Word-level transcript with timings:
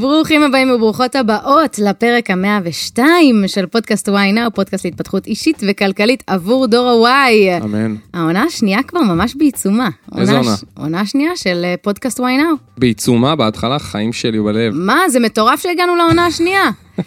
ברוכים 0.00 0.42
הבאים 0.42 0.70
וברוכות 0.70 1.16
הבאות 1.16 1.78
לפרק 1.78 2.30
המאה 2.30 2.58
ושתיים 2.64 3.44
של 3.46 3.66
פודקאסט 3.66 4.08
וואי 4.08 4.32
נאו, 4.32 4.50
פודקאסט 4.54 4.84
להתפתחות 4.84 5.26
אישית 5.26 5.62
וכלכלית 5.68 6.22
עבור 6.26 6.66
דור 6.66 6.90
הוואי. 6.90 7.60
אמן. 7.64 7.94
העונה 8.14 8.42
השנייה 8.42 8.82
כבר 8.82 9.00
ממש 9.00 9.34
בעיצומה. 9.34 9.88
איזה 10.18 10.36
עונה? 10.36 10.56
ש- 10.56 10.64
עונה 10.78 11.06
שנייה 11.06 11.30
של 11.36 11.60
אה, 11.64 11.74
פודקאסט 11.82 12.20
וואי 12.20 12.36
נאו. 12.36 12.54
בעיצומה, 12.78 13.36
בהתחלה, 13.36 13.78
חיים 13.78 14.12
שלי 14.12 14.40
בלב. 14.40 14.72
מה, 14.74 14.98
זה 15.08 15.20
מטורף 15.20 15.62
שהגענו 15.62 15.96
לעונה 15.96 16.26
השנייה. 16.26 16.70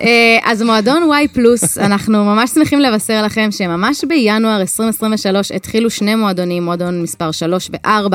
אה, 0.00 0.38
אז 0.44 0.62
מועדון 0.62 1.02
וואי 1.02 1.28
פלוס, 1.28 1.78
אנחנו 1.88 2.24
ממש 2.24 2.50
שמחים 2.50 2.80
לבשר 2.80 3.22
לכם 3.22 3.48
שממש 3.50 4.04
בינואר 4.04 4.60
2023 4.60 5.52
התחילו 5.52 5.90
שני 5.90 6.14
מועדונים, 6.14 6.64
מועדון 6.64 7.02
מספר 7.02 7.30
3 7.30 7.70
ו-4. 7.72 8.14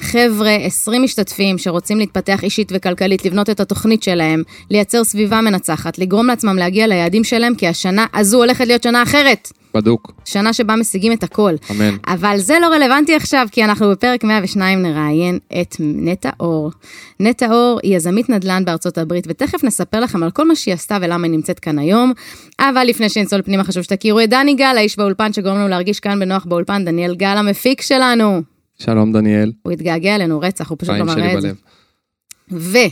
חבר'ה, 0.00 0.50
20 0.50 1.02
משתתפים 1.02 1.58
שרוצים 1.58 1.98
להתפתח 1.98 2.44
אישית 2.44 2.72
וכלכלית, 2.74 3.24
לבנות 3.24 3.50
את 3.50 3.60
התוכנית 3.60 4.02
שלהם, 4.02 4.42
לייצר 4.70 5.04
סביבה 5.04 5.40
מנצחת, 5.40 5.98
לגרום 5.98 6.26
לעצמם 6.26 6.56
להגיע 6.56 6.86
ליעדים 6.86 7.24
שלהם, 7.24 7.54
כי 7.54 7.68
השנה 7.68 8.06
הזו 8.14 8.36
הולכת 8.38 8.66
להיות 8.66 8.82
שנה 8.82 9.02
אחרת. 9.02 9.52
בדוק. 9.74 10.12
שנה 10.24 10.52
שבה 10.52 10.76
משיגים 10.76 11.12
את 11.12 11.22
הכל. 11.22 11.54
אמן. 11.70 11.96
אבל 12.06 12.38
זה 12.38 12.54
לא 12.62 12.66
רלוונטי 12.66 13.14
עכשיו, 13.14 13.46
כי 13.52 13.64
אנחנו 13.64 13.90
בפרק 13.90 14.24
102 14.24 14.82
נראיין 14.82 15.38
את 15.60 15.76
נטע 15.80 16.30
אור. 16.40 16.70
נטע 17.20 17.52
אור 17.52 17.80
היא 17.82 17.96
יזמית 17.96 18.28
נדל"ן 18.28 18.64
בארצות 18.64 18.98
הברית, 18.98 19.26
ותכף 19.28 19.64
נספר 19.64 20.00
לכם 20.00 20.22
על 20.22 20.30
כל 20.30 20.48
מה 20.48 20.56
שהיא 20.56 20.74
עשתה 20.74 20.98
ולמה 21.00 21.26
היא 21.26 21.32
נמצאת 21.32 21.58
כאן 21.58 21.78
היום. 21.78 22.12
אבל 22.60 22.84
לפני 22.84 23.08
שנצלול 23.08 23.42
פנימה, 23.42 23.64
חשוב 23.64 23.82
שתכירו 23.82 24.20
את 24.20 24.30
דני 24.30 24.54
גל, 24.54 24.74
האיש 24.76 24.96
באולפן 24.96 25.32
שגורם 25.32 25.56
לנו 25.56 25.68
להרגיש 25.68 26.00
כאן 26.00 26.20
בנוח 26.20 26.44
באולפן, 26.44 26.84
דניאל 26.84 27.14
גל 27.14 27.36
המפיק 27.36 27.80
שלנו. 27.80 28.42
שלום, 28.78 29.12
דניאל. 29.12 29.52
הוא 29.62 29.72
התגעגע 29.72 30.14
אלינו 30.14 30.40
רצח, 30.40 30.70
הוא 30.70 30.78
פשוט 30.80 30.94
לא 30.94 31.04
מראה 31.04 31.34
את 31.34 31.42
זה. 31.42 31.48
בלב. 32.50 32.90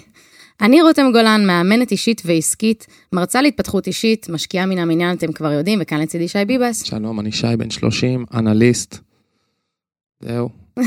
ואני 0.61 0.83
רותם 0.83 1.11
גולן, 1.13 1.47
מאמנת 1.47 1.91
אישית 1.91 2.23
ועסקית, 2.25 2.87
מרצה 3.13 3.43
להתפתחות 3.43 3.87
אישית, 3.87 4.29
משקיעה 4.29 4.67
מן 4.67 4.79
המניין, 4.79 5.17
אתם 5.17 5.33
כבר 5.33 5.53
יודעים, 5.53 5.79
וכאן 5.83 6.01
לצידי 6.01 6.29
שי 6.29 6.45
ביבס. 6.45 6.85
שלום, 6.85 7.21
אני 7.21 7.33
שי, 7.33 7.47
בן 7.59 7.71
30, 7.71 8.25
אנליסט. 8.35 8.99
זהו, 10.21 10.49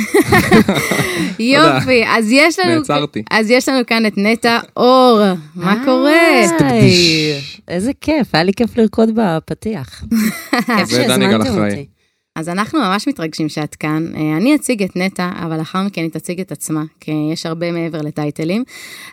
יופי, 1.40 2.04
אז 2.08 2.32
יש 2.32 2.60
לנו... 2.60 2.76
נעצרתי. 2.76 3.24
אז 3.32 3.50
יש 3.50 3.70
לנו 3.70 3.86
כאן 3.88 4.06
את 4.06 4.14
נטע 4.18 4.60
אור, 4.78 5.20
מה 5.56 5.82
קורה? 5.86 6.42
היי, 6.60 7.42
איזה 7.68 7.92
כיף, 8.02 8.36
היה 8.36 8.44
לי 8.44 8.54
כיף 8.54 8.78
לרקוד 8.78 9.10
בפתיח. 9.16 10.04
כיף 10.78 10.90
שהזמנתם. 10.90 11.64
אותי. 11.64 11.86
אז 12.36 12.50
אנחנו 12.50 12.80
ממש 12.80 13.08
מתרגשים 13.08 13.50
שאת 13.50 13.76
כאן. 13.76 14.06
אה, 14.16 14.38
אני 14.38 14.56
אציג 14.56 14.84
את 14.84 14.96
נטע, 14.96 15.30
אבל 15.46 15.58
לאחר 15.58 15.84
מכן 15.84 16.02
היא 16.02 16.12
תציג 16.12 16.40
את 16.40 16.52
עצמה, 16.52 16.84
כי 17.00 17.12
יש 17.34 17.46
הרבה 17.46 17.72
מעבר 17.72 18.02
לטייטלים. 18.02 18.64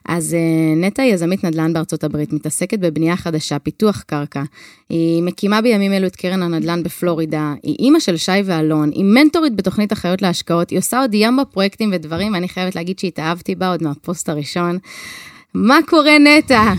אז 0.08 0.34
אה, 0.34 0.74
נטע 0.76 1.02
היא 1.02 1.14
יזמית 1.14 1.44
נדל"ן 1.44 1.72
בארצות 1.72 2.04
הברית, 2.04 2.32
מתעסקת 2.32 2.78
בבנייה 2.78 3.16
חדשה, 3.16 3.58
פיתוח 3.58 4.02
קרקע. 4.06 4.42
היא 4.88 5.22
מקימה 5.22 5.62
בימים 5.62 5.92
אלו 5.92 6.06
את 6.06 6.16
קרן 6.16 6.42
הנדל"ן 6.42 6.82
בפלורידה, 6.82 7.54
היא 7.62 7.76
אימא 7.78 8.00
של 8.00 8.16
שי 8.16 8.42
ואלון, 8.44 8.90
היא 8.94 9.04
מנטורית 9.04 9.56
בתוכנית 9.56 9.92
אחיות 9.92 10.22
להשקעות, 10.22 10.70
היא 10.70 10.78
עושה 10.78 11.00
עוד 11.00 11.14
ימבה 11.14 11.44
פרויקטים 11.44 11.90
ודברים, 11.92 12.32
ואני 12.32 12.48
חייבת 12.48 12.74
להגיד 12.74 12.98
שהתאהבתי 12.98 13.54
בה 13.54 13.68
עוד 13.70 13.82
מהפוסט 13.82 14.28
הראשון. 14.28 14.78
מה 15.54 15.78
קורה 15.86 16.18
נטע? 16.18 16.72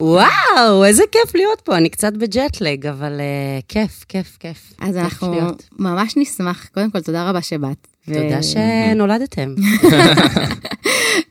וואו, 0.00 0.84
איזה 0.84 1.02
כיף 1.12 1.34
להיות 1.34 1.60
פה, 1.60 1.76
אני 1.76 1.88
קצת 1.88 2.12
ב 2.12 2.21
jet 2.21 2.49
lag, 2.49 2.86
אבל 2.86 3.20
אה, 3.20 3.58
כיף, 3.68 4.04
כיף, 4.08 4.36
כיף. 4.40 4.72
אז 4.80 4.94
כיף 4.94 5.04
אנחנו 5.04 5.32
להיות. 5.34 5.62
ממש 5.78 6.14
נשמח, 6.16 6.68
קודם 6.74 6.90
כל 6.90 7.00
תודה 7.00 7.30
רבה 7.30 7.42
שבאת. 7.42 7.86
ו- 8.08 8.14
תודה 8.14 8.42
שנולדתם. 8.50 9.54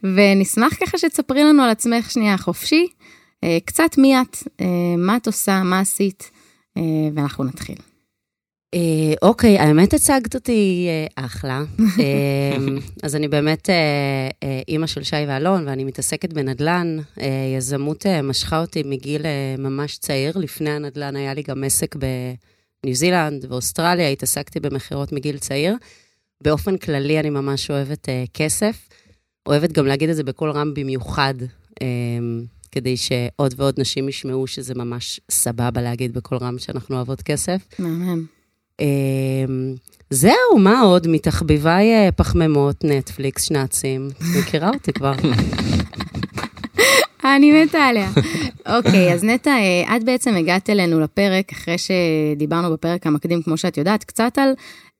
ונשמח 0.03 0.73
ככה 0.81 0.97
שתספרי 0.97 1.43
לנו 1.43 1.63
על 1.63 1.69
עצמך 1.69 2.11
שנייה 2.11 2.37
חופשי, 2.37 2.87
אה, 3.43 3.57
קצת 3.65 3.97
מי 3.97 4.21
את, 4.21 4.37
אה, 4.61 4.65
מה 4.97 5.15
את 5.17 5.27
עושה, 5.27 5.63
מה 5.63 5.79
עשית, 5.79 6.31
ואנחנו 7.15 7.43
נתחיל. 7.43 7.75
אה, 8.73 9.13
אוקיי, 9.21 9.59
האמת 9.59 9.93
הצגת 9.93 10.35
אותי 10.35 10.87
אה, 10.89 11.25
אחלה. 11.25 11.63
אה, 11.99 12.57
אז 13.03 13.15
אני 13.15 13.27
באמת 13.27 13.69
אה, 13.69 14.59
אימא 14.67 14.87
של 14.87 15.03
שי 15.03 15.15
ואלון, 15.27 15.67
ואני 15.67 15.83
מתעסקת 15.83 16.33
בנדל"ן. 16.33 16.97
יזמות 17.57 18.05
משכה 18.23 18.61
אותי 18.61 18.83
מגיל 18.85 19.21
ממש 19.57 19.97
צעיר. 19.97 20.37
לפני 20.37 20.69
הנדל"ן 20.69 21.15
היה 21.15 21.33
לי 21.33 21.41
גם 21.41 21.63
עסק 21.63 21.95
בניו 21.95 22.95
זילנד 22.95 23.45
ואוסטרליה, 23.49 24.09
התעסקתי 24.09 24.59
במכירות 24.59 25.11
מגיל 25.11 25.37
צעיר. 25.37 25.75
באופן 26.43 26.77
כללי 26.77 27.19
אני 27.19 27.29
ממש 27.29 27.71
אוהבת 27.71 28.09
כסף. 28.33 28.89
אוהבת 29.49 29.71
גם 29.71 29.85
להגיד 29.85 30.09
את 30.09 30.15
זה 30.15 30.23
בקול 30.23 30.51
רם 30.51 30.73
במיוחד, 30.73 31.33
אה, 31.81 31.87
כדי 32.71 32.97
שעוד 32.97 33.53
ועוד 33.57 33.79
נשים 33.79 34.09
ישמעו 34.09 34.47
שזה 34.47 34.75
ממש 34.75 35.19
סבבה 35.31 35.81
להגיד 35.81 36.13
בקול 36.13 36.37
רם 36.37 36.57
שאנחנו 36.57 36.95
אוהבות 36.95 37.21
כסף. 37.21 37.61
מהמם. 37.79 38.38
אמ, 38.79 39.75
זהו, 40.09 40.57
מה 40.57 40.81
עוד? 40.81 41.07
מתחביביי 41.07 41.93
אה, 41.93 42.11
פחמימות, 42.11 42.75
נטפליקס, 42.83 43.43
שנאצים. 43.43 44.09
מכירה 44.39 44.69
אותי 44.69 44.93
כבר. 44.93 45.13
אני 47.35 47.63
מתה 47.63 47.77
עליה. 47.77 48.09
אוקיי, 48.77 49.13
אז 49.13 49.23
נטע, 49.23 49.51
אה, 49.51 49.97
את 49.97 50.03
בעצם 50.03 50.35
הגעת 50.35 50.69
אלינו 50.69 50.99
לפרק, 50.99 51.51
אחרי 51.51 51.75
שדיברנו 51.77 52.73
בפרק 52.73 53.07
המקדים, 53.07 53.41
כמו 53.41 53.57
שאת 53.57 53.77
יודעת, 53.77 54.03
קצת 54.03 54.37
על 54.37 54.49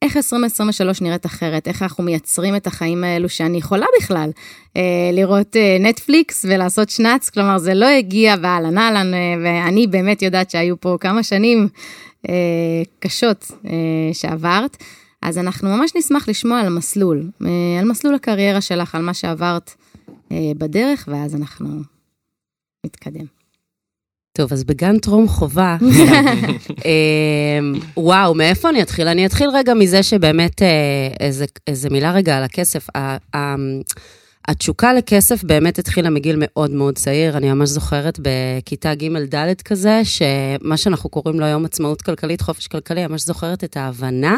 איך 0.02 0.18
2023 0.18 1.02
נראית 1.02 1.26
אחרת, 1.26 1.68
איך 1.68 1.82
אנחנו 1.82 2.04
מייצרים 2.04 2.56
את 2.56 2.68
החיים 2.68 3.04
האלו 3.04 3.30
שאני 3.30 3.58
יכולה 3.58 3.86
בכלל 4.00 4.30
אה, 4.78 4.82
לראות 5.14 5.56
אה, 5.56 5.78
נטפליקס 5.80 6.46
ולעשות 6.50 6.90
שנץ, 6.90 7.30
כלומר 7.30 7.58
זה 7.58 7.74
לא 7.74 7.86
הגיע 7.86 8.36
באהלן 8.36 8.78
אהלן, 8.78 9.14
אה, 9.14 9.20
ואני 9.44 9.88
באמת 9.88 10.22
יודעת 10.22 10.50
שהיו 10.50 10.80
פה 10.80 10.98
כמה 11.00 11.24
שנים 11.24 11.68
קשות 13.00 13.52
אה, 13.66 14.13
שעברת, 14.13 14.78
אז 15.22 15.38
אנחנו 15.38 15.69
ממש 15.69 15.91
נשמח 15.96 16.30
לשמוע 16.30 16.59
על 16.59 16.66
המסלול, 16.66 17.30
אה, 17.46 17.80
על 17.80 17.85
מסלול 17.85 18.16
הקריירה 18.16 18.62
שלך, 18.62 18.96
על 18.96 19.02
מה 19.02 19.13
שעברת 19.13 19.72
אה, 20.31 20.52
בדרך, 20.57 21.09
ואז 21.12 21.35
אנחנו 21.35 21.68
נתקדם. 22.85 23.25
טוב, 24.31 24.53
אז 24.53 24.63
בגן 24.63 25.00
טרום 25.00 25.28
חובה, 25.28 25.78
וואו, 27.97 28.36
מאיפה 28.36 28.69
אני 28.69 28.81
אתחיל? 28.81 29.07
אני 29.07 29.25
אתחיל 29.25 29.50
רגע 29.50 29.74
מזה 29.74 30.03
שבאמת, 30.03 30.62
אה, 30.62 30.68
איזה, 31.19 31.46
איזה 31.68 31.90
מילה 31.90 32.12
רגע 32.12 32.38
על 32.38 32.44
הכסף. 32.44 32.88
התשוקה 34.48 34.94
לכסף 34.94 35.44
באמת 35.44 35.80
התחילה 35.80 36.10
מגיל 36.10 36.36
מאוד 36.40 36.72
מאוד 36.72 36.98
צעיר. 36.98 37.38
אני 37.38 37.54
ממש 37.54 37.70
זוכרת 37.70 38.20
בכיתה 38.22 38.96
ג'-ד' 38.96 39.62
כזה, 39.62 40.02
שמה 40.04 40.78
שאנחנו 40.78 41.10
קוראים 41.10 41.40
לו 41.40 41.46
היום 41.46 41.66
עצמאות 41.66 42.02
כלכלית, 42.02 42.42
חופש 42.42 42.68
כלכלי, 42.68 43.08
ממש 43.08 43.22
זוכרת 43.22 43.64
את 43.64 43.78
ההבנה 43.78 44.38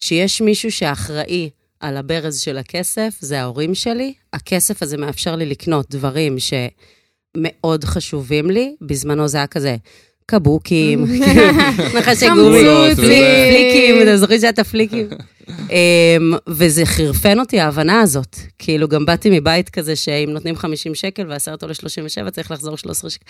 שיש 0.00 0.40
מישהו 0.40 0.72
שאחראי 0.72 1.50
על 1.80 1.96
הברז 1.96 2.40
של 2.40 2.58
הכסף, 2.58 3.14
זה 3.20 3.40
ההורים 3.40 3.74
שלי. 3.74 4.14
הכסף 4.32 4.82
הזה 4.82 4.96
מאפשר 4.96 5.36
לי 5.36 5.46
לקנות 5.46 5.90
דברים 5.90 6.36
שמאוד 6.38 7.84
חשובים 7.84 8.50
לי. 8.50 8.76
בזמנו 8.80 9.28
זה 9.28 9.36
היה 9.36 9.46
כזה. 9.46 9.76
קבוקים, 10.26 11.04
נחשי 11.98 12.28
גומי, 12.28 12.94
פליקים, 12.96 14.02
אתם 14.02 14.16
זוכרים 14.16 14.40
שהיה 14.40 14.50
את 14.50 14.58
הפליקים? 14.58 15.08
אמ, 15.70 16.32
וזה 16.48 16.86
חירפן 16.86 17.40
אותי, 17.40 17.60
ההבנה 17.60 18.00
הזאת. 18.00 18.36
כאילו, 18.58 18.88
גם 18.88 19.06
באתי 19.06 19.30
מבית 19.30 19.68
כזה 19.68 19.96
שאם 19.96 20.30
נותנים 20.30 20.56
50 20.56 20.94
שקל 20.94 21.26
והסרט 21.28 21.62
עולה 21.62 21.74
37, 21.74 22.30
צריך 22.30 22.50
לחזור 22.50 22.78
13 22.78 23.10
שקל. 23.10 23.24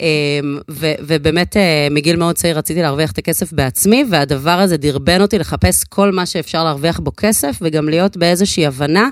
אמ, 0.00 0.58
ובאמת, 1.00 1.56
אה, 1.56 1.88
מגיל 1.90 2.16
מאוד 2.16 2.36
צעיר 2.36 2.58
רציתי 2.58 2.82
להרוויח 2.82 3.12
את 3.12 3.18
הכסף 3.18 3.52
בעצמי, 3.52 4.04
והדבר 4.10 4.50
הזה 4.50 4.76
דרבן 4.76 5.20
אותי 5.20 5.38
לחפש 5.38 5.84
כל 5.84 6.12
מה 6.12 6.26
שאפשר 6.26 6.64
להרוויח 6.64 7.00
בו 7.00 7.12
כסף, 7.16 7.58
וגם 7.62 7.88
להיות 7.88 8.16
באיזושהי 8.16 8.66
הבנה 8.66 9.08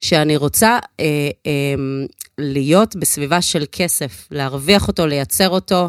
שאני 0.00 0.36
רוצה 0.36 0.78
אה, 1.00 1.06
אה, 1.46 1.74
להיות 2.38 2.96
בסביבה 2.96 3.42
של 3.42 3.64
כסף, 3.72 4.28
להרוויח 4.30 4.88
אותו, 4.88 5.06
לייצר 5.06 5.48
אותו, 5.48 5.88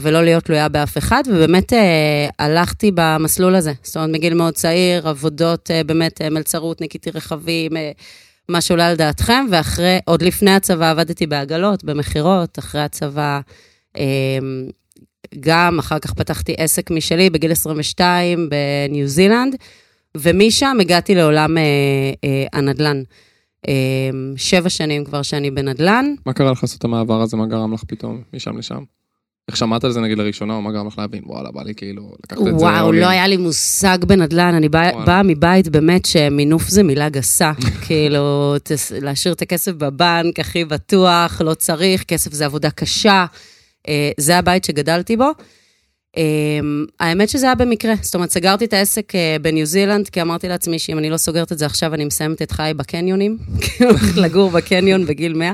ולא 0.00 0.22
להיות 0.24 0.44
תלויה 0.44 0.68
באף 0.68 0.98
אחד, 0.98 1.22
ובאמת 1.26 1.72
אה, 1.72 2.28
הלכתי 2.38 2.90
במסלול 2.94 3.54
הזה. 3.54 3.72
זאת 3.82 3.96
אומרת, 3.96 4.10
מגיל 4.10 4.34
מאוד 4.34 4.54
צעיר, 4.54 5.08
עבודות, 5.08 5.70
אה, 5.70 5.84
באמת, 5.84 6.20
אה, 6.22 6.30
מלצרות, 6.30 6.80
ניקיתי 6.80 7.10
רכבים, 7.10 7.76
אה, 7.76 7.90
מה 8.48 8.60
שעולה 8.60 8.88
על 8.88 8.96
דעתכם, 8.96 9.46
ואחרי, 9.50 9.98
עוד 10.04 10.22
לפני 10.22 10.50
הצבא 10.50 10.90
עבדתי 10.90 11.26
בעגלות, 11.26 11.84
במכירות, 11.84 12.58
אחרי 12.58 12.80
הצבא, 12.80 13.40
אה, 13.96 14.38
גם 15.40 15.78
אחר 15.78 15.98
כך 15.98 16.12
פתחתי 16.14 16.54
עסק 16.58 16.90
משלי 16.90 17.30
בגיל 17.30 17.52
22 17.52 18.48
בניו 18.48 19.06
זילנד, 19.06 19.56
ומשם 20.16 20.76
הגעתי 20.80 21.14
לעולם 21.14 21.58
אה, 21.58 21.62
אה, 22.24 22.46
הנדל"ן. 22.52 23.02
אה, 23.68 24.10
שבע 24.36 24.68
שנים 24.68 25.04
כבר 25.04 25.22
שאני 25.22 25.50
בנדל"ן. 25.50 26.14
מה 26.26 26.32
קרה 26.32 26.52
לך 26.52 26.62
לעשות 26.62 26.84
המעבר 26.84 27.20
הזה? 27.20 27.36
מה 27.36 27.46
גרם 27.46 27.72
לך 27.74 27.84
פתאום 27.84 28.22
משם 28.32 28.58
לשם? 28.58 28.82
איך 29.48 29.56
שמעת 29.56 29.84
על 29.84 29.92
זה 29.92 30.00
נגיד 30.00 30.18
לראשונה, 30.18 30.54
או 30.54 30.62
מה 30.62 30.72
גרם 30.72 30.86
לך 30.86 30.98
להבין, 30.98 31.22
וואלה, 31.26 31.50
בא 31.50 31.62
לי 31.62 31.74
כאילו, 31.74 32.12
לקחת 32.24 32.40
את 32.40 32.44
זה. 32.44 32.54
וואו, 32.54 32.90
all 32.90 32.94
in. 32.94 32.96
לא 32.96 33.06
היה 33.06 33.26
לי 33.26 33.36
מושג 33.36 33.98
בנדל"ן, 34.06 34.54
אני 34.54 34.68
באה. 34.68 35.04
באה 35.04 35.22
מבית 35.22 35.68
באמת 35.68 36.04
שמינוף 36.04 36.68
זה 36.68 36.82
מילה 36.82 37.08
גסה. 37.08 37.52
כאילו, 37.86 38.54
תס- 38.64 38.92
להשאיר 38.92 39.34
את 39.34 39.42
הכסף 39.42 39.72
בבנק, 39.72 40.40
הכי 40.40 40.64
בטוח, 40.64 41.40
לא 41.44 41.54
צריך, 41.54 42.02
כסף 42.04 42.32
זה 42.32 42.44
עבודה 42.44 42.70
קשה. 42.70 43.26
אה, 43.88 44.10
זה 44.20 44.38
הבית 44.38 44.64
שגדלתי 44.64 45.16
בו. 45.16 45.30
אה, 46.16 46.22
האמת 47.00 47.28
שזה 47.28 47.46
היה 47.46 47.54
במקרה, 47.54 47.94
זאת 48.02 48.14
אומרת, 48.14 48.30
סגרתי 48.30 48.64
את 48.64 48.72
העסק 48.72 49.14
אה, 49.14 49.36
בניו 49.42 49.66
זילנד, 49.66 50.08
כי 50.08 50.22
אמרתי 50.22 50.48
לעצמי 50.48 50.78
שאם 50.78 50.98
אני 50.98 51.10
לא 51.10 51.16
סוגרת 51.16 51.52
את 51.52 51.58
זה 51.58 51.66
עכשיו, 51.66 51.94
אני 51.94 52.04
מסיימת 52.04 52.42
את 52.42 52.50
חיי 52.52 52.74
בקניונים, 52.74 53.38
כאילו, 53.62 53.90
לגור 54.24 54.50
בקניון 54.50 55.06
בגיל 55.06 55.34
100. 55.34 55.52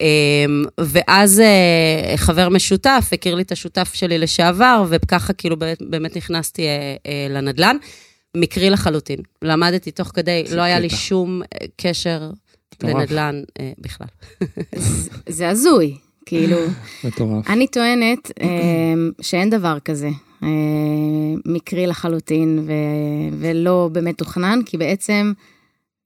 אמ, 0.00 0.64
ואז 0.80 1.40
אה, 1.40 2.16
חבר 2.16 2.48
משותף 2.48 3.10
הכיר 3.12 3.34
לי 3.34 3.42
את 3.42 3.52
השותף 3.52 3.90
שלי 3.94 4.18
לשעבר, 4.18 4.84
וככה 4.88 5.32
כאילו 5.32 5.56
באמת- 5.80 6.16
נכנסתי 6.16 6.62
אה, 6.66 6.68
אה, 7.06 7.26
לנדל"ן. 7.30 7.76
מקרי 8.36 8.70
לחלוטין. 8.70 9.18
למדתי 9.42 9.90
תוך 9.90 10.08
כדי, 10.14 10.44
לא 10.54 10.62
היה 10.62 10.80
לי. 10.80 10.90
שום 10.90 11.42
קשר. 11.76 12.30
לנדל"ן 12.82 13.42
בכלל. 13.78 14.06
זה- 15.28 15.48
הזוי, 15.48 15.94
כאילו. 16.26 16.56
מטורף. 17.04 17.50
אני 17.50 17.66
טוענת 17.66 18.30
אה, 18.42 18.46
שאין 19.20 19.50
דבר 19.50 19.78
כזה, 19.84 20.08
מקרי 21.46 21.86
לחלוטין 21.86 22.68
ולא 23.40 23.88
באמת 23.92 24.18
תוכנן, 24.18 24.60
כי 24.66 24.76
בעצם 24.76 25.32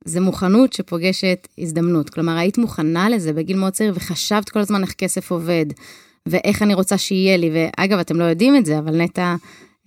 זה 0.04 0.20
מוכנות 0.20 0.72
שפוגשת 0.72 1.48
הזדמנות. 1.58 2.10
כלומר, 2.10 2.36
היית 2.36 2.58
מוכנה 2.58 3.08
לזה 3.08 3.32
בגיל 3.32 3.56
מאוד 3.56 3.72
צעיר 3.72 3.92
וחשבת 3.96 4.48
כל 4.48 4.60
הזמן 4.60 4.82
איך 4.82 4.92
כסף 4.92 5.30
עובד, 5.30 5.66
ואיך 6.26 6.62
אני 6.62 6.74
רוצה 6.74 6.98
שיהיה 6.98 7.36
לי, 7.36 7.50
ואגב, 7.52 7.98
אתם 7.98 8.16
לא 8.16 8.24
יודעים 8.24 8.56
את 8.56 8.66
זה, 8.66 8.78
אבל 8.78 9.02
נטע 9.02 9.34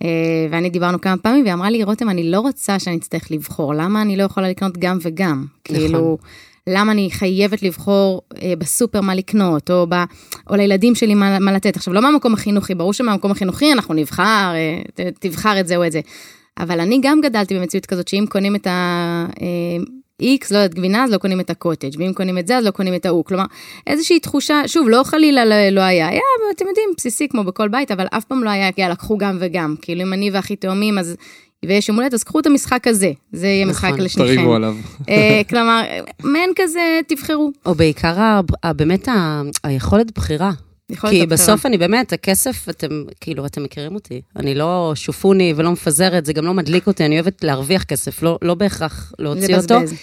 אה, 0.02 0.08
ואני 0.50 0.70
דיברנו 0.70 1.00
כמה 1.00 1.16
פעמים, 1.16 1.42
והיא 1.44 1.54
אמרה 1.54 1.70
לי, 1.70 1.84
רותם, 1.84 2.10
אני 2.10 2.30
לא 2.30 2.40
רוצה 2.40 2.78
שאני 2.78 2.96
אצטרך 2.96 3.30
לבחור, 3.30 3.74
למה 3.74 4.02
אני 4.02 4.16
לא 4.16 4.22
יכולה 4.22 4.48
לקנות 4.48 4.78
גם 4.78 4.98
וגם? 5.02 5.44
נכון. 5.70 5.86
כאילו... 5.86 6.18
למה 6.68 6.92
אני 6.92 7.10
חייבת 7.10 7.62
לבחור 7.62 8.22
אה, 8.42 8.52
בסופר 8.58 9.00
מה 9.00 9.14
לקנות, 9.14 9.70
או, 9.70 9.86
ב, 9.88 9.94
או 10.50 10.56
לילדים 10.56 10.94
שלי 10.94 11.14
מה, 11.14 11.38
מה 11.38 11.52
לתת. 11.52 11.76
עכשיו, 11.76 11.94
לא 11.94 12.02
מהמקום 12.02 12.34
החינוכי, 12.34 12.74
ברור 12.74 12.92
שמהמקום 12.92 13.30
החינוכי 13.30 13.72
אנחנו 13.72 13.94
נבחר, 13.94 14.52
אה, 14.54 14.82
ת, 14.94 15.00
תבחר 15.20 15.60
את 15.60 15.66
זה 15.66 15.76
או 15.76 15.86
את 15.86 15.92
זה. 15.92 16.00
אבל 16.58 16.80
אני 16.80 16.98
גם 17.02 17.20
גדלתי 17.20 17.58
במציאות 17.58 17.86
כזאת, 17.86 18.08
שאם 18.08 18.24
קונים 18.28 18.56
את 18.56 18.66
ה-X, 20.22 20.46
לא 20.50 20.58
יודעת, 20.58 20.74
גבינה, 20.74 21.04
אז 21.04 21.10
לא 21.10 21.18
קונים 21.18 21.40
את 21.40 21.50
הקוטג', 21.50 21.98
ואם 21.98 22.12
קונים 22.12 22.38
את 22.38 22.46
זה, 22.46 22.56
אז 22.56 22.64
לא 22.64 22.70
קונים 22.70 22.94
את 22.94 23.06
ההוא. 23.06 23.24
כלומר, 23.24 23.44
איזושהי 23.86 24.20
תחושה, 24.20 24.62
שוב, 24.66 24.88
לא 24.88 25.02
חלילה 25.04 25.44
לא, 25.44 25.68
לא 25.68 25.80
היה, 25.80 26.08
היה, 26.08 26.20
אתם 26.54 26.64
יודעים, 26.68 26.88
בסיסי 26.96 27.28
כמו 27.28 27.44
בכל 27.44 27.68
בית, 27.68 27.90
אבל 27.90 28.06
אף 28.10 28.24
פעם 28.24 28.44
לא 28.44 28.50
היה, 28.50 28.70
יאללה, 28.78 28.96
קחו 28.96 29.18
גם 29.18 29.36
וגם. 29.40 29.74
כאילו, 29.82 30.02
אם 30.02 30.12
אני 30.12 30.30
ואחי 30.30 30.56
תאומים, 30.56 30.98
אז... 30.98 31.16
ויש 31.64 31.88
יום 31.88 31.98
הולדת, 31.98 32.14
אז 32.14 32.24
קחו 32.24 32.40
את 32.40 32.46
המשחק 32.46 32.86
הזה, 32.86 33.12
זה 33.32 33.46
יהיה 33.46 33.66
משחק 33.66 33.88
נכון. 33.88 34.00
לשניכם. 34.00 34.34
תריבו 34.34 34.54
עליו. 34.54 34.76
אה, 35.08 35.42
כלומר, 35.48 35.82
מעין 36.24 36.50
כזה, 36.56 37.00
תבחרו. 37.08 37.52
או 37.66 37.74
בעיקר, 37.74 38.40
באמת, 38.76 39.08
היכולת 39.64 40.12
בחירה. 40.14 40.52
כי. 41.10 41.26
בסוף 41.26 41.66
אני 41.66 41.78
באמת, 41.78 42.12
הכסף, 42.12 42.68
אתם, 42.68 43.04
כאילו, 43.20 43.46
אתם 43.46 43.62
מכירים 43.62 43.94
אותי. 43.94 44.20
אני 44.36 44.54
לא 44.54 44.92
שופוני 44.94 45.54
ולא 45.56 45.72
מפזרת, 45.72 46.26
זה 46.26 46.32
גם 46.32 46.44
לא 46.44 46.54
מדליק 46.54 46.86
אותי, 46.86 47.06
אני 47.06 47.14
אוהבת 47.14 47.44
להרוויח 47.44 47.84
כסף, 47.84 48.22
לא, 48.22 48.38
לא 48.42 48.54
בהכרח 48.54 49.12
להוציא 49.18 49.56
אותו. 49.56 49.74
לבזבז. 49.74 49.94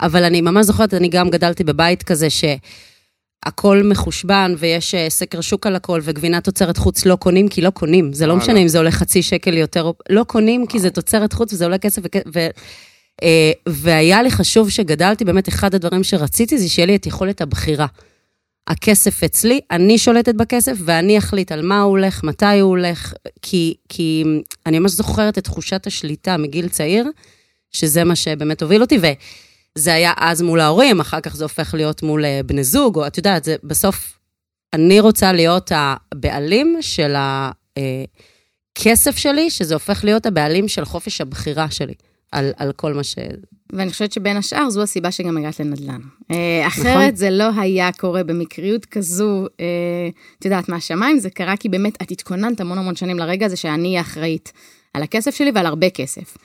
אבל 0.00 0.24
אני 0.24 0.40
ממש 0.40 0.66
זוכרת, 0.66 0.94
אני 0.94 1.08
גם 1.08 1.30
גדלתי 1.30 1.64
בבית 1.64 2.02
כזה 2.02 2.28
שהכל 2.30 3.82
מחושבן 3.84 4.54
ויש 4.58 4.94
אה, 4.94 5.10
סקר 5.10 5.40
שוק 5.40 5.66
על 5.66 5.76
הכל, 5.76 6.00
וגבינה 6.02 6.40
תוצרת 6.40 6.76
חוץ 6.76 7.06
לא 7.06 7.16
קונים 7.16 7.48
כי 7.48 7.60
לא 7.60 7.70
קונים. 7.70 8.12
זה 8.12 8.26
לא. 8.26 8.36
משנה 8.36 8.58
אם 8.58 8.68
זה 8.68 8.78
עולה 8.78 8.90
חצי 8.90 9.22
שקל 9.22 9.56
יותר, 9.56 9.90
לא 10.10 10.24
קונים 10.24 10.66
כי 10.66 10.78
זה 10.78 10.90
תוצרת 10.90 11.32
חוץ 11.32 11.52
וזה 11.52 11.64
עולה 11.64 11.78
כסף. 11.78 12.02
ו, 12.34 12.48
אה, 13.22 13.52
והיה 13.68 14.22
לי 14.22 14.30
חשוב 14.30 14.70
שגדלתי, 14.70 15.24
באמת 15.24 15.48
אחד 15.48 15.74
הדברים 15.74 16.04
שרציתי 16.04 16.58
זה 16.58 16.68
שיהיה 16.68 16.86
לי 16.86 16.96
את 16.96 17.06
יכולת 17.06 17.40
הבחירה. 17.40 17.86
הכסף 18.66 19.22
אצלי, 19.22 19.60
אני 19.70 19.98
שולטת 19.98 20.34
בכסף 20.34 20.76
ואני 20.84 21.18
אחליט 21.18 21.52
על 21.52 21.62
מה 21.62 21.80
הוא 21.80 21.90
הולך, 21.90 22.24
מתי 22.24 22.58
הוא 22.60 22.70
הולך, 22.70 23.14
כי, 23.42 23.74
כי 23.88 24.24
אני 24.66 24.78
ממש 24.78 24.90
זוכרת 24.90 25.38
את 25.38 25.44
תחושת 25.44 25.86
השליטה 25.86 26.36
מגיל 26.36 26.68
צעיר, 26.68 27.06
שזה 27.72 28.04
מה 28.04 28.16
שבאמת 28.16 28.62
הוביל 28.62 28.82
אותי, 28.82 28.98
וזה 28.98 29.94
היה 29.94 30.12
אז 30.16 30.42
מול 30.42 30.60
ההורים, 30.60 31.00
אחר 31.00 31.20
כך 31.20 31.36
זה 31.36 31.44
הופך 31.44 31.74
להיות 31.74 32.02
מול 32.02 32.24
אה, 32.24 32.40
בני 32.46 32.64
זוג, 32.64 32.96
או 32.96 33.06
את 33.06 33.16
יודעת, 33.16 33.44
זה 33.44 33.56
בסוף, 33.64 34.18
אני 34.72 35.00
רוצה 35.00 35.32
להיות 35.32 35.72
הבעלים 35.74 36.78
של 36.80 37.14
הכסף 38.78 39.16
שלי, 39.16 39.50
שזה 39.50 39.74
הופך 39.74 40.04
להיות 40.04 40.26
הבעלים 40.26 40.68
של 40.68 40.84
חופש 40.84 41.20
הבחירה 41.20 41.70
שלי, 41.70 41.94
על, 42.32 42.52
על 42.56 42.72
כל 42.72 42.94
מה 42.94 43.04
ש... 43.04 43.14
ואני 43.72 43.90
חושבת 43.90 44.12
שבין 44.12 44.36
השאר 44.36 44.70
זו 44.70 44.82
הסיבה 44.82 45.10
שגם 45.10 45.36
הגעת 45.36 45.60
לנדל"ן. 45.60 46.00
אה, 46.30 46.64
נכון. 46.66 46.86
אחרת 46.86 47.16
זה 47.16 47.30
לא 47.30 47.48
היה 47.56 47.92
קורה 47.92 48.24
במקריות 48.24 48.84
כזו, 48.84 49.46
אה, 49.60 49.66
את 50.38 50.44
יודעת, 50.44 50.68
מהשמיים, 50.68 51.18
זה 51.18 51.30
קרה 51.30 51.56
כי 51.56 51.68
באמת 51.68 52.02
את 52.02 52.10
התכוננת 52.10 52.60
המון 52.60 52.78
המון 52.78 52.96
שנים 52.96 53.18
לרגע 53.18 53.46
הזה 53.46 53.56
שאני 53.56 53.88
אהיה 53.88 54.00
אחראית 54.00 54.52
על 54.94 55.02
הכסף 55.02 55.34
שלי 55.34 55.50
ועל 55.54 55.66
הרבה 55.66 55.90
כסף. 55.90 56.36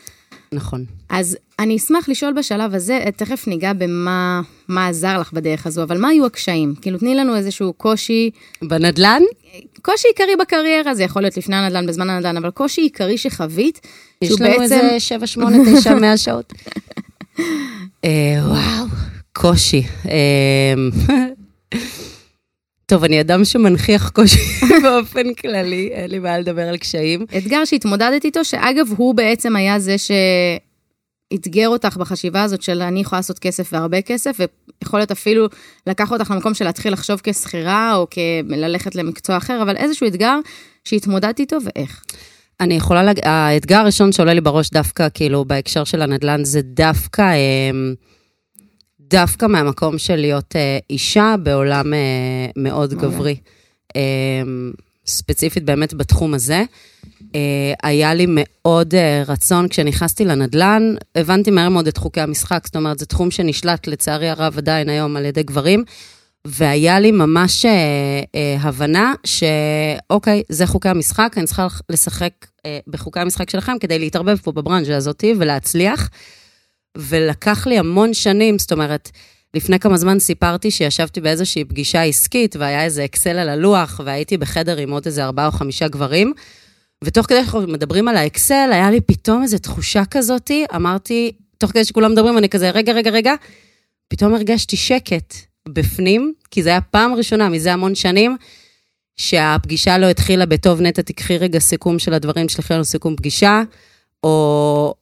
נכון. 0.52 0.86
אז 1.10 1.38
אני 1.60 1.76
אשמח 1.78 2.10
לשאול 2.10 2.34
בשלב 2.34 2.74
הזה, 2.76 3.00
אה, 3.06 3.12
תכף 3.12 3.48
ניגע 3.48 3.74
במה 3.74 4.42
מה 4.68 4.88
עזר 4.88 5.20
לך 5.20 5.34
בדרך 5.34 5.68
הזו, 5.68 5.84
אבל 5.84 5.98
מה 5.98 6.08
היו 6.08 6.26
הקשיים? 6.26 6.74
כאילו, 6.82 6.98
תני 7.00 7.16
לנו 7.16 7.36
איזשהו 7.36 7.74
קושי, 7.74 8.30
בנדל"ן, 8.62 9.22
קושי 9.82 10.08
עיקרי 10.08 10.36
בקריירה, 10.42 10.96
זה 10.96 11.04
יכול 11.04 11.22
להיות 11.22 11.38
לפני 11.38 11.56
הנדל"ן, 11.56 11.88
בזמן 11.88 12.10
הנדל"ן, 12.10 12.38
אבל 12.38 12.50
קושי 12.50 12.82
עיקרי 12.82 13.18
שחווית, 13.18 13.80
יש 14.22 14.30
שהוא 14.30 14.40
לנו 14.40 14.50
בעצם- 14.60 14.62
איזה 14.64 15.00
7, 15.00 15.28
8, 15.28 15.58
9, 15.80 15.96
100 15.96 16.18
שעות. 16.18 16.54
אה, 18.06 18.10
וואו, 18.46 18.86
קושי. 19.34 19.84
טוב, 22.90 23.04
אני 23.04 23.22
אדם 23.22 23.46
שמנכיח 23.46 24.10
קושי 24.10 24.40
באופן 24.84 25.34
כללי, 25.34 25.90
אין 25.92 26.12
לי 26.12 26.20
בעיה 26.20 26.40
לדבר 26.40 26.62
על 26.62 26.78
קשיים. 26.78 27.26
אתגר 27.38 27.66
שהתמודדת 27.66 28.26
איתו, 28.26 28.46
שאגב, 28.46 28.88
הוא 28.98 29.16
בעצם 29.16 29.56
היה 29.56 29.80
זה 29.80 29.96
שאתגר 31.34 31.68
אותך 31.68 31.98
בחשיבה 31.98 32.44
הזאת 32.44 32.62
של 32.62 32.82
אני 32.82 33.00
יכולה 33.00 33.20
לעשות 33.20 33.40
כסף 33.40 33.70
והרבה 33.74 34.02
כסף, 34.02 34.40
ויכול 34.40 35.00
להיות 35.00 35.12
אפילו 35.12 35.48
לקח 35.88 36.12
אותך 36.12 36.32
למקום 36.32 36.54
של 36.54 36.66
להתחיל 36.66 36.94
לחשוב 36.94 37.22
כשכירה, 37.24 37.96
או 37.96 38.08
ללכת 38.48 38.96
למקצוע 38.96 39.38
אחר, 39.38 39.62
אבל 39.62 39.76
איזשהו 39.76 40.08
אתגר 40.08 40.40
שהתמודדת 40.84 41.40
איתו 41.40 41.58
ואיך. 41.64 42.04
אני 42.60 42.74
יכולה 42.74 43.04
להגיד, 43.04 43.24
האתגר 43.26 43.78
הראשון 43.78 44.12
שעולה 44.12 44.34
לי 44.34 44.42
בראש 44.42 44.70
דווקא, 44.70 45.08
כאילו, 45.14 45.46
בהקשר 45.46 45.84
של 45.84 46.02
הנדל"ן, 46.02 46.44
זה 46.44 46.62
דווקא, 46.62 47.22
אה, 47.22 47.72
דווקא 49.10 49.46
מהמקום 49.46 49.98
של 49.98 50.16
להיות 50.16 50.56
אה, 50.56 50.78
אישה 50.90 51.36
בעולם 51.44 51.94
אה, 51.94 52.00
מאוד. 52.56 52.94
גברי. 52.94 53.36
אה, 53.96 54.02
ספציפית 55.06 55.64
באמת 55.64 55.94
בתחום 55.94 56.34
הזה. 56.34 56.64
היה 57.84 58.14
לי 58.14 58.26
מאוד 58.30 58.94
רצון, 59.28 59.68
כשנכנסתי 59.68 60.26
לנדל"ן, 60.26 60.96
הבנתי 61.16 61.52
מהר 61.52 61.70
מאוד 61.70 61.88
את 61.88 61.98
חוקי 61.98 62.22
המשחק, 62.22 62.62
זאת 62.66 62.76
אומרת, 62.76 63.00
זה 63.00 63.06
תחום 63.06 63.32
שנשלט 63.32 63.88
לצערי 63.88 64.30
הרב 64.30 64.58
עדיין 64.58 64.90
היום 64.90 65.16
על 65.16 65.26
ידי 65.26 65.44
גברים, 65.44 65.84
והיה 66.46 67.00
לי 67.00 67.12
ממש 67.12 67.66
הבנה 68.60 69.14
שאוקיי, 69.24 70.44
זה 70.50 70.68
חוקי 70.68 70.90
המשחק, 70.90 71.34
אני 71.38 71.46
צריכה 71.46 71.68
לשחק 71.90 72.32
בחוקי 72.88 73.20
המשחק 73.20 73.50
שלכם 73.50 73.74
כדי 73.80 74.00
להתערבב 74.00 74.38
פה 74.38 74.52
בברנז'ה 74.52 74.98
הזאתי 74.98 75.34
ולהצליח. 75.38 76.10
ולקח 76.98 77.68
לי 77.68 77.78
המון 77.80 78.14
שנים, 78.14 78.60
זאת 78.60 78.72
אומרת, 78.72 79.12
לפני 79.54 79.80
כמה 79.80 79.98
זמן 79.98 80.20
סיפרתי 80.20 80.72
שישבתי 80.72 81.22
באיזושהי 81.22 81.66
פגישה 81.66 82.04
עסקית, 82.04 82.56
והיה 82.56 82.84
איזה 82.84 83.06
אקסל 83.06 83.38
על 83.38 83.50
הלוח, 83.50 84.02
והייתי 84.06 84.38
בחדר 84.38 84.78
עם 84.78 84.92
עוד 84.92 85.06
איזה 85.06 85.26
ארבעה 85.26 85.46
או 85.46 85.52
חמישה 85.52 85.88
גברים, 85.88 86.34
ותוך 87.04 87.26
כדי 87.26 87.38
שאנחנו 87.40 87.62
מדברים 87.62 88.08
על 88.08 88.18
האקסל, 88.18 88.70
היה 88.72 88.92
לי 88.92 89.02
פתאום 89.02 89.44
איזו 89.44 89.58
תחושה 89.58 90.06
כזאתי, 90.06 90.66
אמרתי, 90.76 91.32
תוך 91.58 91.72
כדי 91.72 91.86
שכולם 91.86 92.12
מדברים, 92.12 92.38
אני 92.38 92.50
כזה, 92.50 92.70
רגע, 92.70 92.94
רגע, 92.94 93.12
רגע, 93.12 93.34
פתאום 94.08 94.34
הרגשתי 94.34 94.78
שקט 94.78 95.34
בפנים, 95.70 96.34
כי 96.52 96.64
זו 96.64 96.70
הייתה 96.70 96.86
פעם 96.92 97.14
ראשונה 97.14 97.50
מזה 97.50 97.74
המון 97.74 97.96
שנים, 97.96 98.38
שהפגישה 99.18 99.98
לא 99.98 100.06
התחילה 100.06 100.46
בטוב 100.46 100.82
נטע, 100.82 101.02
תקחי 101.02 101.38
רגע 101.38 101.60
סיכום 101.60 102.00
של 102.00 102.14
הדברים, 102.14 102.50
שלחי 102.50 102.74
לנו 102.74 102.86
סיכום 102.86 103.16
פגישה, 103.16 103.62
או 104.24 104.94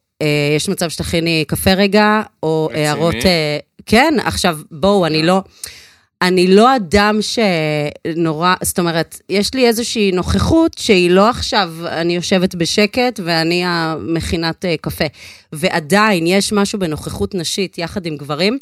יש 0.56 0.68
מצב 0.68 0.88
שתכיני 0.88 1.44
קפה 1.48 1.72
רגע, 1.72 2.22
או 2.42 2.68
רציני? 2.70 2.86
הערות... 2.86 3.14
אה, 3.14 3.58
כן, 3.86 4.14
עכשיו, 4.24 4.58
בואו, 4.70 5.06
אני 5.06 5.22
לא... 5.22 5.42
אני 6.22 6.46
לא 6.46 6.76
אדם 6.76 7.18
שנורא, 7.22 8.54
זאת 8.62 8.78
אומרת, 8.78 9.20
יש 9.28 9.54
לי 9.54 9.66
איזושהי 9.66 10.12
נוכחות 10.12 10.78
שהיא 10.78 11.10
לא 11.10 11.28
עכשיו, 11.28 11.74
אני 11.86 12.16
יושבת 12.16 12.54
בשקט 12.54 13.20
ואני 13.24 13.62
המכינת 13.64 14.64
אה, 14.64 14.74
קפה. 14.80 15.04
ועדיין 15.52 16.26
יש 16.26 16.52
משהו 16.52 16.78
בנוכחות 16.78 17.34
נשית 17.34 17.78
יחד 17.78 18.06
עם 18.06 18.16
גברים, 18.16 18.58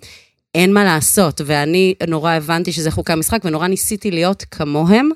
אין 0.54 0.72
מה 0.72 0.84
לעשות. 0.84 1.40
ואני 1.44 1.94
נורא 2.08 2.32
הבנתי 2.32 2.72
שזה 2.72 2.90
חוקי 2.90 3.12
המשחק, 3.12 3.40
ונורא 3.44 3.66
ניסיתי 3.66 4.10
להיות 4.10 4.44
כמוהם. 4.50 5.10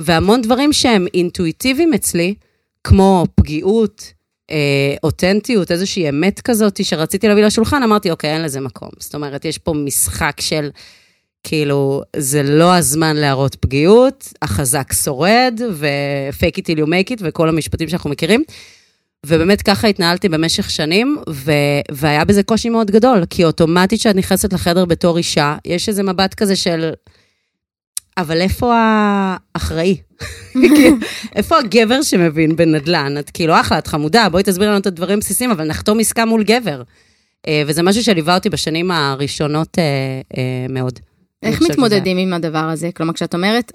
והמון 0.00 0.42
דברים 0.42 0.72
שהם 0.72 1.06
אינטואיטיביים 1.14 1.94
אצלי, 1.94 2.34
כמו 2.84 3.24
פגיעות, 3.34 4.02
אה, 4.02 4.21
אותנטיות, 5.02 5.70
איזושהי 5.70 6.08
אמת 6.08 6.40
כזאת 6.40 6.84
שרציתי 6.84 7.28
להביא 7.28 7.44
לשולחן, 7.44 7.82
אמרתי, 7.82 8.10
אוקיי, 8.10 8.34
אין 8.34 8.42
לזה 8.42 8.60
מקום. 8.60 8.88
זאת 8.98 9.14
אומרת, 9.14 9.44
יש 9.44 9.58
פה 9.58 9.72
משחק 9.72 10.40
של, 10.40 10.70
כאילו, 11.42 12.02
זה 12.16 12.42
לא 12.42 12.74
הזמן 12.74 13.16
להראות 13.16 13.54
פגיעות, 13.54 14.32
החזק 14.42 14.92
שורד, 14.92 15.60
ו-fake 15.72 16.56
it 16.56 16.62
till 16.62 16.78
you 16.78 16.86
make 16.86 17.10
it, 17.10 17.20
וכל 17.20 17.48
המשפטים 17.48 17.88
שאנחנו 17.88 18.10
מכירים. 18.10 18.42
ובאמת 19.26 19.62
ככה 19.62 19.88
התנהלתי 19.88 20.28
במשך 20.28 20.70
שנים, 20.70 21.18
ו- 21.28 21.52
והיה 21.90 22.24
בזה 22.24 22.42
קושי 22.42 22.68
מאוד 22.68 22.90
גדול, 22.90 23.24
כי 23.30 23.44
אוטומטית 23.44 24.00
כשאת 24.00 24.16
נכנסת 24.16 24.52
לחדר 24.52 24.84
בתור 24.84 25.18
אישה, 25.18 25.56
יש 25.64 25.88
איזה 25.88 26.02
מבט 26.02 26.34
כזה 26.34 26.56
של, 26.56 26.90
אבל 28.18 28.40
איפה 28.40 28.74
האחראי? 28.76 29.96
איפה 31.36 31.58
הגבר 31.58 32.02
שמבין 32.02 32.56
בנדל"ן? 32.56 33.18
את 33.18 33.30
כאילו, 33.30 33.60
אחלה, 33.60 33.78
את 33.78 33.86
חמודה, 33.86 34.28
בואי 34.28 34.42
תסבירי 34.42 34.70
לנו 34.70 34.78
את 34.80 34.86
הדברים 34.86 35.18
הבסיסיים, 35.18 35.50
אבל 35.50 35.64
נחתום 35.64 36.00
עסקה 36.00 36.24
מול 36.24 36.42
גבר. 36.42 36.82
אה, 37.48 37.62
וזה 37.66 37.82
משהו 37.82 38.02
שליווה 38.02 38.34
אותי 38.34 38.50
בשנים 38.50 38.90
הראשונות 38.90 39.78
אה, 39.78 39.84
אה, 40.36 40.66
מאוד. 40.68 40.98
איך 41.42 41.62
מתמודדים 41.62 42.16
שזה... 42.16 42.22
עם 42.22 42.32
הדבר 42.32 42.58
הזה? 42.58 42.90
כלומר, 42.96 43.12
כשאת 43.12 43.34
אומרת, 43.34 43.72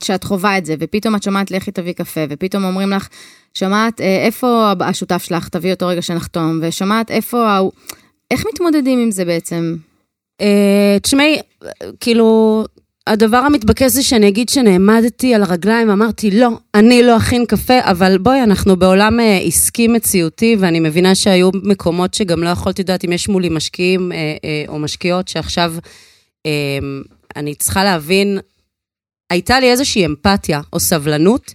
כשאת 0.00 0.24
חווה 0.24 0.58
את 0.58 0.66
זה, 0.66 0.74
ופתאום 0.78 1.16
את 1.16 1.22
שומעת 1.22 1.50
לכי 1.50 1.70
תביא 1.70 1.92
קפה, 1.92 2.20
ופתאום 2.28 2.64
אומרים 2.64 2.90
לך, 2.90 3.08
שומעת 3.54 4.00
איפה 4.00 4.72
השותף 4.80 5.22
שלך, 5.22 5.48
תביא 5.48 5.72
אותו 5.72 5.86
רגע 5.86 6.02
שנחתום, 6.02 6.58
ושומעת 6.62 7.10
איפה, 7.10 7.58
איך 8.30 8.44
מתמודדים 8.52 8.98
עם 8.98 9.10
זה 9.10 9.24
בעצם? 9.24 9.76
תשמעי, 11.02 11.38
כאילו, 12.00 12.64
הדבר 13.06 13.36
המתבקש 13.36 13.92
זה 13.92 14.02
שאני 14.02 14.28
אגיד 14.28 14.48
שנעמדתי 14.48 15.34
על 15.34 15.42
הרגליים, 15.42 15.90
אמרתי, 15.90 16.30
לא, 16.30 16.48
אני 16.74 17.02
לא 17.02 17.16
אכין 17.16 17.46
קפה, 17.46 17.80
אבל 17.80 18.18
בואי, 18.18 18.42
אנחנו 18.42 18.76
בעולם 18.76 19.20
אה, 19.20 19.38
עסקי 19.38 19.88
מציאותי, 19.88 20.56
ואני 20.58 20.80
מבינה 20.80 21.14
שהיו 21.14 21.50
מקומות 21.62 22.14
שגם 22.14 22.42
לא 22.42 22.48
יכולתי 22.48 22.82
לדעת 22.82 23.04
אם 23.04 23.12
יש 23.12 23.28
מולי 23.28 23.48
משקיעים 23.48 24.12
אה, 24.12 24.36
אה, 24.44 24.64
או 24.68 24.78
משקיעות, 24.78 25.28
שעכשיו 25.28 25.74
אה, 26.46 26.78
אני 27.36 27.54
צריכה 27.54 27.84
להבין, 27.84 28.38
הייתה 29.30 29.60
לי 29.60 29.70
איזושהי 29.70 30.06
אמפתיה 30.06 30.60
או 30.72 30.80
סבלנות, 30.80 31.52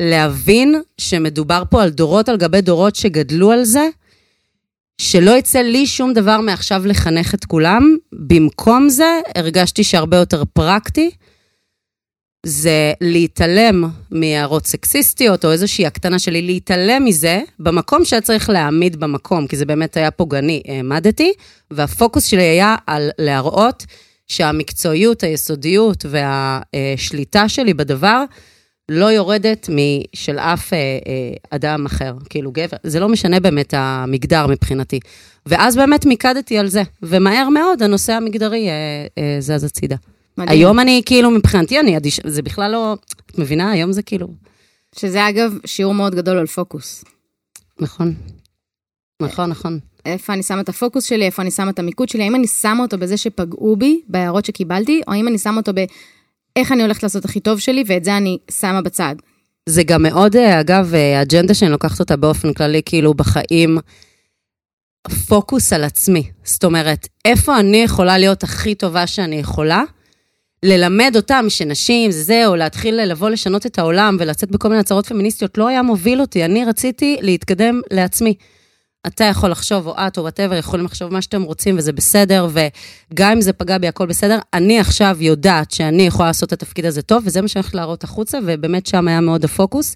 להבין 0.00 0.82
שמדובר 0.98 1.62
פה 1.70 1.82
על 1.82 1.90
דורות 1.90 2.28
על 2.28 2.36
גבי 2.36 2.60
דורות 2.60 2.96
שגדלו 2.96 3.52
על 3.52 3.64
זה, 3.64 3.88
שלא 5.04 5.30
יצא 5.30 5.58
לי 5.58 5.86
שום 5.86 6.12
דבר 6.12 6.40
מעכשיו 6.40 6.86
לחנך 6.86 7.34
את 7.34 7.44
כולם. 7.44 7.96
במקום 8.12 8.88
זה, 8.88 9.20
הרגשתי 9.34 9.84
שהרבה 9.84 10.16
יותר 10.16 10.42
פרקטי, 10.52 11.10
זה 12.46 12.92
להתעלם 13.00 13.84
מהערות 14.10 14.66
סקסיסטיות, 14.66 15.44
או 15.44 15.52
איזושהי 15.52 15.86
הקטנה 15.86 16.18
שלי, 16.18 16.42
להתעלם 16.42 17.04
מזה, 17.04 17.40
במקום 17.58 18.04
שהיה 18.04 18.22
צריך 18.22 18.50
להעמיד 18.50 19.00
במקום, 19.00 19.46
כי 19.46 19.56
זה 19.56 19.64
באמת 19.64 19.96
היה 19.96 20.10
פוגעני, 20.10 20.62
העמדתי, 20.68 21.32
והפוקוס 21.70 22.24
שלי 22.26 22.42
היה 22.42 22.76
על 22.86 23.10
להראות 23.18 23.86
שהמקצועיות, 24.28 25.22
היסודיות 25.22 26.04
והשליטה 26.08 27.48
שלי 27.48 27.74
בדבר, 27.74 28.24
לא 28.92 29.06
יורדת 29.06 29.68
משל 29.72 30.38
אף 30.38 30.72
אה, 30.72 30.78
אה, 30.78 31.34
אדם 31.50 31.86
אחר, 31.86 32.14
כאילו 32.30 32.52
גבר, 32.52 32.76
זה 32.82 33.00
לא 33.00 33.08
משנה 33.08 33.40
באמת 33.40 33.74
המגדר 33.76 34.46
מבחינתי. 34.46 35.00
ואז 35.46 35.76
באמת 35.76 36.06
מיקדתי 36.06 36.58
על 36.58 36.68
זה, 36.68 36.82
ומהר 37.02 37.48
מאוד 37.48 37.82
הנושא 37.82 38.12
המגדרי 38.12 38.68
אה, 38.68 38.74
אה, 39.18 39.36
זז 39.40 39.64
הצידה. 39.64 39.96
מדהים. 40.38 40.58
היום 40.58 40.80
אני 40.80 41.02
כאילו, 41.06 41.30
מבחינתי 41.30 41.80
אני 41.80 41.96
אדיש, 41.96 42.20
זה 42.26 42.42
בכלל 42.42 42.70
לא, 42.72 42.96
את 43.26 43.38
מבינה? 43.38 43.70
היום 43.70 43.92
זה 43.92 44.02
כאילו... 44.02 44.28
שזה 44.96 45.28
אגב 45.28 45.58
שיעור 45.66 45.94
מאוד 45.94 46.14
גדול 46.14 46.38
על 46.38 46.46
פוקוס. 46.46 47.04
נכון. 47.80 48.14
נכון, 49.22 49.50
נכון. 49.50 49.78
איפה 50.06 50.32
אני 50.32 50.42
שמה 50.42 50.60
את 50.60 50.68
הפוקוס 50.68 51.04
שלי, 51.04 51.24
איפה 51.24 51.42
אני 51.42 51.50
שמה 51.50 51.70
את 51.70 51.78
המיקוד 51.78 52.08
שלי, 52.08 52.22
האם 52.22 52.34
אני 52.34 52.46
שמה 52.46 52.82
אותו 52.82 52.98
בזה 52.98 53.16
שפגעו 53.16 53.76
בי, 53.76 54.00
בהערות 54.08 54.44
שקיבלתי, 54.44 55.00
או 55.08 55.12
האם 55.12 55.28
אני 55.28 55.38
שמה 55.38 55.56
אותו 55.56 55.72
ב... 55.74 55.84
איך 56.56 56.72
אני 56.72 56.82
הולכת 56.82 57.02
לעשות 57.02 57.24
הכי 57.24 57.40
טוב 57.40 57.58
שלי, 57.58 57.84
ואת 57.86 58.04
זה 58.04 58.16
אני 58.16 58.38
שמה 58.50 58.82
בצד. 58.82 59.14
זה 59.68 59.82
גם 59.82 60.02
מאוד, 60.02 60.36
אה, 60.36 60.60
אגב, 60.60 60.94
אה, 60.94 61.22
אג'נדה 61.22 61.54
שאני 61.54 61.70
לוקחת 61.70 62.00
אותה 62.00 62.16
באופן 62.16 62.52
כללי, 62.52 62.82
כאילו 62.84 63.14
בחיים, 63.14 63.78
פוקוס 65.28 65.72
על 65.72 65.84
עצמי. 65.84 66.30
זאת 66.44 66.64
אומרת, 66.64 67.08
איפה 67.24 67.58
אני 67.58 67.76
יכולה 67.76 68.18
להיות 68.18 68.42
הכי 68.42 68.74
טובה 68.74 69.06
שאני 69.06 69.36
יכולה? 69.36 69.82
ללמד 70.62 71.12
אותם 71.16 71.44
שנשים 71.48 72.10
זה 72.10 72.22
זה, 72.22 72.46
או 72.46 72.56
להתחיל 72.56 73.04
לבוא 73.04 73.30
לשנות 73.30 73.66
את 73.66 73.78
העולם 73.78 74.16
ולצאת 74.20 74.50
בכל 74.50 74.68
מיני 74.68 74.80
הצהרות 74.80 75.06
פמיניסטיות, 75.06 75.58
לא 75.58 75.68
היה 75.68 75.82
מוביל 75.82 76.20
אותי. 76.20 76.44
אני 76.44 76.64
רציתי 76.64 77.16
להתקדם 77.20 77.80
לעצמי. 77.90 78.34
אתה 79.06 79.24
יכול 79.24 79.50
לחשוב, 79.50 79.86
או 79.86 79.94
את, 80.06 80.18
או 80.18 80.22
whatever, 80.22 80.54
יכולים 80.54 80.86
לחשוב 80.86 81.12
מה 81.12 81.22
שאתם 81.22 81.42
רוצים, 81.42 81.78
וזה 81.78 81.92
בסדר, 81.92 82.48
וגם 82.52 83.32
אם 83.32 83.40
זה 83.40 83.52
פגע 83.52 83.78
בי, 83.78 83.88
הכל 83.88 84.06
בסדר. 84.06 84.38
אני 84.54 84.80
עכשיו 84.80 85.16
יודעת 85.20 85.70
שאני 85.70 86.02
יכולה 86.02 86.28
לעשות 86.28 86.48
את 86.48 86.52
התפקיד 86.52 86.86
הזה 86.86 87.02
טוב, 87.02 87.22
וזה 87.26 87.42
מה 87.42 87.48
שאני 87.48 87.60
הולכת 87.60 87.74
להראות 87.74 88.04
החוצה, 88.04 88.38
ובאמת 88.46 88.86
שם 88.86 89.08
היה 89.08 89.20
מאוד 89.20 89.44
הפוקוס, 89.44 89.94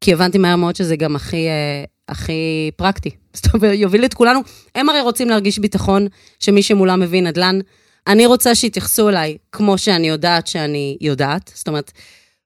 כי 0.00 0.12
הבנתי 0.12 0.38
מהר 0.38 0.56
מאוד 0.56 0.76
שזה 0.76 0.96
גם 0.96 1.16
הכי, 1.16 1.46
אה, 1.48 1.84
הכי 2.08 2.70
פרקטי. 2.76 3.10
זאת 3.34 3.54
אומרת, 3.54 3.74
יוביל 3.74 4.04
את 4.04 4.14
כולנו. 4.14 4.40
הם 4.74 4.88
הרי 4.88 5.00
רוצים 5.00 5.28
להרגיש 5.28 5.58
ביטחון 5.58 6.06
שמי 6.40 6.62
שמולם 6.62 7.00
מבין 7.00 7.26
נדל"ן. 7.26 7.58
אני 8.06 8.26
רוצה 8.26 8.54
שיתייחסו 8.54 9.08
אליי 9.08 9.36
כמו 9.52 9.78
שאני 9.78 10.08
יודעת 10.08 10.46
שאני 10.46 10.96
יודעת. 11.00 11.50
זאת 11.54 11.68
אומרת, 11.68 11.92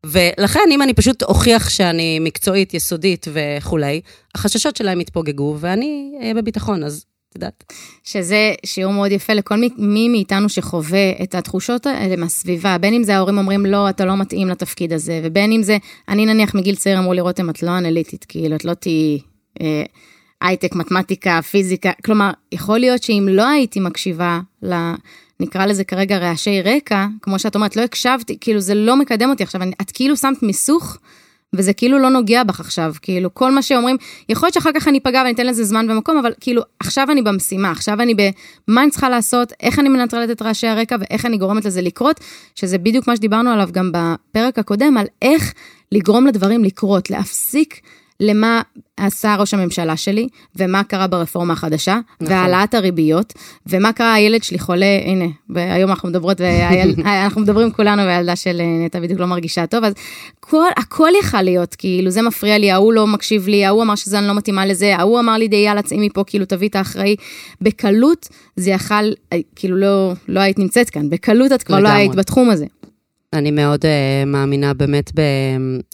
ולכן, 0.05 0.61
אם 0.71 0.83
אני 0.83 0.95
פשוט 0.95 1.23
אוכיח 1.23 1.69
שאני 1.69 2.19
מקצועית, 2.19 2.75
יסודית 2.75 3.27
וכולי, 3.33 4.01
החששות 4.35 4.77
שלהם 4.77 5.01
יתפוגגו, 5.01 5.57
ואני 5.61 6.13
אהיה 6.21 6.35
בביטחון, 6.35 6.85
אז 6.85 7.05
את 7.29 7.35
יודעת. 7.35 7.73
שזה 8.05 8.53
שיעור 8.67 8.93
מאוד 8.93 9.13
יפה 9.13 9.33
לכל 9.33 9.57
מי, 9.57 9.69
מי 9.79 10.09
מאיתנו 10.09 10.49
שחווה 10.49 11.13
את 11.23 11.35
התחושות 11.35 11.87
האלה 11.87 12.17
מהסביבה, 12.17 12.79
בין 12.79 12.95
אם 12.95 13.05
זה 13.05 13.17
ההורים 13.17 13.39
אומרים, 13.39 13.67
לא, 13.67 13.89
אתה 13.89 14.05
לא 14.05 14.17
מתאים 14.17 14.49
לתפקיד 14.49 14.93
הזה, 14.93 15.21
ובין 15.25 15.53
אם 15.53 15.63
זה, 15.63 15.77
אני 16.09 16.27
נניח 16.27 16.55
מגיל 16.55 16.77
צעיר 16.77 16.99
אמרו 16.99 17.13
לי, 17.13 17.21
רותם, 17.21 17.51
את 17.51 17.63
לא 17.63 17.79
אנליטית, 17.79 18.25
כאילו, 18.29 18.57
את 18.57 18.65
לא 18.65 18.75
תהיי 18.75 19.19
אה, 19.61 19.83
הייטק, 20.41 20.75
מתמטיקה, 20.75 21.43
פיזיקה, 21.43 21.91
כלומר, 22.05 22.31
יכול 22.53 22.79
להיות 22.79 23.03
שאם 23.03 23.29
לא 23.31 23.49
הייתי 23.49 23.81
מקשיבה 23.81 24.41
ל... 24.63 24.75
נקרא 25.41 25.67
לזה 25.67 25.85
כרגע 25.85 26.19
רעשי 26.19 26.63
רקע, 26.63 27.07
כמו 27.23 27.39
שאת 27.39 27.55
אומרת, 27.55 27.77
לא 27.77 27.83
הקשבתי, 27.83 28.37
כאילו 28.41 28.61
זה 28.61 28.75
לא 28.75 28.97
מקדם 28.97 29.31
אותי 29.31 29.43
עכשיו, 29.43 29.63
אני, 29.63 29.73
את 29.81 29.91
כאילו 29.91 30.17
שמת 30.17 30.43
מיסוך, 30.43 30.99
וזה 31.55 31.73
כאילו 31.73 31.99
לא 31.99 32.09
נוגע 32.09 32.45
בך 32.45 32.61
עכשיו, 32.61 32.95
כאילו 33.03 33.35
כל 33.35 33.51
מה 33.51 33.63
שאומרים, 33.63 33.97
יכול 34.29 34.47
להיות 34.47 34.55
שאחר 34.55 34.71
כך 34.75 34.89
אני 34.89 34.99
אפגע 34.99 35.19
ואני 35.19 35.33
אתן 35.33 35.47
לזה 35.47 35.65
זמן 35.65 35.91
ומקום, 35.91 36.19
אבל 36.19 36.33
כאילו 36.41 36.63
עכשיו 36.81 37.11
אני 37.11 37.23
במשימה, 37.23 37.71
עכשיו 37.71 38.01
אני 38.01 38.15
במה 38.69 38.83
אני 38.83 38.91
צריכה 38.91 39.09
לעשות, 39.09 39.53
איך 39.61 39.79
אני 39.79 39.89
מנטרלת 39.89 40.31
את 40.31 40.43
רעשי 40.43 40.67
הרקע 40.67 40.97
ואיך 41.01 41.27
אני 41.27 41.37
גורמת 41.37 41.65
לזה 41.65 41.83
לקרות, 41.83 42.21
שזה 42.55 42.79
בדיוק 42.79 43.09
מה 43.09 43.17
שדיברנו 43.17 43.51
עליו 43.51 43.69
גם 43.73 43.93
בפרק 43.93 44.59
הקודם, 44.59 44.97
על 44.97 45.07
איך 45.23 45.53
לגרום 45.93 46.27
לדברים 46.27 46.65
לקרות, 46.65 47.11
להפסיק 47.11 47.81
למה 48.21 48.63
עשה 48.97 49.37
ראש 49.39 49.55
הממשלה 49.55 49.97
שלי, 49.97 50.29
ומה 50.57 50.85
קרה 50.85 51.07
ברפורמה 51.07 51.53
החדשה, 51.53 51.99
נכון. 52.21 52.33
והעלאת 52.37 52.75
הריביות, 52.75 53.33
ומה 53.67 53.93
קרה 53.93 54.15
הילד 54.15 54.43
שלי 54.43 54.59
חולה, 54.59 54.99
הנה, 55.05 55.25
היום 55.55 55.91
אנחנו 55.91 56.09
מדברות, 56.09 56.41
אנחנו 57.25 57.41
מדברים 57.41 57.71
כולנו, 57.71 58.03
והילדה 58.03 58.37
של 58.37 58.61
נטע 58.85 59.01
בדיוק 59.01 59.21
לא 59.21 59.27
מרגישה 59.27 59.67
טוב, 59.67 59.85
אז 59.85 59.95
כל, 60.41 60.69
הכל 60.77 61.11
יכל 61.21 61.43
להיות, 61.43 61.75
כאילו, 61.75 62.11
זה 62.11 62.23
מפריע 62.23 62.59
לי, 62.59 62.71
ההוא 62.71 62.93
לא 62.93 63.07
מקשיב 63.07 63.49
לי, 63.49 63.65
ההוא 63.65 63.83
אמר 63.83 63.95
שזה 63.95 64.19
אני 64.19 64.27
לא 64.27 64.35
מתאימה 64.35 64.67
לזה, 64.67 64.97
ההוא 64.97 65.21
אמר 65.21 65.37
לי, 65.37 65.49
די, 65.49 65.57
יאללה, 65.57 65.83
צאי 65.83 66.07
מפה, 66.07 66.25
כאילו, 66.27 66.45
תביא 66.45 66.69
את 66.69 66.77
האחראי. 66.77 67.17
בקלות 67.61 68.29
זה 68.57 68.71
יכל, 68.71 69.05
כאילו, 69.57 69.77
לא, 69.77 70.13
לא 70.29 70.41
היית 70.41 70.59
נמצאת 70.59 70.91
כאן, 70.91 71.11
בקלות 71.11 71.53
את 71.53 71.63
כבר 71.63 71.77
לא 71.77 71.83
לגמרי. 71.83 71.95
לא 71.95 71.99
היית 71.99 72.15
בתחום 72.15 72.51
הזה. 72.51 72.67
אני 73.35 73.51
מאוד 73.51 73.85
uh, 73.85 74.27
מאמינה 74.27 74.75
באמת 74.75 75.11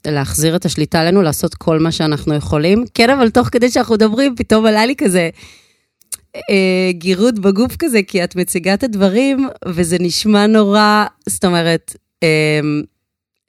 בלהחזיר 0.04 0.56
את 0.56 0.64
השליטה 0.64 1.00
עלינו, 1.00 1.22
לעשות 1.22 1.54
כל 1.54 1.78
מה 1.78 1.92
שאנחנו 1.92 2.34
יכולים. 2.34 2.84
כן, 2.94 3.10
אבל 3.10 3.30
תוך 3.30 3.48
כדי 3.52 3.70
שאנחנו 3.70 3.94
מדברים, 3.94 4.36
פתאום 4.36 4.66
עלה 4.66 4.86
לי 4.86 4.94
כזה 4.96 5.30
uh, 6.36 6.40
גירות 6.90 7.38
בגוף 7.38 7.76
כזה, 7.78 8.02
כי 8.02 8.24
את 8.24 8.36
מציגה 8.36 8.74
את 8.74 8.82
הדברים, 8.82 9.48
וזה 9.68 9.96
נשמע 10.00 10.46
נורא, 10.46 11.04
זאת 11.28 11.44
אומרת, 11.44 11.96
uh, 12.24 12.26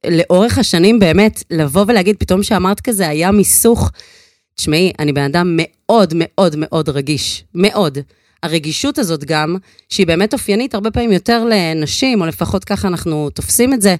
לאורך 0.07 0.57
השנים 0.57 0.99
באמת, 0.99 1.43
לבוא 1.51 1.85
ולהגיד, 1.87 2.15
פתאום 2.19 2.43
שאמרת 2.43 2.79
כזה, 2.81 3.07
היה 3.07 3.31
מיסוך. 3.31 3.91
תשמעי, 4.55 4.91
אני 4.99 5.13
בן 5.13 5.21
אדם 5.21 5.57
מאוד 5.57 6.13
מאוד 6.15 6.55
מאוד 6.57 6.89
רגיש, 6.89 7.43
מאוד. 7.55 7.97
הרגישות 8.43 8.97
הזאת 8.97 9.23
גם, 9.23 9.55
שהיא 9.89 10.07
באמת 10.07 10.33
אופיינית 10.33 10.75
הרבה 10.75 10.91
פעמים 10.91 11.11
יותר 11.11 11.43
לנשים, 11.49 12.21
או 12.21 12.25
לפחות 12.25 12.63
ככה 12.63 12.87
אנחנו 12.87 13.29
תופסים 13.29 13.73
את 13.73 13.81
זה, 13.81 13.95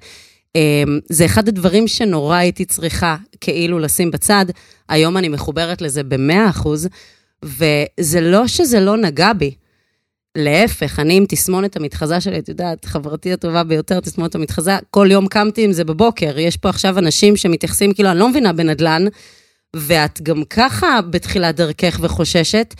אמ, 0.56 1.00
זה 1.10 1.26
אחד 1.26 1.48
הדברים 1.48 1.88
שנורא 1.88 2.36
הייתי 2.36 2.66
צריכה 2.66 3.16
כאילו 3.42 3.80
לשים 3.80 4.12
בצד. 4.12 4.46
היום 4.90 5.18
אני 5.18 5.30
מחוברת 5.30 5.82
לזה 5.82 6.04
במאה 6.04 6.50
אחוז, 6.50 6.88
וזה 7.46 8.22
לא 8.22 8.48
שזה 8.48 8.80
לא 8.80 8.98
נגע 8.98 9.34
בי. 9.34 9.52
להפך, 10.36 11.00
אני 11.00 11.18
עם 11.18 11.26
תסמונת 11.30 11.76
המתחזה 11.76 12.22
שלי, 12.22 12.40
את 12.40 12.50
יודעת, 12.50 12.86
חברתי 12.86 13.34
הטובה 13.34 13.64
ביותר, 13.64 14.00
תסמונת 14.00 14.36
המתחזה, 14.36 14.78
כל 14.90 15.08
יום 15.12 15.28
קמתי 15.28 15.64
עם 15.64 15.72
זה 15.72 15.84
בבוקר. 15.84 16.40
יש 16.40 16.58
פה 16.58 16.70
עכשיו 16.70 17.00
אנשים 17.00 17.38
שמתייחסים, 17.38 17.94
כאילו, 17.94 18.12
אני 18.12 18.20
לא 18.20 18.30
מבינה 18.30 18.54
בנדל"ן, 18.54 19.06
ואת 19.76 20.22
גם 20.22 20.44
ככה 20.44 21.00
בתחילת 21.10 21.56
דרכך 21.56 22.00
וחוששת, 22.02 22.74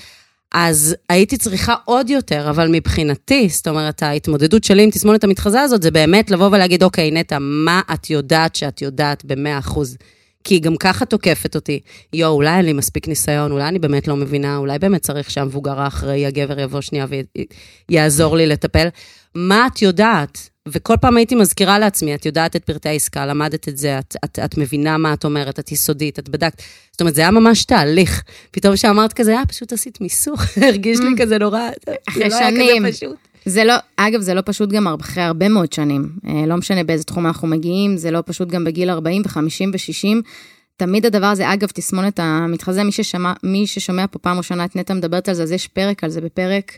אז 0.54 0.96
הייתי 1.10 1.38
צריכה 1.38 1.76
עוד 1.86 2.10
יותר, 2.10 2.50
אבל 2.50 2.68
מבחינתי, 2.72 3.50
זאת 3.50 3.68
אומרת, 3.68 4.04
ההתמודדות 4.04 4.64
שלי 4.64 4.84
עם 4.84 4.90
תסמונת 4.90 5.24
המתחזה 5.24 5.62
הזאת, 5.62 5.82
זה 5.82 5.92
באמת 5.92 6.32
לבוא 6.32 6.48
ולהגיד, 6.52 6.84
אוקיי, 6.84 7.12
נטע, 7.12 7.38
מה 7.40 7.82
את 7.94 8.10
יודעת 8.10 8.56
שאת 8.56 8.82
יודעת 8.82 9.26
במאה 9.26 9.60
אחוז? 9.60 9.98
כי 10.44 10.56
היא 10.56 10.62
גם 10.62 10.76
ככה 10.76 11.06
תוקפת 11.06 11.56
אותי. 11.56 11.80
יואו, 12.14 12.34
אולי 12.34 12.58
אין 12.58 12.66
לי 12.66 12.74
מספיק 12.74 13.08
ניסיון, 13.08 13.52
אולי 13.52 13.68
אני 13.68 13.80
באמת 13.80 14.08
לא 14.08 14.16
מבינה, 14.16 14.58
אולי 14.58 14.80
באמת 14.80 15.02
צריך 15.02 15.32
שהמבוגר 15.32 15.80
האחראי, 15.80 16.26
הגבר 16.26 16.60
יבוא 16.60 16.82
שנייה 16.82 17.06
ויעזור 17.90 18.38
לי 18.38 18.48
לטפל. 18.48 18.88
מה 19.36 19.68
את 19.68 19.82
יודעת? 19.82 20.50
וכל 20.68 20.98
פעם 21.02 21.18
הייתי 21.18 21.36
מזכירה 21.36 21.80
לעצמי, 21.80 22.16
את 22.16 22.26
יודעת 22.26 22.56
את 22.56 22.64
פרטי 22.64 22.90
העסקה, 22.90 23.26
למדת 23.26 23.68
את 23.68 23.78
זה, 23.78 24.00
את, 24.00 24.16
את, 24.26 24.40
את 24.46 24.58
מבינה 24.58 24.98
מה 24.98 25.14
את 25.14 25.26
אומרת, 25.26 25.60
את 25.60 25.72
יסודית, 25.72 26.20
את 26.20 26.30
בדקת. 26.30 26.62
זאת 26.92 27.02
אומרת, 27.02 27.16
זה 27.16 27.22
היה 27.22 27.32
ממש 27.32 27.66
תהליך. 27.66 28.24
פתאום 28.52 28.76
כשאמרת 28.76 29.14
כזה, 29.14 29.38
אה, 29.38 29.46
פשוט 29.46 29.74
עשית 29.74 30.02
מיסוך, 30.02 30.42
הרגיש 30.68 31.00
לי 31.00 31.10
כזה 31.18 31.38
נורא, 31.38 31.70
זה 32.14 32.28
לא 32.28 32.36
היה. 32.36 32.80
כזה 32.80 32.92
פשוט. 32.92 33.16
זה 33.46 33.64
לא, 33.64 33.74
אגב, 33.96 34.22
זה 34.22 34.34
לא 34.34 34.42
פשוט 34.46 34.70
גם 34.70 34.88
אחרי 34.88 35.24
הרבה 35.24 35.50
מאוד 35.50 35.74
שנים. 35.74 36.10
אה, 36.28 36.46
לא 36.48 36.56
משנה 36.56 36.84
באיזה 36.84 37.04
תחום 37.04 37.28
אנחנו 37.28 37.48
מגיעים, 37.48 37.98
זה 37.98 38.12
לא 38.12 38.24
פשוט 38.26 38.50
גם 38.50 38.64
בגיל 38.64 38.90
40 38.90 39.22
ו-50 39.22 39.70
ו-60. 39.74 40.22
תמיד 40.78 41.06
הדבר 41.06 41.26
הזה, 41.26 41.54
אגב, 41.54 41.68
תסמונת 41.68 42.20
המתחזה, 42.20 42.84
מי, 42.84 42.92
ששמע, 42.92 43.34
מי 43.44 43.68
ששומע 43.68 44.06
פה 44.12 44.20
פעם 44.20 44.38
ראשונה 44.38 44.66
את 44.66 44.76
נטע 44.76 44.94
מדברת 44.94 45.30
על 45.30 45.36
זה, 45.36 45.44
אז 45.44 45.52
יש 45.52 45.68
פרק 45.68 46.04
על 46.04 46.10
זה 46.10 46.22
בפרק... 46.22 46.72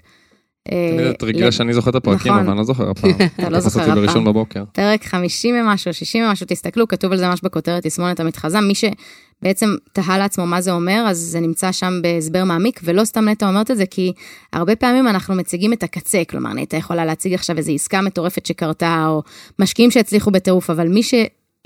אה, 0.71 1.09
את 1.09 1.23
רגילה 1.23 1.51
שאני 1.51 1.73
זוכר 1.73 1.89
את 1.89 1.95
הפרקים, 1.95 2.31
נכון. 2.31 2.43
אבל 2.43 2.49
אני 2.49 2.57
לא 2.57 2.63
זוכר 2.63 2.89
הפעם. 2.89 3.11
אתה 3.39 3.49
לא 3.49 3.59
זוכר 3.59 3.79
אותי 3.79 3.91
בראשון 3.91 4.21
הפעם. 4.21 4.23
בבוקר. 4.23 4.63
פרק 4.71 5.03
50 5.03 5.55
ומשהו, 5.55 5.93
60 5.93 6.23
ומשהו, 6.23 6.45
תסתכלו, 6.49 6.87
כתוב 6.87 7.11
על 7.11 7.17
זה 7.17 7.27
ממש 7.27 7.41
בכותרת 7.43 7.83
תסמונת 7.83 8.19
המתחזה. 8.19 8.61
מי 8.61 8.73
שבעצם 8.75 9.75
תהה 9.93 10.17
לעצמו 10.17 10.45
מה 10.45 10.61
זה 10.61 10.71
אומר, 10.71 11.05
אז 11.07 11.17
זה 11.17 11.39
נמצא 11.39 11.71
שם 11.71 11.93
בהסבר 12.01 12.43
מעמיק, 12.43 12.79
ולא 12.83 13.05
סתם 13.05 13.29
נטע 13.29 13.47
אומרת 13.47 13.71
את 13.71 13.77
זה, 13.77 13.85
כי 13.85 14.11
הרבה 14.53 14.75
פעמים 14.75 15.07
אנחנו 15.07 15.35
מציגים 15.35 15.73
את 15.73 15.83
הקצה, 15.83 16.21
כלומר, 16.29 16.53
נטע 16.53 16.77
יכולה 16.77 17.05
להציג 17.05 17.33
עכשיו 17.33 17.57
איזו 17.57 17.71
עסקה 17.71 18.01
מטורפת 18.01 18.45
שקרתה, 18.45 19.05
או 19.07 19.23
משקיעים 19.59 19.91
שהצליחו 19.91 20.31
בטירוף, 20.31 20.69
אבל 20.69 20.87
מי 20.87 21.03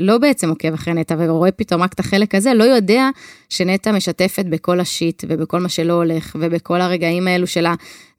שלא 0.02 0.18
בעצם 0.18 0.50
עוקב 0.50 0.74
אחרי 0.74 0.94
נטע 0.94 1.16
ורואה 1.20 1.52
פתאום 1.52 1.82
רק 1.82 1.94
את 1.94 2.00
החלק 2.00 2.36
הזה, 2.36 2.54
לא 2.54 2.64
יודע 2.64 3.10
שנטע 3.50 3.92
משתפת 3.92 4.46
בכל 4.50 4.80
השיט 4.80 5.24
ובכל 5.28 5.60
מה 5.60 5.70
שלא 5.70 5.94
הולך, 5.94 6.36
ובכל 6.40 6.82
הרגעים 6.82 7.28
האלו 7.28 7.48
של 7.48 7.66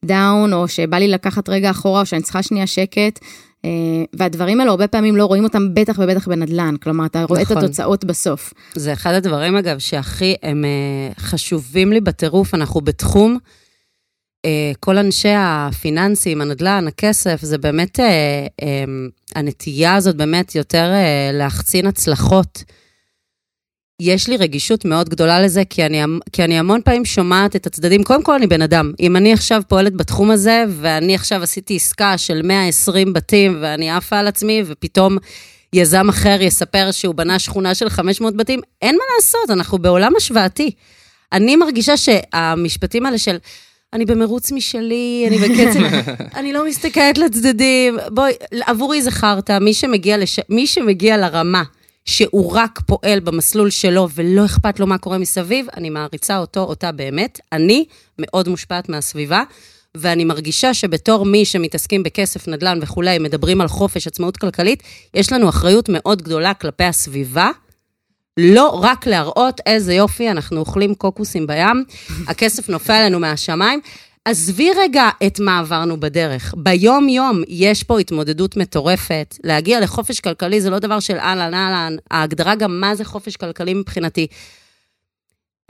הדאון, 0.05 0.53
או 0.53 0.69
שבא 0.69 0.97
לי 0.99 1.09
לקחת 1.09 1.49
רגע 1.49 1.71
אחורה, 1.71 2.01
או 2.01 2.07
שאני 2.07 2.23
צריכה 2.23 2.43
שנייה 2.43 2.67
שקט. 2.67 3.19
אה, 3.65 3.71
והדברים 4.13 4.61
האלו 4.61 4.71
הרבה 4.71 4.89
פעמים 4.89 5.17
לא 5.17 5.25
רואים 5.25 5.45
אותם 5.45 5.75
בטח 5.75 5.99
ובטח 5.99 6.29
בנדל"ן, 6.29 6.75
כלומר, 6.83 7.07
אתה 7.07 7.25
רואה 7.25 7.43
את 7.43 7.51
נכון. 7.51 7.65
התוצאות 7.65 8.05
בסוף. 8.05 8.55
זה 8.75 8.93
אחד 8.93 9.13
הדברים, 9.13 9.57
אגב, 9.57 9.79
שהכי 9.79 10.35
הם 10.43 10.65
אה, 10.65 11.13
חשובים 11.19 11.93
לי 11.93 12.01
בטירוף. 12.01 12.55
אנחנו 12.55 12.81
בתחום, 12.81 13.39
אה, 14.45 14.73
כל 14.81 14.99
אנשי 14.99 15.33
הפיננסים, 15.37 16.41
הנדל"ן, 16.41 16.85
הכסף, 16.89 17.39
זה 17.43 17.59
באמת, 17.59 18.01
הנטייה 19.35 19.95
הזאת 19.95 20.17
באמת 20.17 20.55
יותר 20.55 20.91
אה, 20.93 21.31
להחצין 21.33 21.87
הצלחות. 21.87 22.65
יש 24.03 24.29
לי 24.29 24.37
רגישות 24.37 24.85
מאוד 24.85 25.09
גדולה 25.09 25.41
לזה, 25.41 25.63
כי 25.71 25.87
אני, 25.87 26.03
כי 26.33 26.45
אני 26.45 26.59
המון 26.59 26.81
פעמים 26.85 27.05
שומעת 27.05 27.57
את 27.57 27.67
הצדדים. 27.67 28.05
קודם 28.05 28.23
כל, 28.23 28.35
אני 28.35 28.47
בן 28.47 28.63
אדם. 28.63 28.93
אם 29.01 29.17
אני 29.17 29.33
עכשיו 29.33 29.63
פועלת 29.69 29.97
בתחום 29.97 30.31
הזה, 30.31 30.65
ואני 30.69 31.15
עכשיו 31.15 31.43
עשיתי 31.43 31.77
עסקה 31.77 32.19
של 32.19 32.43
120 32.43 33.13
בתים, 33.13 33.59
ואני 33.61 33.91
עפה 33.91 34.19
על 34.19 34.27
עצמי, 34.27 34.63
ופתאום 34.67 35.19
יזם 35.73 36.09
אחר 36.09 36.37
יספר 36.41 36.91
שהוא 36.91 37.15
בנה 37.15 37.39
שכונה 37.39 37.75
של 37.75 37.89
500 37.89 38.37
בתים, 38.37 38.61
אין 38.83 38.95
מה 38.97 39.05
לעשות, 39.17 39.51
אנחנו 39.51 39.79
בעולם 39.79 40.17
השוואתי. 40.17 40.71
אני 41.33 41.57
מרגישה 41.57 41.97
שהמשפטים 41.97 43.07
האלה 43.07 43.19
של... 43.19 43.37
אני 43.93 44.05
במרוץ 44.05 44.53
משלי, 44.53 45.25
אני 45.29 45.39
בקצב, 45.39 45.81
אני 46.39 46.53
לא 46.53 46.67
מסתכלת 46.67 47.19
לצדדים. 47.19 47.99
בואי, 48.11 48.33
עבורי 48.67 49.03
זה 49.03 49.11
חרטא, 49.11 49.59
מי 49.59 49.75
שמגיע, 49.75 50.17
לש... 50.17 50.41
מי 50.49 50.67
שמגיע 50.67 51.17
לרמה 51.17 51.63
שהוא 52.05 52.53
רק 52.53 52.81
פועל 52.87 53.21
במסלול 53.21 53.71
שלו 53.71 54.09
ולא 54.15 54.45
אכפת 54.45 54.81
לו 54.81 54.87
מה 54.87 54.99
קורה 54.99 55.19
מסביב, 55.19 55.67
אני 55.77 55.91
מעריצה 55.91 56.39
אותו, 56.39 56.61
אותה 56.61 56.93
באמת. 56.93 57.41
אני 57.53 57.85
מאוד 58.19 58.49
מושפעת 58.49 58.89
מהסביבה, 58.89 59.43
ואני 59.95 60.25
מרגישה 60.25 60.75
שבתור 60.75 61.27
מי 61.27 61.45
שמתעסקים 61.45 62.03
בכסף, 62.03 62.49
נדל"ן 62.49 62.79
וכולי, 62.83 63.19
מדברים 63.19 63.61
על 63.61 63.69
חופש, 63.69 64.07
עצמאות 64.07 64.37
כלכלית, 64.37 64.83
יש 65.15 65.33
לנו 65.33 65.49
אחריות 65.49 65.89
מאוד 65.89 66.23
גדולה 66.23 66.55
כלפי 66.55 66.85
הסביבה. 66.85 67.51
לא 68.39 68.81
רק 68.83 69.07
להראות 69.07 69.61
איזה 69.67 69.95
יופי, 69.95 70.31
אנחנו 70.31 70.61
אוכלים 70.61 70.95
קוקוסים 70.95 71.47
בים, 71.47 71.85
הכסף 72.31 72.69
נופל 72.69 72.93
עלינו 72.93 73.21
מהשמיים. 73.21 73.81
עזבי 74.25 74.71
רגע 74.77 75.09
את 75.27 75.41
מה 75.41 75.59
עברנו 75.59 76.01
בדרך. 76.01 76.55
ביום-יום 76.57 77.43
יש 77.49 77.83
פה 77.83 77.99
התמודדות 77.99 78.57
מטורפת. 78.57 79.35
להגיע 79.45 79.81
לחופש 79.81 80.21
כלכלי 80.21 80.61
זה 80.61 80.71
לא 80.71 80.79
דבר 80.79 81.01
של 81.01 81.17
אהלן 81.17 81.55
אהלן, 81.55 81.97
ההגדרה 82.11 82.55
גם 82.55 82.81
מה 82.81 82.95
זה 82.95 83.05
חופש 83.05 83.37
כלכלי 83.37 83.75
מבחינתי. 83.75 84.27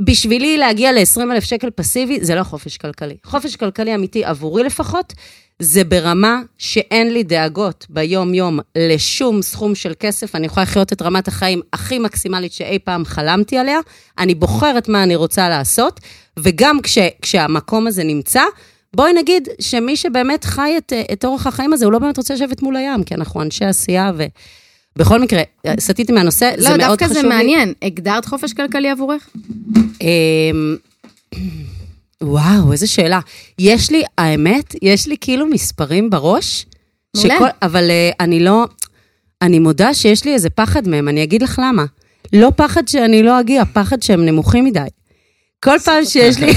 בשבילי 0.00 0.58
להגיע 0.58 0.92
ל-20,000 0.92 1.40
שקל 1.40 1.70
פסיבי, 1.70 2.18
זה 2.24 2.34
לא 2.34 2.42
חופש 2.42 2.76
כלכלי. 2.76 3.16
חופש 3.24 3.56
כלכלי 3.56 3.94
אמיתי, 3.94 4.24
עבורי 4.24 4.62
לפחות, 4.62 5.12
זה 5.62 5.84
ברמה 5.84 6.40
שאין 6.58 7.12
לי 7.12 7.22
דאגות 7.22 7.86
ביום-יום 7.90 8.58
לשום 8.76 9.42
סכום 9.42 9.74
של 9.74 9.92
כסף. 10.00 10.34
אני 10.34 10.46
יכולה 10.46 10.64
לחיות 10.64 10.92
את 10.92 11.02
רמת 11.02 11.28
החיים 11.28 11.60
הכי 11.72 11.98
מקסימלית 11.98 12.52
שאי 12.52 12.78
פעם 12.78 13.04
חלמתי 13.04 13.58
עליה. 13.58 13.78
אני 14.18 14.34
בוחרת 14.34 14.88
מה 14.88 15.02
אני 15.02 15.16
רוצה 15.16 15.48
לעשות, 15.48 16.00
וגם 16.38 16.82
כש, 16.82 16.98
כשהמקום 17.22 17.86
הזה 17.86 18.04
נמצא, 18.04 18.42
בואי 18.96 19.12
נגיד 19.12 19.48
שמי 19.60 19.96
שבאמת 19.96 20.44
חי 20.44 20.74
את, 20.78 20.92
את 21.12 21.24
אורח 21.24 21.46
החיים 21.46 21.72
הזה, 21.72 21.84
הוא 21.84 21.92
לא 21.92 21.98
באמת 21.98 22.16
רוצה 22.16 22.34
לשבת 22.34 22.62
מול 22.62 22.76
הים, 22.76 23.04
כי 23.04 23.14
אנחנו 23.14 23.42
אנשי 23.42 23.64
עשייה, 23.64 24.12
ובכל 24.96 25.20
מקרה, 25.20 25.42
סטיתי 25.80 26.12
מהנושא, 26.12 26.52
זה 26.58 26.70
לא, 26.70 26.76
מאוד 26.76 26.88
דווקא 26.88 27.04
חשוב 27.04 27.16
זה 27.16 27.22
לי. 27.22 27.28
מעניין. 27.28 27.72
הגדרת 27.82 28.24
חופש 28.24 28.52
כלכלי 28.52 28.90
עבורך? 28.90 29.30
וואו, 32.22 32.72
איזה 32.72 32.86
שאלה. 32.86 33.20
יש 33.58 33.90
לי, 33.90 34.02
האמת, 34.18 34.74
יש 34.82 35.06
לי 35.06 35.16
כאילו 35.20 35.46
מספרים 35.46 36.10
בראש. 36.10 36.66
מעולה. 37.16 37.34
שכל, 37.36 37.48
אבל 37.62 37.90
uh, 37.90 38.16
אני 38.20 38.40
לא, 38.40 38.64
אני 39.42 39.58
מודה 39.58 39.94
שיש 39.94 40.24
לי 40.24 40.34
איזה 40.34 40.50
פחד 40.50 40.88
מהם, 40.88 41.08
אני 41.08 41.22
אגיד 41.22 41.42
לך 41.42 41.60
למה. 41.64 41.84
לא 42.32 42.52
פחד 42.56 42.88
שאני 42.88 43.22
לא 43.22 43.40
אגיע, 43.40 43.64
פחד 43.72 44.02
שהם 44.02 44.26
נמוכים 44.26 44.64
מדי. 44.64 44.80
כל 45.64 45.78
פעם 45.84 46.04
שיש 46.04 46.38
לי, 46.38 46.52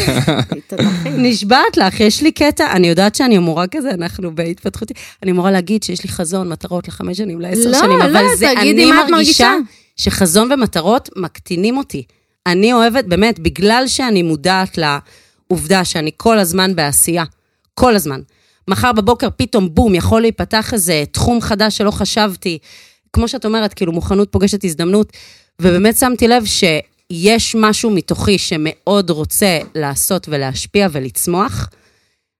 נשבעת 1.29 1.77
לך, 1.77 1.99
יש 1.99 2.21
לי 2.21 2.31
קטע, 2.31 2.71
אני 2.71 2.87
יודעת 2.87 3.15
שאני 3.15 3.37
אמורה 3.37 3.67
כזה, 3.67 3.91
אנחנו 3.91 4.35
בהתפתחותי, 4.35 4.93
אני 5.23 5.31
אמורה 5.31 5.51
להגיד 5.51 5.83
שיש 5.83 6.03
לי 6.03 6.09
חזון, 6.09 6.49
מטרות 6.49 6.87
לחמש 6.87 7.17
שנים, 7.17 7.41
לעשר 7.41 7.71
לא, 7.71 7.79
שנים, 7.79 7.99
לא, 7.99 8.05
אבל 8.05 8.25
זה, 8.37 8.53
תגידי 8.55 8.91
אני 8.91 9.11
מרגישה. 9.11 9.53
שחזון 9.97 10.51
ומטרות 10.51 11.09
מקטינים 11.15 11.77
אותי. 11.77 12.03
אני 12.47 12.73
אוהבת, 12.73 13.05
באמת, 13.05 13.39
בגלל 13.39 13.83
שאני 13.87 14.23
מודעת 14.23 14.77
לעובדה 15.51 15.85
שאני 15.85 16.11
כל 16.17 16.39
הזמן 16.39 16.75
בעשייה, 16.75 17.23
כל 17.73 17.95
הזמן. 17.95 18.21
מחר 18.67 18.91
בבוקר 18.91 19.27
פתאום 19.37 19.75
בום, 19.75 19.95
יכול 19.95 20.21
להיפתח 20.21 20.73
איזה 20.73 21.03
תחום 21.11 21.41
חדש 21.41 21.77
שלא 21.77 21.91
חשבתי. 21.91 22.57
כמו 23.13 23.27
שאת 23.27 23.45
אומרת, 23.45 23.73
כאילו 23.73 23.91
מוכנות 23.91 24.31
פוגשת 24.31 24.63
הזדמנות, 24.63 25.13
ובאמת 25.61 25.97
שמתי 25.97 26.27
לב 26.27 26.43
שיש 26.45 27.55
משהו 27.55 27.89
מתוכי 27.89 28.37
שמאוד 28.37 29.09
רוצה 29.09 29.59
לעשות 29.75 30.27
ולהשפיע 30.29 30.87
ולצמוח. 30.91 31.69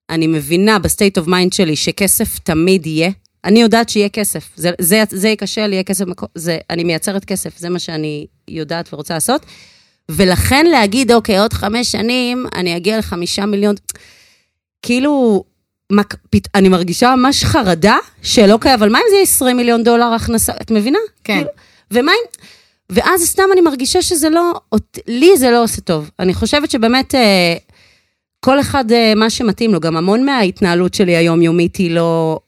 אני 0.10 0.28
מבינה 0.28 0.80
ב 0.80 0.86
state 0.86 1.18
of 1.18 1.28
mind 1.28 1.54
שלי 1.54 1.76
שכסף 1.76 2.40
תמיד 2.40 2.86
יהיה. 2.86 3.12
אני 3.46 3.62
יודעת 3.62 3.90
שיהיה 3.90 4.10
כסף. 4.10 4.50
זה, 4.56 4.72
זה, 4.82 5.04
זה 5.10 5.30
ייכשל, 5.30 5.74
יהיה 5.74 5.84
כסף, 5.84 6.06
זה, 6.36 6.58
אני 6.70 6.84
מייצרת 6.84 7.26
כסף, 7.26 7.58
זה 7.58 7.70
מה 7.70 7.80
שאני 7.80 8.28
יודעת 8.48 8.94
ורוצה 8.94 9.14
לעשות. 9.14 9.46
ולכן 10.16 10.66
להגיד, 10.66 11.12
אוקיי, 11.12 11.40
עוד 11.40 11.54
חמש 11.54 11.92
שנים 11.92 12.46
אני 12.56 12.78
אגיע 12.78 12.98
לחמישה 12.98 13.46
מיליון, 13.46 13.76
כאילו, 14.82 15.44
מק- 15.92 16.16
פת- 16.30 16.48
אני 16.56 16.70
מרגישה 16.70 17.16
ממש 17.16 17.44
חרדה 17.46 17.98
שלא 18.24 18.58
קיים, 18.62 18.74
אבל 18.80 18.90
מה 18.90 18.98
אם 19.00 19.04
זה 19.10 19.16
יהיה 19.16 19.24
20 19.24 19.58
מיליון 19.58 19.84
דולר 19.84 20.06
הכנסה, 20.14 20.54
את 20.62 20.72
מבינה? 20.72 21.00
כן. 21.24 21.34
כאילו, 21.36 21.50
ומה 21.92 22.12
אם... 22.12 22.42
ואז 22.90 23.22
סתם 23.24 23.44
אני 23.54 23.62
מרגישה 23.62 24.02
שזה 24.02 24.30
לא, 24.30 24.54
לי 25.08 25.38
זה 25.38 25.52
לא 25.52 25.64
עושה 25.64 25.82
טוב. 25.82 26.10
אני 26.20 26.34
חושבת 26.34 26.72
שבאמת 26.72 27.16
אה, 27.16 27.56
כל 28.40 28.60
אחד 28.60 28.92
אה, 28.92 29.14
מה 29.16 29.30
שמתאים 29.30 29.74
לו, 29.74 29.80
גם 29.80 29.98
המון 29.98 30.26
מההתנהלות 30.26 30.94
שלי 30.94 31.16
היומיומית 31.16 31.76
היא 31.76 31.92
לא, 31.92 32.40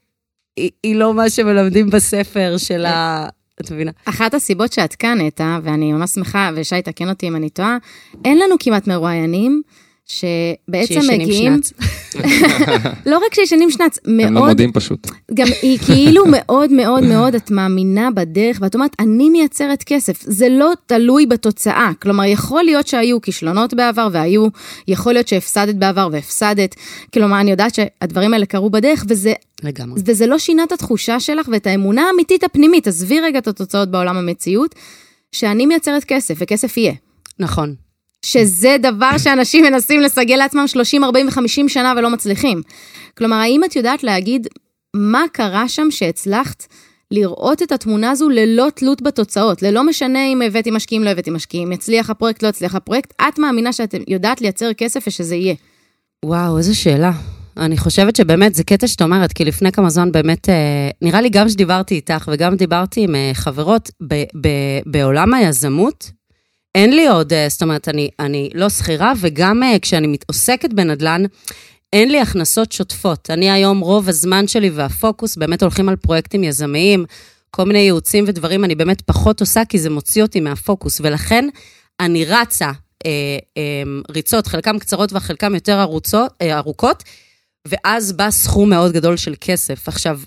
היא, 0.58 0.70
היא 0.84 0.96
לא 0.96 1.14
מה 1.14 1.30
שמלמדים 1.30 1.90
בספר 1.90 2.56
של 2.58 2.86
ה... 2.86 3.28
את 3.64 3.72
מבינה? 3.72 3.92
אחת 4.06 4.34
הסיבות 4.34 4.74
שאת 4.74 4.96
כאן, 4.96 5.22
נטע, 5.22 5.60
ואני 5.64 5.94
ממש 5.94 6.10
שמחה, 6.10 6.50
ושי 6.56 6.82
תקן 6.82 7.10
אותי 7.10 7.28
אם 7.28 7.36
אני 7.36 7.50
טועה, 7.50 7.78
אין 8.26 8.40
לנו 8.40 8.56
כמעט 8.60 8.88
מרואיינים 8.88 9.62
שבעצם 10.06 10.94
שישנים 10.94 11.22
מגיעים... 11.22 11.54
שנץ. 11.54 11.74
לא 13.12 13.18
רק 13.18 13.34
שישנים 13.34 13.72
שנץ, 13.72 14.00
הם 14.06 14.20
לא 14.20 14.30
מאוד, 14.30 14.50
מודים 14.50 14.72
פשוט. 14.72 15.08
גם 15.34 15.48
היא 15.62 15.80
כאילו 15.86 16.26
מאוד 16.38 16.72
מאוד 16.72 17.04
מאוד, 17.04 17.36
את 17.36 17.52
מאמינה 17.52 18.12
בדרך, 18.12 18.58
ואת 18.62 18.76
אומרת, 18.76 18.92
אני 19.00 19.30
מייצרת 19.30 19.84
כסף. 19.84 20.22
זה 20.22 20.50
לא 20.50 20.72
תלוי 20.86 21.26
בתוצאה. 21.26 21.92
כלומר, 22.02 22.24
יכול 22.24 22.64
להיות 22.64 22.88
שהיו 22.88 23.22
כישלונות 23.22 23.74
בעבר, 23.74 24.08
והיו, 24.12 24.48
יכול 24.88 25.14
להיות 25.14 25.28
שהפסדת 25.28 25.76
בעבר 25.76 26.10
והפסדת. 26.12 26.76
כלומר, 27.14 27.40
אני 27.40 27.52
יודעת 27.52 27.76
שהדברים 27.76 28.34
האלה 28.34 28.46
קרו 28.46 28.70
בדרך, 28.70 29.06
וזה, 29.10 29.34
לגמרי. 29.64 30.02
וזה 30.06 30.28
לא 30.28 30.38
שינה 30.38 30.64
את 30.64 30.72
התחושה 30.72 31.20
שלך 31.20 31.48
ואת 31.52 31.68
האמונה 31.68 32.02
האמיתית 32.02 32.44
הפנימית. 32.44 32.88
עזבי 32.88 33.20
רגע 33.20 33.40
את 33.40 33.48
התוצאות 33.48 33.92
בעולם 33.92 34.18
המציאות, 34.18 34.76
שאני 35.32 35.66
מייצרת 35.66 36.04
כסף, 36.04 36.36
וכסף 36.38 36.78
יהיה. 36.78 36.94
נכון. 37.40 37.76
שזה 38.24 38.76
דבר 38.82 39.18
שאנשים 39.18 39.66
מנסים 39.66 40.02
לסגל 40.02 40.36
לעצמם 40.36 40.68
30, 40.68 41.04
40 41.04 41.28
ו-50 41.28 41.68
שנה 41.68 41.94
ולא 41.98 42.10
מצליחים. 42.10 42.62
כלומר, 43.18 43.36
האם 43.36 43.64
את 43.64 43.76
יודעת 43.76 44.04
להגיד 44.04 44.48
מה 44.96 45.24
קרה 45.32 45.68
שם 45.68 45.88
שהצלחת 45.92 46.66
לראות 47.12 47.62
את 47.62 47.72
התמונה 47.72 48.12
הזו 48.12 48.30
ללא 48.30 48.68
תלות 48.76 49.02
בתוצאות? 49.02 49.62
ללא 49.62 49.84
משנה 49.84 50.26
אם 50.26 50.42
הבאתי 50.42 50.72
משקיעים, 50.72 51.04
לא 51.04 51.10
הבאתי 51.10 51.30
משקיעים, 51.30 51.72
יצליח 51.72 52.10
הפרויקט, 52.10 52.44
לא 52.44 52.48
יצליח 52.48 52.76
הפרויקט, 52.76 53.14
את 53.22 53.40
מאמינה 53.40 53.74
שאת 53.74 53.96
יודעת 54.08 54.42
לייצר 54.42 54.74
כסף 54.74 55.04
ושזה 55.08 55.36
יהיה. 55.36 55.56
וואו, 56.26 56.58
איזו 56.58 56.80
שאלה. 56.80 57.12
אני 57.58 57.78
חושבת 57.78 58.16
שבאמת, 58.16 58.56
זה 58.56 58.64
קטע 58.64 58.88
שאת 58.88 59.02
אומרת, 59.02 59.34
כי 59.34 59.46
לפני 59.46 59.72
כמה 59.72 59.90
זמן 59.90 60.12
באמת, 60.12 60.50
אה, 60.50 60.90
נראה 61.02 61.22
לי 61.22 61.30
גם 61.30 61.50
שדיברתי 61.50 61.96
איתך 61.96 62.30
וגם 62.34 62.56
דיברתי 62.56 63.02
עם 63.04 63.16
אה, 63.16 63.32
חברות, 63.34 63.90
ב, 64.08 64.14
ב, 64.42 64.48
בעולם 64.86 65.34
היזמות, 65.34 66.12
אין 66.76 66.96
לי 66.96 67.08
עוד, 67.08 67.34
אה, 67.34 67.46
זאת 67.50 67.62
אומרת, 67.62 67.88
אני, 67.90 68.10
אני 68.20 68.50
לא 68.54 68.70
שכירה, 68.70 69.14
וגם 69.22 69.64
אה, 69.64 69.80
כשאני 69.82 70.08
מת- 70.08 70.26
עוסקת 70.28 70.74
בנדל"ן, 70.74 71.24
אין 71.94 72.12
לי 72.12 72.20
הכנסות 72.22 72.72
שוטפות. 72.72 73.30
אני 73.30 73.52
היום, 73.52 73.80
רוב 73.80 74.10
הזמן 74.10 74.48
שלי 74.48 74.70
והפוקוס 74.70 75.36
באמת 75.36 75.62
הולכים 75.62 75.90
על 75.90 75.96
פרויקטים 75.96 76.44
יזמיים, 76.44 77.06
כל 77.52 77.64
מיני 77.64 77.80
ייעוצים 77.80 78.26
ודברים, 78.28 78.64
אני 78.66 78.76
באמת 78.76 79.02
פחות 79.02 79.40
עושה, 79.42 79.66
כי 79.66 79.80
זה 79.80 79.90
מוציא 79.90 80.22
אותי 80.24 80.40
מהפוקוס, 80.40 81.02
ולכן 81.04 81.50
אני 82.00 82.26
רצה 82.26 82.72
אה, 83.06 83.12
אה, 83.58 83.84
ריצות, 84.10 84.48
חלקם 84.48 84.80
קצרות 84.80 85.14
וחלקם 85.14 85.56
יותר 85.56 85.82
ארוצות, 85.82 86.32
אה, 86.42 86.58
ארוכות, 86.58 87.04
ואז 87.68 88.14
בא 88.14 88.30
סכום 88.32 88.70
מאוד 88.70 88.92
גדול 88.92 89.18
של 89.18 89.34
כסף. 89.42 89.88
עכשיו, 89.88 90.20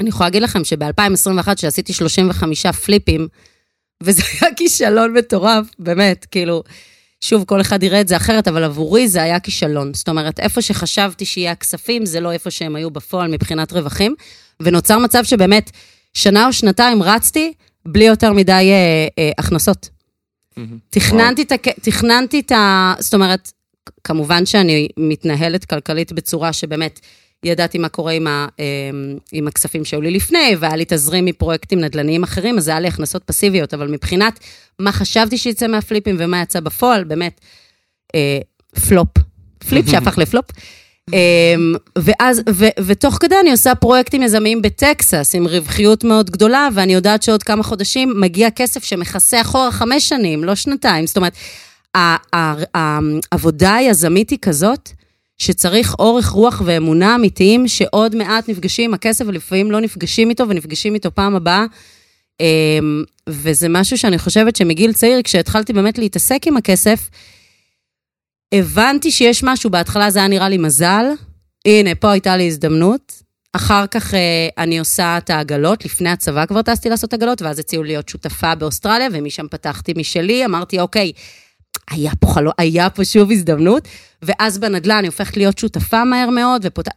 אני 0.00 0.08
יכולה 0.08 0.26
להגיד 0.26 0.42
לכם 0.42 0.64
שב-2021, 0.64 1.48
שעשיתי 1.56 1.92
35 1.92 2.66
פליפים, 2.66 3.28
וזה 4.04 4.22
היה 4.40 4.54
כישלון 4.54 5.12
מטורף, 5.12 5.66
באמת, 5.78 6.26
כאילו, 6.30 6.62
שוב, 7.20 7.44
כל 7.44 7.60
אחד 7.60 7.82
יראה 7.82 8.00
את 8.00 8.08
זה 8.08 8.16
אחרת, 8.16 8.48
אבל 8.48 8.64
עבורי 8.64 9.08
זה 9.08 9.22
היה 9.22 9.40
כישלון. 9.40 9.94
זאת 9.94 10.08
אומרת, 10.08 10.40
איפה 10.40 10.62
שחשבתי 10.62 11.24
שיהיה 11.24 11.52
הכספים, 11.52 12.06
זה 12.06 12.20
לא 12.20 12.32
איפה 12.32 12.50
שהם 12.50 12.76
היו 12.76 12.90
בפועל 12.90 13.30
מבחינת 13.30 13.72
רווחים, 13.72 14.14
ונוצר 14.62 14.98
מצב 14.98 15.24
שבאמת, 15.24 15.70
שנה 16.14 16.46
או 16.46 16.52
שנתיים 16.52 17.02
רצתי 17.02 17.52
בלי 17.86 18.04
יותר 18.04 18.32
מדי 18.32 18.52
אה, 18.52 19.06
אה, 19.18 19.30
הכנסות. 19.38 19.88
תכננתי 20.90 21.42
את, 21.42 21.52
הכ- 21.52 21.80
תכננתי 21.82 22.40
את 22.40 22.52
ה... 22.52 22.94
זאת 22.98 23.14
אומרת, 23.14 23.52
כמובן 24.04 24.46
שאני 24.46 24.88
מתנהלת 24.96 25.64
כלכלית 25.64 26.12
בצורה 26.12 26.52
שבאמת 26.52 27.00
ידעתי 27.44 27.78
מה 27.78 27.88
קורה 27.88 28.12
עם, 28.12 28.26
ה, 28.26 28.46
אמ, 28.58 29.16
עם 29.32 29.48
הכספים 29.48 29.84
שהיו 29.84 30.00
לי 30.00 30.10
לפני, 30.10 30.56
והיה 30.58 30.76
לי 30.76 30.84
תזרים 30.88 31.24
מפרויקטים 31.24 31.80
נדל"ניים 31.80 32.22
אחרים, 32.22 32.58
אז 32.58 32.68
היה 32.68 32.80
לי 32.80 32.88
הכנסות 32.88 33.22
פסיביות, 33.24 33.74
אבל 33.74 33.88
מבחינת 33.88 34.38
מה 34.78 34.92
חשבתי 34.92 35.38
שיצא 35.38 35.66
מהפליפים 35.66 36.16
ומה 36.18 36.42
יצא 36.42 36.60
בפועל, 36.60 37.04
באמת, 37.04 37.40
אה, 38.14 38.38
פלופ. 38.88 39.08
פליפ 39.68 39.88
שהפך 39.90 40.18
לפלופ. 40.18 40.44
אמ, 41.12 41.74
ואז, 41.98 42.42
ו, 42.50 42.64
ותוך 42.86 43.18
כדי 43.20 43.34
אני 43.40 43.50
עושה 43.50 43.74
פרויקטים 43.74 44.22
יזמיים 44.22 44.62
בטקסס, 44.62 45.34
עם 45.34 45.46
רווחיות 45.46 46.04
מאוד 46.04 46.30
גדולה, 46.30 46.68
ואני 46.74 46.94
יודעת 46.94 47.22
שעוד 47.22 47.42
כמה 47.42 47.62
חודשים 47.62 48.12
מגיע 48.20 48.50
כסף 48.50 48.84
שמכסה 48.84 49.40
אחורה 49.40 49.72
חמש 49.72 50.08
שנים, 50.08 50.44
לא 50.44 50.54
שנתיים. 50.54 51.06
זאת 51.06 51.16
אומרת, 51.16 51.32
העבודה 53.32 53.74
היזמית 53.74 54.30
היא 54.30 54.38
כזאת, 54.42 54.90
שצריך 55.38 55.94
אורך 55.98 56.28
רוח 56.28 56.62
ואמונה 56.64 57.14
אמיתיים, 57.14 57.68
שעוד 57.68 58.16
מעט 58.16 58.48
נפגשים 58.48 58.90
עם 58.90 58.94
הכסף, 58.94 59.24
ולפעמים 59.28 59.70
לא 59.70 59.80
נפגשים 59.80 60.30
איתו, 60.30 60.48
ונפגשים 60.48 60.94
איתו 60.94 61.14
פעם 61.14 61.34
הבאה. 61.34 61.64
אמ, 62.40 63.04
וזה 63.28 63.68
משהו 63.68 63.98
שאני 63.98 64.18
חושבת 64.18 64.56
שמגיל 64.56 64.92
צעיר, 64.92 65.22
כשהתחלתי 65.22 65.72
באמת 65.72 65.98
להתעסק 65.98 66.46
עם 66.46 66.56
הכסף, 66.56 67.10
הבנתי 68.54 69.10
שיש 69.10 69.44
משהו, 69.44 69.70
בהתחלה 69.70 70.10
זה 70.10 70.18
היה 70.18 70.28
נראה 70.28 70.48
לי 70.48 70.58
מזל, 70.58 71.04
הנה, 71.66 71.94
פה 71.94 72.12
הייתה 72.12 72.36
לי 72.36 72.46
הזדמנות. 72.46 73.24
אחר 73.56 73.86
כך 73.86 74.14
אה, 74.14 74.48
אני 74.58 74.78
עושה 74.78 75.18
את 75.18 75.30
העגלות, 75.30 75.84
לפני 75.84 76.10
הצבא 76.10 76.46
כבר 76.46 76.62
טסתי 76.62 76.88
לעשות 76.88 77.14
עגלות, 77.14 77.42
ואז 77.42 77.58
הציעו 77.58 77.82
להיות 77.82 78.08
שותפה 78.08 78.54
באוסטרליה, 78.54 79.08
ומשם 79.12 79.48
פתחתי 79.48 79.92
משלי, 79.96 80.44
אמרתי, 80.44 80.80
אוקיי, 80.80 81.12
היה 81.90 82.12
פה 82.20 82.26
חלום, 82.26 82.52
היה 82.58 82.90
פה 82.90 83.04
שוב 83.04 83.30
הזדמנות, 83.30 83.88
ואז 84.22 84.58
בנדל"ן 84.58 84.96
אני 84.96 85.06
הופכת 85.06 85.36
להיות 85.36 85.58
שותפה 85.58 86.04
מהר 86.04 86.30
מאוד, 86.30 86.62
ופות... 86.64 86.88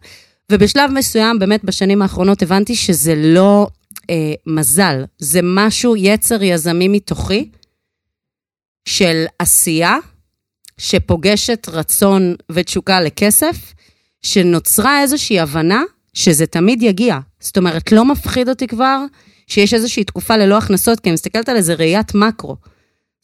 ובשלב 0.52 0.92
מסוים, 0.92 1.40
באמת 1.40 1.64
בשנים 1.64 2.02
האחרונות, 2.02 2.42
הבנתי 2.42 2.76
שזה 2.76 3.16
לא 3.16 3.68
אה, 4.10 4.34
מזל, 4.46 5.04
זה 5.18 5.40
משהו, 5.44 5.96
יצר 5.96 6.44
יזמי 6.44 6.88
מתוכי, 6.88 7.50
של 8.88 9.26
עשייה, 9.40 9.98
שפוגשת 10.78 11.68
רצון 11.72 12.36
ותשוקה 12.52 13.02
לכסף, 13.02 13.74
שנוצרה 14.22 15.02
איזושהי 15.02 15.40
הבנה 15.40 15.82
שזה 16.14 16.46
תמיד 16.46 16.82
יגיע. 16.84 17.18
זאת 17.40 17.58
אומרת, 17.58 17.92
לא 17.92 18.06
מפחיד 18.06 18.50
אותי 18.50 18.68
כבר 18.68 19.00
שיש 19.48 19.74
איזושהי 19.74 20.04
תקופה 20.04 20.38
ללא 20.38 20.58
הכנסות, 20.58 21.00
כי 21.00 21.10
אני 21.10 21.14
מסתכלת 21.14 21.50
על 21.50 21.56
איזה 21.56 21.74
ראיית 21.74 22.16
מקרו. 22.16 22.56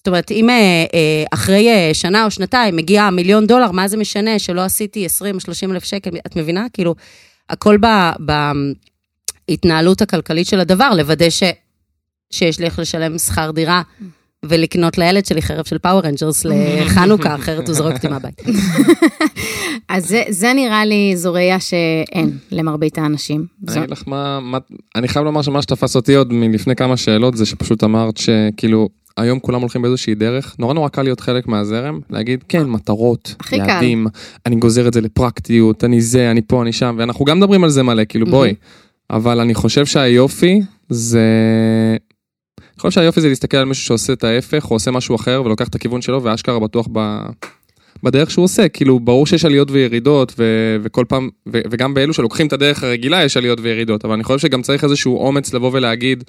זאת 0.03 0.07
אומרת, 0.07 0.31
אם 0.31 0.49
אה, 0.49 0.55
אה, 0.93 1.23
אחרי 1.33 1.69
אה, 1.69 1.89
שנה 1.93 2.25
או 2.25 2.31
שנתיים 2.31 2.75
מגיע 2.75 3.09
מיליון 3.09 3.47
דולר, 3.47 3.71
מה 3.71 3.87
זה 3.87 3.97
משנה 3.97 4.39
שלא 4.39 4.61
עשיתי 4.61 5.05
20 5.05 5.35
או 5.35 5.39
30 5.39 5.71
אלף 5.71 5.83
שקל? 5.83 6.09
את 6.27 6.35
מבינה? 6.35 6.65
כאילו, 6.73 6.95
הכל 7.49 7.77
בהתנהלות 9.47 10.01
הכלכלית 10.01 10.47
של 10.47 10.59
הדבר, 10.59 10.89
לוודא 10.97 11.29
ש, 11.29 11.43
שיש 12.31 12.59
לי 12.59 12.65
איך 12.65 12.79
לשלם 12.79 13.17
שכר 13.17 13.51
דירה. 13.51 13.81
ולקנות 14.45 14.97
לילד 14.97 15.25
שלי 15.25 15.41
חרב 15.41 15.65
של 15.65 15.77
Power 15.77 16.01
Rangers 16.05 16.45
לחנוכה, 16.45 17.35
אחרת 17.35 17.67
הוא 17.67 17.75
זורק 17.75 17.95
אותי 17.95 18.07
מהבית. 18.07 18.41
אז 19.89 20.07
זה, 20.07 20.23
זה 20.29 20.53
נראה 20.53 20.85
לי 20.85 21.13
זו 21.15 21.33
ראייה 21.33 21.59
שאין 21.59 22.37
למרבית 22.51 22.97
האנשים. 22.97 23.45
אני 23.67 23.77
אגיד 23.77 23.91
לך 23.91 24.03
מה, 24.07 24.39
מה, 24.39 24.57
אני 24.95 25.07
חייב 25.07 25.25
לומר 25.25 25.41
שמה 25.41 25.61
שתפס 25.61 25.95
אותי 25.95 26.15
עוד 26.15 26.33
מלפני 26.33 26.75
כמה 26.75 26.97
שאלות 26.97 27.37
זה 27.37 27.45
שפשוט 27.45 27.83
אמרת 27.83 28.17
שכאילו 28.17 28.89
היום 29.17 29.39
כולם 29.39 29.61
הולכים 29.61 29.81
באיזושהי 29.81 30.15
דרך, 30.15 30.55
נורא 30.59 30.73
נורא 30.73 30.89
קל 30.89 31.01
להיות 31.01 31.19
חלק 31.19 31.47
מהזרם, 31.47 31.99
להגיד 32.09 32.43
כן 32.49 32.63
מטרות, 32.63 33.35
קל. 33.37 33.55
יעדים, 33.55 34.07
אני 34.45 34.55
גוזר 34.55 34.87
את 34.87 34.93
זה 34.93 35.01
לפרקטיות, 35.01 35.83
אני 35.83 36.01
זה, 36.01 36.31
אני 36.31 36.41
פה, 36.41 36.61
אני 36.61 36.73
שם, 36.73 36.95
ואנחנו 36.99 37.25
גם 37.25 37.37
מדברים 37.37 37.63
על 37.63 37.69
זה 37.69 37.83
מלא, 37.83 38.03
כאילו 38.09 38.25
בואי, 38.25 38.53
אבל 39.09 39.39
אני 39.39 39.53
חושב 39.53 39.85
שהיופי 39.85 40.61
זה... 40.89 41.27
אני 42.59 42.79
חושב 42.79 42.91
שהיופי 42.91 43.21
זה 43.21 43.29
להסתכל 43.29 43.57
על 43.57 43.65
מישהו 43.65 43.85
שעושה 43.85 44.13
את 44.13 44.23
ההפך, 44.23 44.71
או 44.71 44.75
עושה 44.75 44.91
משהו 44.91 45.15
אחר 45.15 45.41
ולוקח 45.45 45.67
את 45.67 45.75
הכיוון 45.75 46.01
שלו, 46.01 46.23
ואשכרה 46.23 46.59
בטוח 46.59 46.87
ב... 46.91 47.19
בדרך 48.03 48.31
שהוא 48.31 48.45
עושה, 48.45 48.69
כאילו 48.69 48.99
ברור 48.99 49.27
שיש 49.27 49.45
עליות 49.45 49.71
וירידות 49.71 50.33
ו- 50.37 50.77
וכל 50.83 51.05
פעם, 51.07 51.29
ו- 51.53 51.61
וגם 51.71 51.93
באלו 51.93 52.13
שלוקחים 52.13 52.47
את 52.47 52.53
הדרך 52.53 52.83
הרגילה 52.83 53.23
יש 53.23 53.37
עליות 53.37 53.59
וירידות, 53.61 54.05
אבל 54.05 54.13
אני 54.13 54.23
חושב 54.23 54.39
שגם 54.39 54.61
צריך 54.61 54.83
איזשהו 54.83 55.17
אומץ 55.17 55.53
לבוא 55.53 55.69
ולהגיד, 55.73 56.23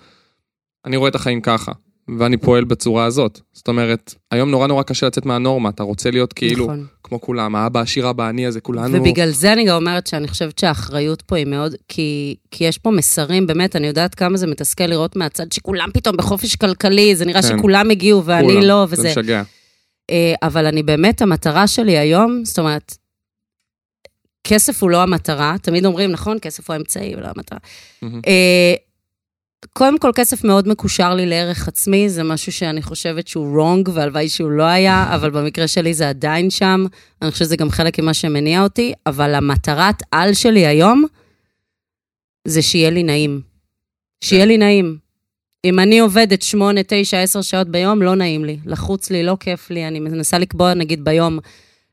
אני 0.84 0.96
רואה 0.96 1.08
את 1.08 1.14
החיים 1.14 1.40
ככה, 1.40 1.72
ואני 2.18 2.36
פועל 2.36 2.64
בצורה 2.64 3.04
הזאת. 3.04 3.40
זאת 3.52 3.68
אומרת, 3.68 4.14
היום 4.30 4.50
נורא 4.50 4.66
נורא 4.66 4.82
קשה 4.82 5.06
לצאת 5.06 5.26
מהנורמה, 5.26 5.68
אתה 5.68 5.82
רוצה 5.82 6.10
להיות 6.10 6.32
כאילו 6.32 6.64
נכון. 6.64 6.86
כמו 7.02 7.20
כולם, 7.20 7.56
האבא 7.56 7.80
העשיר 7.80 8.06
האבא 8.06 8.24
העני 8.24 8.46
הזה, 8.46 8.60
כולנו... 8.60 8.98
ובגלל 8.98 9.30
זה 9.30 9.52
אני 9.52 9.64
גם 9.64 9.76
אומרת 9.76 10.06
שאני 10.06 10.28
חושבת 10.28 10.58
שהאחריות 10.58 11.22
פה 11.22 11.36
היא 11.36 11.46
מאוד, 11.46 11.74
כי, 11.88 12.36
כי 12.50 12.64
יש 12.64 12.78
פה 12.78 12.90
מסרים, 12.90 13.46
באמת, 13.46 13.76
אני 13.76 13.86
יודעת 13.86 14.14
כמה 14.14 14.36
זה 14.36 14.46
מתסכל 14.46 14.86
לראות 14.86 15.16
מהצד 15.16 15.52
שכולם 15.52 15.88
פתאום 15.94 16.16
בחופש 16.16 16.56
כלכלי, 16.56 17.16
זה 17.16 17.24
נראה 17.24 17.42
כן. 17.42 17.58
שכולם 17.58 17.90
הגיעו 17.90 18.24
ואני 18.24 18.48
כולם, 18.48 18.62
לא, 18.62 18.86
זה 18.88 18.96
וזה... 18.96 19.08
משגע. 19.08 19.42
אה, 20.10 20.34
אבל 20.42 20.66
אני 20.66 20.82
באמת, 20.82 21.22
המטרה 21.22 21.66
שלי 21.66 21.98
היום, 21.98 22.44
זאת 22.44 22.58
אומרת, 22.58 22.96
כסף 24.44 24.82
הוא 24.82 24.90
לא 24.90 25.02
המטרה, 25.02 25.56
תמיד 25.62 25.86
אומרים, 25.86 26.10
נכון, 26.10 26.38
כסף 26.42 26.70
הוא 26.70 26.74
האמצעי, 26.74 27.14
ולא 27.16 27.28
המטרה. 27.36 27.58
מהמם. 28.02 28.20
קודם 29.72 29.98
כל, 29.98 30.10
כסף 30.14 30.44
מאוד 30.44 30.68
מקושר 30.68 31.14
לי 31.14 31.26
לערך 31.26 31.68
עצמי, 31.68 32.08
זה 32.08 32.22
משהו 32.22 32.52
שאני 32.52 32.82
חושבת 32.82 33.28
שהוא 33.28 33.58
wrong, 33.58 33.90
והלוואי 33.92 34.28
שהוא 34.28 34.50
לא 34.50 34.62
היה, 34.62 35.14
אבל 35.14 35.30
במקרה 35.30 35.68
שלי 35.68 35.94
זה 35.94 36.08
עדיין 36.08 36.50
שם. 36.50 36.84
אני 37.22 37.30
חושבת 37.30 37.46
שזה 37.46 37.56
גם 37.56 37.70
חלק 37.70 37.98
ממה 37.98 38.14
שמניע 38.14 38.62
אותי, 38.62 38.92
אבל 39.06 39.34
המטרת 39.34 40.02
על 40.12 40.34
שלי 40.34 40.66
היום, 40.66 41.04
זה 42.48 42.62
שיהיה 42.62 42.90
לי 42.90 43.02
נעים. 43.02 43.40
שיהיה 44.24 44.44
לי 44.44 44.58
נעים. 44.58 44.98
אם 45.64 45.78
אני 45.78 45.98
עובדת 45.98 46.42
8, 46.42 46.80
9, 46.86 47.20
10 47.20 47.42
שעות 47.42 47.68
ביום, 47.68 48.02
לא 48.02 48.14
נעים 48.14 48.44
לי. 48.44 48.58
לחוץ 48.66 49.10
לי, 49.10 49.22
לא 49.22 49.36
כיף 49.40 49.70
לי, 49.70 49.88
אני 49.88 50.00
מנסה 50.00 50.38
לקבוע, 50.38 50.74
נגיד, 50.74 51.04
ביום, 51.04 51.38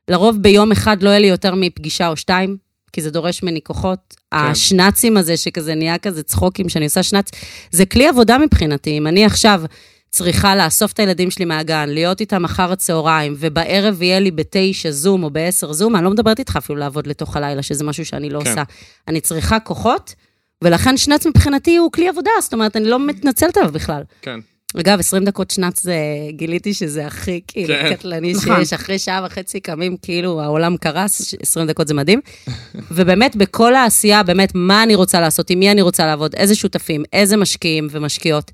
לרוב 0.08 0.38
ביום 0.42 0.72
אחד 0.72 1.04
לא 1.04 1.10
יהיה 1.10 1.20
לי 1.20 1.28
יותר 1.28 1.56
מפגישה 1.56 2.08
או 2.08 2.16
שתיים, 2.18 2.58
כי 2.94 3.02
זה 3.02 3.12
דורש 3.12 3.44
ממני 3.44 3.62
כוחות. 3.64 4.00
כן. 4.10 4.38
השנ"צים 4.38 5.18
הזה, 5.18 5.38
שכזה 5.38 5.76
נהיה 5.76 5.98
כזה 5.98 6.24
צחוקים, 6.24 6.70
שאני 6.70 6.86
עושה 6.86 7.04
שנ"צ, 7.04 7.32
זה 7.72 7.86
כלי 7.86 8.08
עבודה 8.08 8.38
מבחינתי. 8.38 8.98
אם 8.98 9.08
אני 9.08 9.26
עכשיו 9.26 9.62
צריכה 10.10 10.56
לאסוף 10.56 10.92
את 10.92 11.00
הילדים 11.00 11.32
שלי 11.32 11.46
מהגן, 11.46 11.90
להיות 11.90 12.22
איתם 12.22 12.46
אחר 12.46 12.72
הצהריים, 12.72 13.36
ובערב 13.38 14.02
יהיה 14.02 14.20
לי 14.20 14.32
בתשע 14.32 14.92
זום 14.92 15.24
או 15.24 15.30
בעשר 15.30 15.74
זום, 15.74 15.96
אני 15.96 16.04
לא 16.04 16.10
מדברת 16.10 16.40
איתך 16.40 16.56
אפילו 16.56 16.80
לעבוד 16.80 17.08
לתוך 17.08 17.38
הלילה, 17.38 17.64
שזה 17.64 17.84
משהו 17.84 18.06
שאני 18.06 18.30
לא 18.30 18.42
כן. 18.44 18.50
עושה. 18.50 18.64
אני 19.08 19.22
צריכה 19.22 19.60
כוחות, 19.60 20.16
ולכן 20.64 20.98
שנ"צ 20.98 21.28
מבחינתי 21.28 21.78
הוא 21.78 21.92
כלי 21.92 22.10
עבודה, 22.10 22.32
זאת 22.42 22.54
אומרת, 22.54 22.76
אני 22.76 22.86
לא 22.86 23.00
מתנצלת 23.00 23.58
עליו 23.58 23.72
בכלל. 23.72 24.04
כן. 24.22 24.40
אגב, 24.80 25.00
20 25.00 25.24
דקות 25.24 25.52
שנ"צ 25.52 25.84
זה, 25.84 25.96
גיליתי 26.30 26.74
שזה 26.74 27.08
הכי 27.08 27.42
כאילו 27.48 27.74
כן. 27.74 27.96
קטלני 27.96 28.34
נכון. 28.34 28.56
שיש, 28.56 28.74
אחרי 28.74 29.00
שעה 29.00 29.26
וחצי 29.26 29.60
קמים, 29.60 29.98
כאילו 30.02 30.42
העולם 30.42 30.78
קרס, 30.78 31.34
20 31.42 31.68
דקות 31.68 31.88
זה 31.88 31.94
מדהים. 31.94 32.20
ובאמת, 32.96 33.36
בכל 33.36 33.76
העשייה, 33.76 34.24
באמת, 34.24 34.52
מה 34.56 34.84
אני 34.84 34.96
רוצה 34.96 35.22
לעשות, 35.22 35.50
עם 35.50 35.60
מי 35.60 35.72
אני 35.72 35.82
רוצה 35.82 36.06
לעבוד, 36.06 36.36
איזה 36.36 36.56
שותפים, 36.56 37.04
איזה 37.14 37.38
משקיעים 37.38 37.88
ומשקיעות, 37.92 38.52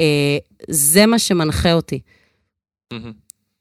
אה, 0.00 0.38
זה 0.68 1.06
מה 1.06 1.18
שמנחה 1.18 1.72
אותי. 1.72 2.00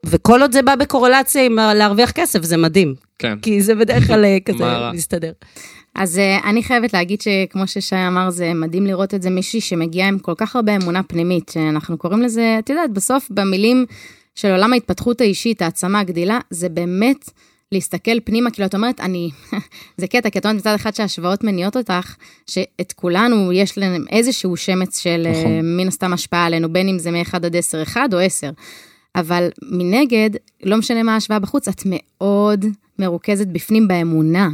וכל 0.06 0.42
עוד 0.42 0.52
זה 0.52 0.62
בא 0.62 0.76
בקורלציה 0.76 1.46
עם 1.46 1.56
להרוויח 1.56 2.12
כסף, 2.12 2.44
זה 2.44 2.58
מדהים. 2.58 2.96
כן. 3.20 3.40
כי 3.40 3.62
זה 3.62 3.76
בדרך 3.76 4.08
כלל 4.08 4.26
אה, 4.26 4.38
כזה? 4.46 4.64
מסתדר. 4.94 5.32
אז 5.96 6.18
uh, 6.18 6.46
אני 6.48 6.64
חייבת 6.64 6.94
להגיד 6.94 7.22
שכמו 7.22 7.68
ששי 7.68 7.96
אמר, 8.08 8.30
זה 8.30 8.54
מדהים 8.54 8.86
לראות 8.86 9.14
את 9.14 9.22
זה 9.22 9.30
מישהי 9.30 9.62
שמגיעה 9.62 10.08
עם 10.08 10.20
כל 10.20 10.34
כך 10.38 10.56
הרבה 10.56 10.76
אמונה 10.76 11.04
פנימית, 11.04 11.50
שאנחנו 11.50 11.98
קוראים 11.98 12.22
לזה, 12.22 12.56
את 12.60 12.70
יודעת, 12.70 12.92
בסוף 12.92 13.28
במילים 13.30 13.86
של 14.36 14.52
עולם 14.52 14.74
ההתפתחות 14.74 15.22
האישית, 15.22 15.62
העצמה, 15.62 16.00
הגדילה, 16.00 16.40
זה 16.50 16.70
באמת 16.70 17.30
להסתכל 17.72 18.20
פנימה, 18.24 18.52
כאילו 18.52 18.66
את 18.66 18.76
אומרת, 18.76 19.00
אני, 19.00 19.30
זה 19.98 20.08
קטע, 20.08 20.30
כי 20.30 20.40
את 20.40 20.46
אומרת 20.46 20.58
מצד 20.58 20.74
אחד 20.74 20.96
שההשוואות 20.96 21.44
מניעות 21.44 21.78
אותך, 21.78 22.16
שאת 22.48 22.94
כולנו 22.94 23.52
יש 23.52 23.78
להם 23.78 24.06
איזשהו 24.10 24.58
שמץ 24.58 25.00
של 25.00 25.28
נכון. 25.32 25.42
נכון. 25.42 25.78
מן 25.78 25.88
הסתם 25.88 26.14
השפעה 26.14 26.46
עלינו, 26.46 26.74
בין 26.74 26.88
אם 26.88 27.00
זה 27.00 27.12
מ-1 27.12 27.36
עד 27.36 27.56
10, 27.56 27.84
1 27.84 28.14
או 28.14 28.20
10. 28.20 28.50
אבל 29.16 29.50
מנגד, 29.64 30.30
לא 30.64 30.78
משנה 30.78 31.04
מה 31.04 31.14
ההשוואה 31.14 31.40
בחוץ, 31.40 31.68
את 31.68 31.82
מאוד 31.86 32.66
מרוכזת 33.00 33.48
בפנים 33.48 33.88
באמונה, 33.88 34.50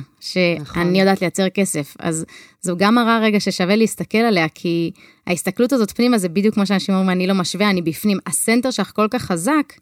נכון. 0.60 0.84
שאני 0.84 1.00
יודעת 1.00 1.22
לייצר 1.22 1.50
כסף. 1.50 1.96
אז 2.00 2.26
זו 2.62 2.78
גם 2.78 2.96
מראה 2.96 3.20
רגע 3.20 3.40
ששווה 3.40 3.76
להסתכל 3.76 4.18
עליה, 4.18 4.48
כי 4.54 4.92
ההסתכלות 5.28 5.74
הזאת 5.74 5.92
פנימה 5.92 6.18
זה 6.18 6.30
בדיוק 6.30 6.56
כמו 6.56 6.66
שאנשים 6.66 6.96
אומרים, 6.96 7.10
אני 7.10 7.28
לא 7.28 7.34
משווה, 7.34 7.70
אני 7.70 7.82
בפנים. 7.82 8.18
הסנטר 8.28 8.72
שלך 8.72 8.92
כל 8.96 9.08
כך 9.12 9.22
חזק, 9.22 9.74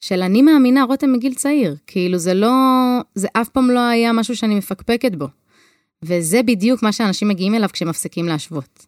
של 0.00 0.22
אני 0.22 0.42
מאמינה, 0.42 0.84
רותם 0.84 1.12
מגיל 1.12 1.34
צעיר. 1.34 1.76
כאילו 1.86 2.18
זה 2.18 2.34
לא, 2.34 2.52
זה 3.14 3.28
אף 3.32 3.48
פעם 3.48 3.70
לא 3.70 3.80
היה 3.80 4.12
משהו 4.12 4.36
שאני 4.36 4.54
מפקפקת 4.54 5.14
בו. 5.14 5.28
וזה 6.02 6.42
בדיוק 6.42 6.82
מה 6.82 6.92
שאנשים 6.92 7.28
מגיעים 7.28 7.54
אליו 7.54 7.68
כשהם 7.72 7.88
מפסיקים 7.88 8.26
להשוות. 8.26 8.86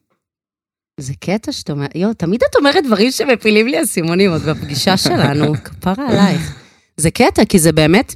זה 1.01 1.13
קטע 1.21 1.53
שאתה 1.53 1.73
אומר, 1.73 1.87
יואו, 1.95 2.15
תמיד 2.15 2.43
את 2.51 2.57
אומרת 2.57 2.85
דברים 2.85 3.11
שמפילים 3.11 3.69
לי 3.69 3.83
אסימונים 3.83 4.31
עוד 4.31 4.43
בפגישה 4.43 4.97
שלנו, 4.97 5.55
כפרה 5.65 6.09
עלייך. 6.09 6.55
זה 6.97 7.11
קטע, 7.11 7.45
כי 7.45 7.59
זה 7.59 7.73
באמת, 7.73 8.15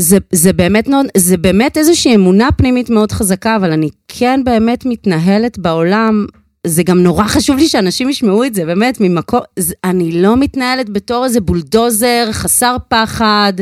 זה, 0.00 0.18
זה 0.32 0.52
באמת 0.52 0.88
זה 1.16 1.36
באמת 1.36 1.76
איזושהי 1.76 2.14
אמונה 2.14 2.52
פנימית 2.52 2.90
מאוד 2.90 3.12
חזקה, 3.12 3.56
אבל 3.56 3.72
אני 3.72 3.88
כן 4.08 4.40
באמת 4.44 4.86
מתנהלת 4.86 5.58
בעולם, 5.58 6.26
זה 6.66 6.82
גם 6.82 7.02
נורא 7.02 7.24
חשוב 7.24 7.56
לי 7.56 7.68
שאנשים 7.68 8.08
ישמעו 8.08 8.44
את 8.44 8.54
זה, 8.54 8.64
באמת, 8.64 9.00
ממקום, 9.00 9.40
אני 9.84 10.22
לא 10.22 10.36
מתנהלת 10.36 10.90
בתור 10.90 11.24
איזה 11.24 11.40
בולדוזר 11.40 12.28
חסר 12.32 12.76
פחד, 12.88 13.52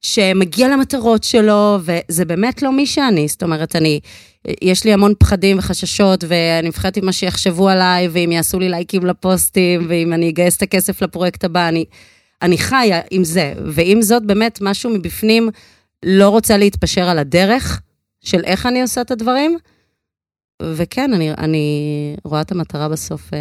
שמגיע 0.00 0.68
למטרות 0.68 1.24
שלו, 1.24 1.78
וזה 1.80 2.24
באמת 2.24 2.62
לא 2.62 2.72
מי 2.72 2.86
שאני, 2.86 3.28
זאת 3.28 3.42
אומרת, 3.42 3.76
אני, 3.76 4.00
יש 4.62 4.84
לי 4.84 4.92
המון 4.92 5.12
פחדים 5.18 5.58
וחששות, 5.58 6.24
ואני 6.28 6.68
מפחדת 6.68 6.98
ממה 6.98 7.12
שיחשבו 7.12 7.68
עליי, 7.68 8.08
ואם 8.08 8.32
יעשו 8.32 8.58
לי 8.58 8.68
לייקים 8.68 9.06
לפוסטים, 9.06 9.86
ואם 9.88 10.12
אני 10.12 10.28
אגייס 10.28 10.56
את 10.56 10.62
הכסף 10.62 11.02
לפרויקט 11.02 11.44
הבא, 11.44 11.68
אני, 11.68 11.84
אני 12.42 12.58
חיה 12.58 13.00
עם 13.10 13.24
זה. 13.24 13.52
ועם 13.66 14.02
זאת, 14.02 14.22
באמת, 14.22 14.58
משהו 14.62 14.90
מבפנים 14.90 15.50
לא 16.04 16.28
רוצה 16.28 16.56
להתפשר 16.56 17.08
על 17.08 17.18
הדרך 17.18 17.80
של 18.20 18.44
איך 18.44 18.66
אני 18.66 18.82
עושה 18.82 19.00
את 19.00 19.10
הדברים, 19.10 19.58
וכן, 20.62 21.12
אני, 21.12 21.30
אני 21.38 22.16
רואה 22.24 22.40
את 22.40 22.52
המטרה 22.52 22.88
בסוף. 22.88 23.34
אה, 23.34 23.38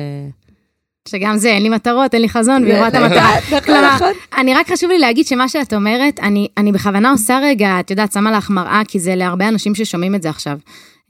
שגם 1.07 1.37
זה, 1.37 1.49
אין 1.49 1.63
לי 1.63 1.69
מטרות, 1.69 2.13
אין 2.13 2.21
לי 2.21 2.29
חזון, 2.29 2.63
והיא 2.63 2.75
רואה 2.75 2.87
את 2.87 2.93
המטרה. 2.95 3.61
כלומר, 3.65 3.97
אני 4.37 4.53
רק 4.53 4.71
חשוב 4.71 4.89
לי 4.89 4.99
להגיד 4.99 5.27
שמה 5.27 5.49
שאת 5.49 5.73
אומרת, 5.73 6.19
אני, 6.19 6.47
אני 6.57 6.71
בכוונה 6.71 7.11
עושה 7.11 7.39
רגע, 7.43 7.79
את 7.79 7.91
יודעת, 7.91 8.11
שמה 8.11 8.31
לך 8.31 8.49
מראה, 8.49 8.81
כי 8.87 8.99
זה 8.99 9.15
להרבה 9.15 9.47
אנשים 9.47 9.75
ששומעים 9.75 10.15
את 10.15 10.21
זה 10.21 10.29
עכשיו. 10.29 10.57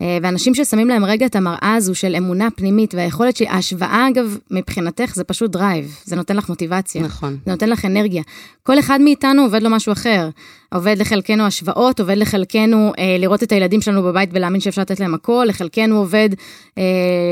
אה, 0.02 0.18
ואנשים 0.22 0.56
ששמים 0.56 0.88
להם 0.88 1.06
רגע 1.06 1.26
את 1.26 1.36
המראה 1.36 1.74
הזו 1.76 1.96
של 1.96 2.16
אמונה 2.18 2.48
פנימית, 2.52 2.96
והיכולת 2.96 3.38
שההשוואה, 3.38 4.08
אגב, 4.08 4.38
מבחינתך 4.52 5.16
זה 5.16 5.24
פשוט 5.24 5.52
drive, 5.52 5.95
זה 6.06 6.16
נותן 6.16 6.36
לך 6.36 6.50
מוטיבציה. 6.50 7.02
נכון. 7.02 7.38
זה 7.46 7.52
נותן 7.52 7.70
לך 7.70 7.86
אנרגיה. 7.86 8.24
כל 8.64 8.80
אחד 8.80 9.02
מאיתנו 9.02 9.42
עובד 9.42 9.64
לו 9.64 9.70
משהו 9.70 9.94
אחר. 9.94 10.30
עובד 10.74 10.96
לחלקנו 10.98 11.44
השוואות, 11.44 12.00
עובד 12.00 12.18
לחלקנו 12.18 12.92
אה, 13.00 13.16
לראות 13.20 13.44
את 13.44 13.52
הילדים 13.52 13.82
שלנו 13.82 14.04
בבית 14.04 14.30
ולהאמין 14.34 14.62
שאפשר 14.62 14.82
לתת 14.82 15.00
להם 15.00 15.14
הכל, 15.14 15.46
לחלקנו 15.50 15.98
עובד 15.98 16.30
אה, 16.78 16.84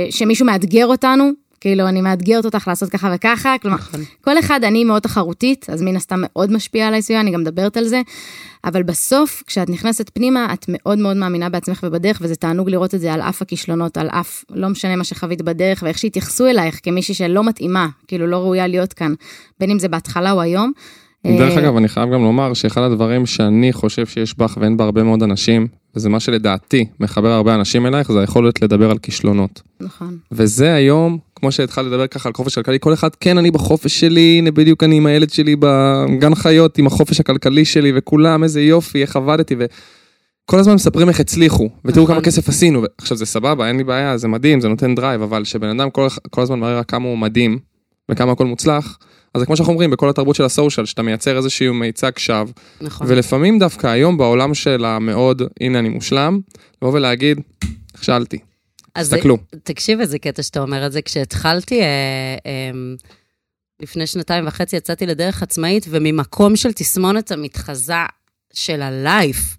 שמישהו 0.09 0.45
מאתגר 0.45 0.85
אותנו, 0.85 1.31
כאילו, 1.61 1.87
אני 1.87 2.01
מאתגרת 2.01 2.45
אותך 2.45 2.67
לעשות 2.67 2.89
ככה 2.89 3.11
וככה, 3.15 3.55
כלומר, 3.61 3.77
נכון. 3.77 4.01
כל 4.21 4.39
אחד, 4.39 4.63
אני 4.63 4.83
מאוד 4.83 5.01
תחרותית, 5.01 5.65
אז 5.69 5.81
מן 5.81 5.95
הסתם 5.95 6.19
מאוד 6.21 6.51
משפיעה 6.51 6.87
עליי 6.87 7.01
סביבה, 7.01 7.21
אני 7.21 7.31
גם 7.31 7.41
מדברת 7.41 7.77
על 7.77 7.83
זה, 7.83 8.01
אבל 8.63 8.83
בסוף, 8.83 9.43
כשאת 9.47 9.69
נכנסת 9.69 10.11
פנימה, 10.13 10.53
את 10.53 10.65
מאוד 10.69 10.97
מאוד 10.97 11.17
מאמינה 11.17 11.49
בעצמך 11.49 11.85
ובדרך, 11.87 12.17
וזה 12.21 12.35
תענוג 12.35 12.69
לראות 12.69 12.95
את 12.95 12.99
זה 12.99 13.13
על 13.13 13.21
אף 13.21 13.41
הכישלונות, 13.41 13.97
על 13.97 14.09
אף, 14.09 14.43
לא 14.49 14.69
משנה 14.69 14.95
מה 14.95 15.03
שחווית 15.03 15.41
בדרך, 15.41 15.83
ואיך 15.83 15.97
שהתייחסו 15.97 16.45
אלייך 16.45 16.79
כמישהי 16.83 17.13
שלא 17.13 17.43
מתאימה, 17.43 17.87
כאילו 18.07 18.27
לא 18.27 18.37
ראויה 18.37 18.67
להיות 18.67 18.93
כאן, 18.93 19.13
בין 19.59 19.71
אם 19.71 19.79
זה 19.79 19.87
בהתחלה 19.87 20.31
או 20.31 20.41
היום. 20.41 20.71
דרך 21.25 21.57
אה, 21.57 21.59
אגב, 21.59 21.77
אני 21.77 21.87
חייב 21.87 22.13
גם 22.13 22.23
לומר 22.23 22.53
שאחד 22.53 22.81
הדברים 22.81 23.25
שאני 23.25 23.73
חושב 23.73 24.05
שיש 24.05 24.37
בך 24.37 24.57
ואין 24.61 24.77
בהרבה 24.77 25.03
מאוד 25.03 25.23
אנשים, 25.23 25.67
וזה 25.95 26.09
מה 26.09 26.19
שלדעתי 26.19 26.85
מחבר 26.99 27.31
הרבה 27.31 27.55
אנשים 27.55 27.85
אלייך, 27.85 28.11
זה 28.11 28.19
היכולת 28.19 28.61
לדבר 28.61 28.91
על 28.91 28.97
כישלונות. 28.97 29.61
נכון. 29.79 30.17
וזה 30.31 30.73
היום, 30.73 31.17
כמו 31.37 31.51
שהתחלת 31.51 31.85
לדבר 31.85 32.07
ככה 32.07 32.29
על 32.29 32.33
חופש 32.33 32.55
כלכלי, 32.55 32.77
כל 32.79 32.93
אחד, 32.93 33.15
כן, 33.19 33.37
אני 33.37 33.51
בחופש 33.51 33.99
שלי, 33.99 34.35
הנה 34.37 34.51
בדיוק 34.51 34.83
אני 34.83 34.97
עם 34.97 35.05
הילד 35.05 35.29
שלי 35.29 35.55
בגן 35.59 36.35
חיות, 36.35 36.77
עם 36.77 36.87
החופש 36.87 37.19
הכלכלי 37.19 37.65
שלי, 37.65 37.91
וכולם, 37.95 38.43
איזה 38.43 38.61
יופי, 38.61 39.01
איך 39.01 39.15
עבדתי, 39.15 39.55
וכל 39.57 40.59
הזמן 40.59 40.73
מספרים 40.73 41.09
איך 41.09 41.19
הצליחו, 41.19 41.69
ותראו 41.85 42.03
נכון. 42.03 42.15
כמה 42.15 42.23
כסף 42.23 42.49
עשינו, 42.49 42.83
עכשיו 42.97 43.17
זה 43.17 43.25
סבבה, 43.25 43.67
אין 43.67 43.77
לי 43.77 43.83
בעיה, 43.83 44.17
זה 44.17 44.27
מדהים, 44.27 44.61
זה 44.61 44.67
נותן 44.67 44.95
drive, 44.95 45.21
אבל 45.21 45.43
שבן 45.43 45.79
אדם 45.79 45.89
כל, 45.89 46.07
כל 46.29 46.41
הזמן 46.41 46.59
מראה 46.59 46.79
רק 46.79 46.89
כמה 46.89 47.07
הוא 47.07 47.17
מדהים, 47.17 47.59
וכמה 48.11 48.31
הכל 48.31 48.45
מוצלח, 48.45 48.97
אז 49.33 49.39
זה 49.39 49.45
כמו 49.45 49.57
שאנחנו 49.57 49.73
אומרים, 49.73 49.91
בכל 49.91 50.09
התרבות 50.09 50.35
של 50.35 50.43
הסושיאל, 50.43 50.85
שאתה 50.85 51.01
מייצר 51.01 51.37
איזשהו 51.37 51.73
מיצג 51.73 52.11
שווא, 52.17 52.45
נכון. 52.81 53.07
ולפעמים 53.09 53.59
דווקא 53.59 53.87
היום 53.87 54.17
בעולם 54.17 54.53
של 54.53 54.85
המאוד, 54.85 55.41
הנה 55.61 55.79
אני 55.79 55.89
מושלם, 55.89 56.39
לבוא 56.81 56.93
ולהגיד, 56.93 57.41
נכשלתי, 57.95 58.37
תסתכלו. 58.99 59.37
תקשיב 59.63 59.99
איזה 59.99 60.19
קטע 60.19 60.43
שאתה 60.43 60.59
אומר 60.59 60.85
את 60.85 60.91
זה. 60.91 61.01
כשהתחלתי, 61.01 61.81
אה, 61.81 61.87
אה, 62.45 62.71
לפני 63.81 64.07
שנתיים 64.07 64.47
וחצי 64.47 64.75
יצאתי 64.75 65.05
לדרך 65.05 65.43
עצמאית, 65.43 65.85
וממקום 65.89 66.55
של 66.55 66.73
תסמונת 66.73 67.31
המתחזה 67.31 67.93
של 68.53 68.81
הלייף, 68.81 69.57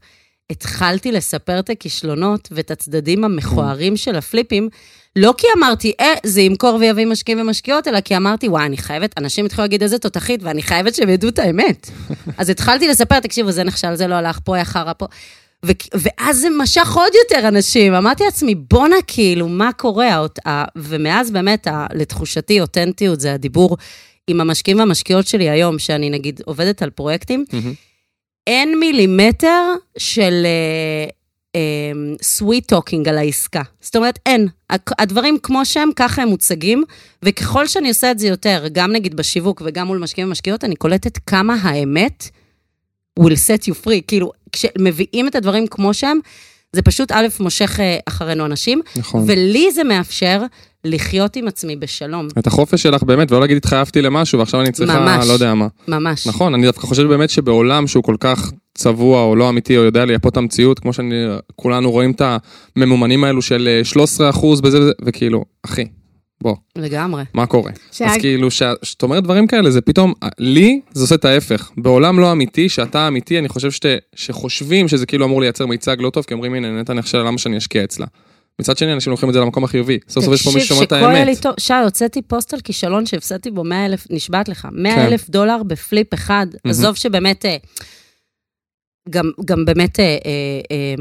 התחלתי 0.51 1.13
לספר 1.13 1.59
את 1.59 1.71
הכישלונות 1.71 2.49
ואת 2.53 2.71
הצדדים 2.71 3.25
המכוערים 3.25 3.97
של 3.97 4.17
הפליפים, 4.17 4.69
לא 5.17 5.35
כי 5.39 5.47
אמרתי, 5.59 5.93
אה, 6.01 6.15
זה 6.27 6.41
ימכור 6.41 6.75
ויביא 6.81 7.07
משקיעים 7.07 7.41
ומשקיעות, 7.41 7.89
אלא 7.89 8.01
כי 8.01 8.17
אמרתי, 8.17 8.49
וואי, 8.49 8.67
אני 8.67 8.77
חייבת, 8.77 9.19
אנשים 9.19 9.45
התחילו 9.45 9.65
להגיד 9.65 9.83
איזה 9.83 9.99
תותחית, 9.99 10.43
ואני 10.43 10.63
חייבת 10.63 10.95
שהם 10.95 11.09
ידעו 11.09 11.29
את 11.31 11.39
האמת. 11.39 11.91
אז 12.39 12.51
התחלתי 12.51 12.89
לספר, 12.89 13.21
תקשיבו, 13.21 13.53
זה 13.53 13.65
נכשל, 13.65 13.95
זה 13.95 14.07
לא 14.07 14.15
הלך, 14.15 14.39
פה 14.45 14.55
היה 14.55 14.65
חרא, 14.65 14.93
פה. 14.93 15.07
ו- 15.67 15.73
ואז 15.95 16.37
זה 16.37 16.49
משך 16.59 16.93
עוד 16.93 17.13
יותר 17.25 17.49
אנשים. 17.49 17.95
אמרתי 17.95 18.25
לעצמי, 18.25 18.55
בואנה, 18.55 18.97
כאילו, 19.07 19.49
מה 19.49 19.73
קורה? 19.73 20.27
ומאז 20.77 21.31
באמת, 21.31 21.67
לתחושתי, 21.95 22.61
אותנטיות 22.61 23.21
זה 23.21 23.35
הדיבור 23.35 23.77
עם 24.27 24.41
המשקיעים 24.41 24.79
והמשקיעות 24.79 25.27
שלי 25.27 25.51
היום, 25.51 25.79
שאני 25.79 26.11
נגיד 26.11 26.41
עובדת 26.45 26.83
על 26.83 26.91
פרויקטים. 26.91 27.45
אין 28.47 28.79
מילימטר 28.81 29.65
של 29.99 30.47
sweet 32.23 32.69
talking 32.69 33.09
על 33.09 33.19
העסקה. 33.19 33.63
זאת 33.81 33.97
אומרת, 33.97 34.19
אין. 34.27 34.49
הדברים 34.99 35.39
כמו 35.43 35.65
שהם, 35.65 35.91
ככה 35.97 36.23
הם 36.23 36.29
מוצגים, 36.29 36.85
וככל 37.23 37.67
שאני 37.67 37.89
עושה 37.89 38.11
את 38.11 38.19
זה 38.19 38.29
יותר, 38.29 38.65
גם 38.73 38.93
נגיד 38.93 39.15
בשיווק 39.17 39.63
וגם 39.65 39.87
מול 39.87 39.99
משקיעים 39.99 40.29
ומשקיעות, 40.29 40.65
אני 40.65 40.77
קולטת 40.77 41.19
כמה 41.27 41.57
האמת 41.63 42.29
will 43.19 43.37
set 43.49 43.69
you 43.71 43.87
free. 43.87 44.03
כאילו, 44.07 44.33
כשמביאים 44.53 45.29
את 45.29 45.35
הדברים 45.35 45.67
כמו 45.67 45.95
שהם, 45.95 46.19
זה 46.73 46.83
פשוט 46.83 47.13
א', 47.13 47.27
מושך 47.41 47.81
אה, 47.81 47.99
אחרינו 48.09 48.47
אנשים, 48.47 48.81
נכון. 48.97 49.25
ולי 49.27 49.73
זה 49.73 49.85
מאפשר 49.85 50.43
לחיות 50.85 51.37
עם 51.37 51.49
עצמי 51.49 51.77
בשלום, 51.77 52.29
את 52.39 52.47
החופש 52.47 52.83
שלך 52.83 53.03
באמת, 53.03 53.33
ולא 53.33 53.41
להגיד 53.41 53.57
התחייבתי 53.57 54.03
למשהו 54.03 54.39
ועכשיו 54.39 54.61
אני 54.61 54.73
צריכה, 54.73 55.01
ממש. 55.01 55.27
לא 55.29 55.33
יודע 55.33 55.55
מה. 55.55 55.67
ממש. 55.89 56.27
נכון, 56.27 56.55
אני 56.55 56.67
דווקא 56.67 56.87
חושב 56.87 57.03
באמת 57.03 57.31
שבעולם 57.31 57.87
שהוא 57.87 58.05
כל 58.05 58.17
כך 58.21 58.53
צבוע 58.75 59.23
או 59.23 59.37
לא 59.37 59.49
אמיתי 59.49 59.77
או 59.77 59.83
יודע 59.83 60.05
לייפות 60.05 60.33
את 60.33 60.37
המציאות, 60.37 60.79
כמו 60.79 60.91
שכולנו 60.93 61.91
רואים 61.91 62.11
את 62.11 62.23
הממומנים 62.77 63.25
האלו 63.25 63.43
של 63.43 63.69
אה, 63.69 63.85
13 63.85 64.31
אחוז 64.31 64.61
בזה 64.61 64.81
וזה, 64.81 64.93
וכאילו, 65.05 65.45
אחי, 65.63 65.85
בוא, 66.41 66.57
לגמרי. 66.77 67.23
מה 67.35 67.47
קורה? 67.47 67.71
שה- 67.93 68.07
אז 68.07 68.17
כאילו, 68.21 68.49
כשאת 68.51 69.03
אומרת 69.03 69.25
דברים 69.25 69.47
כאלה, 69.47 69.71
זה 69.71 69.81
פתאום, 69.81 70.13
לי 70.39 70.81
זה 70.93 71.05
עושה 71.05 71.15
את 71.15 71.25
ההפך. 71.25 71.71
בעולם 71.77 72.21
לא 72.21 72.33
אמיתי, 72.33 72.69
שאתה 72.69 73.09
אמיתי, 73.09 73.39
אני 73.39 73.49
חושב 73.49 73.71
שת, 73.71 73.85
שחושבים 74.15 74.89
שזה 74.89 75.07
כאילו 75.07 75.25
אמור 75.27 75.41
לייצר 75.41 75.67
מיצג 75.67 75.97
לא 76.01 76.11
טוב, 76.11 76.25
כי 76.25 76.35
אומרים, 76.35 76.55
הנה, 76.55 76.81
נטע 76.81 76.93
נכשל, 76.95 77.19
למה 77.19 77.39
שאני 77.39 77.59
אשקיע 77.59 77.85
אצלה? 77.85 78.07
מצד 78.61 78.79
שני, 78.79 78.93
אנשים 78.93 79.11
לוקחים 79.11 79.29
את 79.29 79.35
זה 79.35 79.41
למקום 79.41 79.65
החיובי. 79.65 79.99
סוף 80.09 80.25
סוף 80.25 80.35
יש 80.35 80.43
פה 80.45 80.51
מישהו 80.55 80.69
שאומר 80.69 80.83
את 80.83 80.89
תקשיב, 80.89 81.05
שכל 81.05 81.15
האמת. 81.15 81.61
שי, 81.61 81.75
הוצאתי 81.85 82.23
פוסט 82.23 82.55
על 82.55 82.61
כישלון 82.61 83.07
שהפסדתי 83.07 83.51
בו 83.51 83.65
100 83.65 83.87
אלף, 83.87 84.07
נשבעת 84.11 84.49
לך, 84.49 84.69
100 84.73 84.95
כן. 84.95 85.01
אלף 85.01 85.31
דולר 85.31 85.63
בפליפ 85.63 86.15
אחד. 86.15 86.47
עזוב 86.65 86.95
שבאמת, 86.97 87.45
אה, 87.45 87.57
גם, 89.11 89.31
גם 89.45 89.65
באמת 89.65 90.01
אה, 90.01 90.05
אה, 90.05 90.11
אה, 90.71 90.95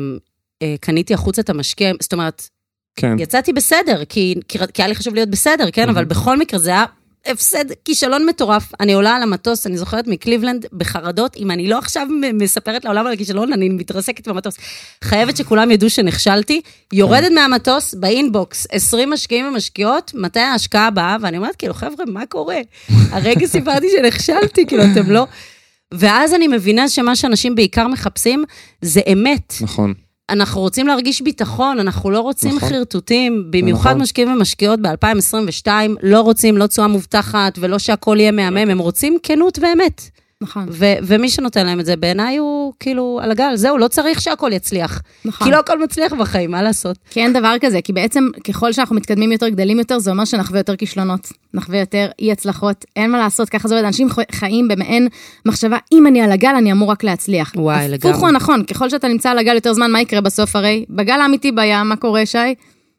אה, 0.62 0.76
קניתי 0.80 1.14
החוצה 1.14 1.42
את 1.42 1.50
המשקיע, 1.50 1.92
זאת 2.00 2.14
אומרת, 2.14 2.50
כן, 2.98 3.16
יצאתי 3.20 3.54
בסדר, 3.54 4.06
כי, 4.06 4.36
כי, 4.48 4.60
כי 4.74 4.82
היה 4.82 4.88
לי 4.88 4.96
חשוב 4.96 5.14
להיות 5.14 5.30
בסדר, 5.30 5.72
כן? 5.72 5.90
אבל 5.90 6.06
בכל 6.06 6.38
מקרה 6.38 6.60
זה 6.60 6.70
היה 6.70 6.86
הפסד, 7.26 7.66
כישלון 7.86 8.26
מטורף. 8.26 8.72
אני 8.80 8.94
עולה 8.94 9.16
על 9.16 9.24
המטוס, 9.24 9.68
אני 9.68 9.78
זוכרת 9.78 10.08
מקליבלנד, 10.08 10.66
בחרדות, 10.74 11.38
אם 11.38 11.52
אני 11.52 11.68
לא 11.68 11.78
עכשיו 11.78 12.08
מספרת 12.34 12.86
לעולם 12.86 13.08
על 13.08 13.14
הכישלון, 13.14 13.54
אני 13.54 13.70
מתרסקת 13.70 14.28
במטוס. 14.28 14.58
חייבת 15.04 15.38
שכולם 15.38 15.72
ידעו 15.72 15.90
שנכשלתי, 15.90 16.62
יורדת 16.94 17.32
מהמטוס, 17.32 17.94
באינבוקס, 17.94 18.68
20 18.72 19.10
משקיעים 19.10 19.46
ומשקיעות, 19.46 20.12
מתי 20.16 20.40
ההשקעה 20.40 20.88
הבאה? 20.88 21.18
ואני 21.22 21.38
אומרת, 21.38 21.56
כאילו, 21.56 21.74
חבר'ה, 21.74 22.06
מה 22.08 22.26
קורה? 22.26 22.60
הרגע 23.12 23.48
סיפרתי 23.56 23.88
שנכשלתי, 23.98 24.66
כאילו, 24.66 24.84
אתם 24.84 25.12
לא... 25.12 25.28
ואז 25.94 26.34
אני 26.34 26.48
מבינה 26.48 26.90
שמה 26.90 27.16
שאנשים 27.16 27.56
בעיקר 27.56 27.88
מחפשים 27.88 28.44
זה 28.82 29.02
אמת. 29.14 29.54
נכון. 29.62 29.94
אנחנו 30.30 30.62
רוצים 30.62 30.88
להרגיש 30.88 31.22
ביטחון, 31.22 31.80
אנחנו 31.80 32.12
לא 32.12 32.20
רוצים 32.20 32.56
נכון. 32.56 32.70
חרטוטים, 32.70 33.48
במיוחד 33.50 33.90
נכון. 33.90 34.02
משקיעים 34.02 34.32
ומשקיעות 34.34 34.80
ב-2022, 34.82 35.68
לא 36.04 36.22
רוצים 36.22 36.58
לא 36.58 36.68
תשואה 36.68 36.88
מובטחת 36.88 37.58
ולא 37.62 37.80
שהכל 37.80 38.18
יהיה 38.20 38.32
מהמם, 38.32 38.58
הם 38.58 38.80
רוצים 38.80 39.18
כנות 39.24 39.60
ואמת. 39.62 40.02
נכון, 40.42 40.66
ו- 40.72 40.94
ומי 41.04 41.30
שנותן 41.30 41.66
להם 41.66 41.80
את 41.80 41.86
זה, 41.86 41.96
בעיניי 41.96 42.38
הוא 42.38 42.74
כאילו 42.80 43.20
על 43.24 43.32
הגל, 43.32 43.56
זהו, 43.56 43.78
לא 43.78 43.88
צריך 43.88 44.22
שהכל 44.22 44.52
יצליח. 44.54 45.02
נכון. 45.26 45.48
כי 45.48 45.52
לא 45.54 45.60
הכל 45.60 45.84
מצליח 45.84 46.14
בחיים, 46.14 46.52
מה 46.52 46.62
לעשות? 46.62 46.98
כי 47.10 47.20
אין 47.20 47.34
דבר 47.34 47.56
כזה, 47.62 47.82
כי 47.82 47.94
בעצם 47.94 48.28
ככל 48.48 48.74
שאנחנו 48.74 48.96
מתקדמים 48.96 49.32
יותר, 49.32 49.50
גדלים 49.50 49.80
יותר, 49.80 50.00
זה 50.00 50.12
אומר 50.12 50.26
שנחווה 50.26 50.60
יותר 50.60 50.76
כישלונות, 50.76 51.28
נחווה 51.54 51.80
יותר 51.80 52.08
אי 52.20 52.32
הצלחות, 52.32 52.86
אין 52.96 53.12
מה 53.12 53.18
לעשות, 53.18 53.50
ככה 53.50 53.68
זה 53.68 53.76
עובד, 53.76 53.86
אנשים 53.86 54.08
חיים 54.32 54.68
במעין 54.68 55.08
מחשבה, 55.46 55.78
אם 55.92 56.08
אני 56.08 56.22
על 56.22 56.32
הגל, 56.32 56.56
אני 56.58 56.72
אמור 56.72 56.92
רק 56.92 57.04
להצליח. 57.04 57.52
וואי, 57.56 57.86
הפוך 57.86 58.06
לגמרי. 58.06 58.20
הוא 58.20 58.28
הנכון, 58.28 58.64
ככל 58.64 58.90
שאתה 58.90 59.08
נמצא 59.08 59.30
על 59.30 59.40
הגל 59.40 59.56
יותר 59.56 59.74
זמן, 59.74 59.92
מה 59.92 60.02
יקרה 60.02 60.22
בסוף 60.22 60.56
הרי? 60.56 60.86
בגל 60.90 61.22
האמיתי 61.22 61.52
בים, 61.52 61.90
מה 61.90 61.96
קורה, 61.96 62.26
שי? 62.26 62.38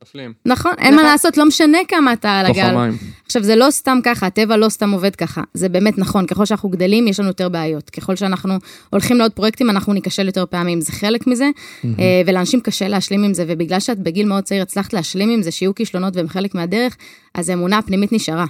נופלים. 0.02 0.32
נכון, 0.46 0.72
אין 0.78 0.96
מה 0.96 1.02
לעשות, 1.02 1.36
לא 1.36 1.46
משנה 1.46 1.78
כמה 1.88 2.12
אתה 2.12 2.30
על 2.30 2.46
הגל. 2.46 2.90
עכשיו, 3.26 3.42
זה 3.42 3.56
לא 3.56 3.70
סתם 3.70 3.98
ככה, 4.04 4.26
הטבע 4.26 4.56
לא 4.56 4.68
סתם 4.68 4.90
עובד 4.90 5.16
ככה. 5.16 5.42
זה 5.54 5.68
באמת 5.68 5.98
נכון, 5.98 6.26
ככל 6.26 6.44
שאנחנו 6.44 6.68
גדלים, 6.68 7.08
יש 7.08 7.20
לנו 7.20 7.28
יותר 7.28 7.48
בעיות. 7.48 7.90
ככל 7.90 8.16
שאנחנו 8.16 8.54
הולכים 8.90 9.18
לעוד 9.18 9.32
פרויקטים, 9.32 9.70
אנחנו 9.70 9.92
ניכשל 9.92 10.26
יותר 10.26 10.46
פעמים. 10.46 10.80
זה 10.80 10.92
חלק 10.92 11.26
מזה, 11.26 11.50
אה, 11.84 12.22
ולאנשים 12.26 12.60
קשה 12.60 12.88
להשלים 12.88 13.24
עם 13.24 13.34
זה, 13.34 13.44
ובגלל 13.48 13.80
שאת 13.80 13.98
בגיל 13.98 14.26
מאוד 14.26 14.44
צעיר 14.44 14.62
הצלחת 14.62 14.92
להשלים 14.92 15.30
עם 15.30 15.42
זה, 15.42 15.50
שיהיו 15.50 15.74
כישלונות 15.74 16.16
והם 16.16 16.28
חלק 16.28 16.54
מהדרך, 16.54 16.96
אז 17.34 17.48
האמונה 17.48 17.78
הפנימית 17.78 18.12
נשארה. 18.12 18.46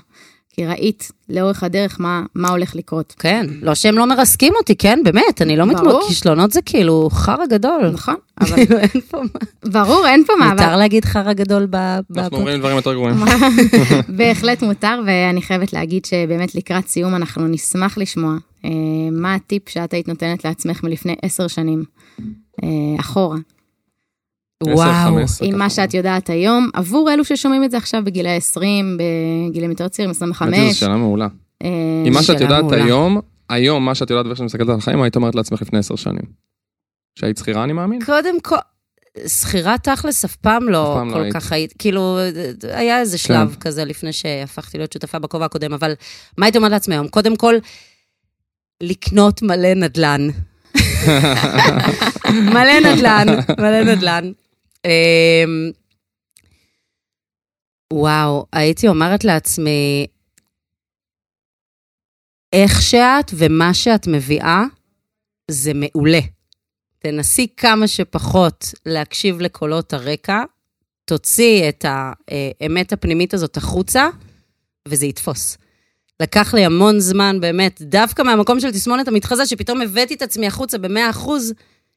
כי 0.58 0.66
ראית 0.66 1.12
לאורך 1.28 1.62
הדרך 1.62 2.00
מה, 2.00 2.22
מה 2.34 2.48
הולך 2.48 2.76
לקרות. 2.76 3.14
כן, 3.18 3.46
לא 3.62 3.74
שהם 3.74 3.98
לא 3.98 4.06
מרסקים 4.06 4.52
אותי, 4.56 4.76
כן, 4.76 4.98
באמת, 5.04 5.42
אני 5.42 5.56
לא 5.56 5.64
ברור. 5.64 5.76
מתמודדת, 5.76 6.08
כישלונות 6.08 6.52
זה 6.52 6.62
כאילו 6.62 7.08
חרא 7.12 7.46
גדול. 7.46 7.90
נכון, 7.92 8.14
אבל 8.40 8.56
כאילו, 8.56 8.78
אין 8.78 9.00
פה 9.10 9.18
מה. 9.22 9.70
ברור, 9.70 10.06
אין 10.06 10.24
פה 10.26 10.32
מה, 10.38 10.50
מותר 10.52 10.76
להגיד 10.76 11.04
חרא 11.04 11.32
גדול 11.32 11.66
ב... 11.70 11.76
אנחנו 12.16 12.36
אומרים 12.36 12.58
דברים 12.58 12.76
יותר 12.76 12.92
גרועים. 12.92 13.16
בהחלט 14.18 14.62
מותר, 14.62 15.00
ואני 15.06 15.42
חייבת 15.42 15.72
להגיד 15.72 16.04
שבאמת 16.04 16.54
לקראת 16.54 16.88
סיום 16.88 17.14
אנחנו 17.14 17.48
נשמח 17.48 17.98
לשמוע 17.98 18.36
אה, 18.64 18.70
מה 19.12 19.34
הטיפ 19.34 19.68
שאת 19.68 19.92
היית 19.92 20.08
נותנת 20.08 20.44
לעצמך 20.44 20.84
מלפני 20.84 21.14
עשר 21.22 21.46
שנים, 21.46 21.84
אה, 22.62 22.68
אחורה. 23.00 23.36
וואו. 24.64 24.90
10, 24.90 24.92
15, 24.92 25.48
עם. 25.48 25.58
מה 25.58 25.70
שאת 25.70 25.94
יודעת 25.94 26.30
היום, 26.30 26.70
עבור 26.74 27.12
אלו 27.12 27.24
ששומעים 27.24 27.64
את 27.64 27.70
זה 27.70 27.76
עכשיו 27.76 28.02
בגילי 28.04 28.36
20, 28.36 28.98
בגילים 29.48 29.70
יותר 29.70 29.88
צעירים, 29.88 30.14
האמת 30.20 30.42
היא, 30.42 30.62
זו 30.62 30.68
25. 30.70 30.80
שאלה 30.80 30.96
מעולה. 30.96 31.28
אה, 31.62 31.68
עם 32.06 32.12
מה 32.12 32.22
שאת 32.22 32.40
יודעת. 32.40 32.72
היום, 32.72 33.20
היום 33.48 33.84
מה 33.84 33.94
שאת 33.94 34.10
יודעת 34.10 34.26
ואיך 34.26 34.36
שאת 34.36 34.44
מסתכלת 34.44 34.68
על 34.68 34.74
החיים, 34.78 35.02
היית 35.02 35.16
אומרת 35.16 35.34
לעצמך 35.34 35.62
לפני 35.62 35.78
עשר 35.78 35.96
שנים. 35.96 36.22
שהיית 37.18 37.36
שכירה, 37.36 37.64
אני 37.64 37.72
מאמין? 37.72 38.04
קודם 38.04 38.40
כל, 38.40 38.56
שכירה 39.26 39.78
תכלס 39.78 40.24
אף 40.24 40.36
פעם 40.36 40.68
לא 40.68 40.92
אף 40.92 40.98
פעם 40.98 41.08
לא 41.08 41.14
כל 41.14 41.22
היית. 41.22 41.34
כך 41.34 41.52
היית, 41.52 41.74
כאילו, 41.78 42.18
היה 42.62 43.00
איזה 43.00 43.18
שלב 43.18 43.56
כזה 43.60 43.84
לפני 43.84 44.12
שהפכתי 44.12 44.78
להיות 44.78 44.92
שותפה 44.92 45.18
בכובע 45.18 45.44
הקודם, 45.44 45.72
אבל 45.72 45.92
מה 46.38 46.46
הייתי 46.46 46.58
אומרת 46.58 46.72
לעצמי 46.72 46.94
היום? 46.94 47.08
קודם 47.08 47.36
כל, 47.36 47.54
לקנות 48.82 49.42
מלא 49.42 49.74
נדל"ן. 49.74 50.28
מלא 52.54 52.80
נדל"ן, 52.84 53.26
מלא 53.58 53.84
נדל"ן. 53.84 54.32
אמ, 54.84 55.70
וואו, 57.92 58.46
הייתי 58.52 58.88
אומרת 58.88 59.24
לעצמי, 59.24 60.06
איך 62.52 62.82
שאת 62.82 63.30
ומה 63.34 63.74
שאת 63.74 64.06
מביאה, 64.06 64.62
זה 65.50 65.72
מעולה. 65.74 66.20
תנסי 66.98 67.46
כמה 67.56 67.88
שפחות 67.88 68.64
להקשיב 68.86 69.40
לקולות 69.40 69.92
הרקע, 69.92 70.42
תוציאי 71.04 71.68
את 71.68 71.84
האמת 71.88 72.92
הפנימית 72.92 73.34
הזאת 73.34 73.56
החוצה, 73.56 74.08
וזה 74.88 75.06
יתפוס. 75.06 75.58
לקח 76.20 76.54
לי 76.54 76.64
המון 76.64 77.00
זמן, 77.00 77.40
באמת, 77.40 77.82
דווקא 77.82 78.22
מהמקום 78.22 78.60
של 78.60 78.70
תסמונת 78.70 79.08
המתחזה, 79.08 79.46
שפתאום 79.46 79.82
הבאתי 79.82 80.14
את 80.14 80.22
עצמי 80.22 80.46
החוצה 80.46 80.78
במאה 80.78 81.10
אחוז, 81.10 81.52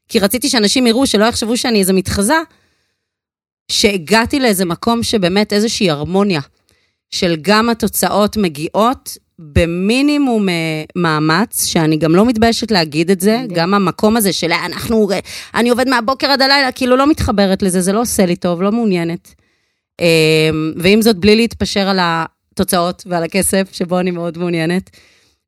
כי 0.07 0.19
רציתי 0.19 0.49
שאנשים 0.49 0.87
יראו, 0.87 1.07
שלא 1.07 1.25
יחשבו 1.25 1.57
שאני 1.57 1.79
איזה 1.79 1.93
מתחזה, 1.93 2.35
שהגעתי 3.71 4.39
לאיזה 4.39 4.65
מקום 4.65 5.03
שבאמת 5.03 5.53
איזושהי 5.53 5.89
הרמוניה, 5.89 6.41
של 7.11 7.35
גם 7.41 7.69
התוצאות 7.69 8.37
מגיעות 8.37 9.17
במינימום 9.39 10.49
אה, 10.49 10.53
מאמץ, 10.95 11.65
שאני 11.65 11.97
גם 11.97 12.15
לא 12.15 12.25
מתביישת 12.25 12.71
להגיד 12.71 13.11
את 13.11 13.21
זה, 13.21 13.37
מדהים. 13.37 13.57
גם 13.57 13.73
המקום 13.73 14.17
הזה 14.17 14.33
של 14.33 14.51
"אה, 14.51 14.65
אנחנו, 14.65 15.11
אה, 15.11 15.19
אני 15.55 15.69
עובד 15.69 15.89
מהבוקר 15.89 16.27
עד 16.27 16.41
הלילה, 16.41 16.71
כאילו 16.71 16.95
לא 16.97 17.07
מתחברת 17.07 17.61
לזה, 17.61 17.81
זה 17.81 17.93
לא 17.93 18.01
עושה 18.01 18.25
לי 18.25 18.35
טוב, 18.35 18.61
לא 18.61 18.71
מעוניינת. 18.71 19.33
אה, 20.01 20.49
ועם 20.75 21.01
זאת, 21.01 21.15
בלי 21.15 21.35
להתפשר 21.35 21.87
על 21.87 21.99
התוצאות 22.01 23.03
ועל 23.05 23.23
הכסף, 23.23 23.69
שבו 23.71 23.99
אני 23.99 24.11
מאוד 24.11 24.37
מעוניינת. 24.37 24.89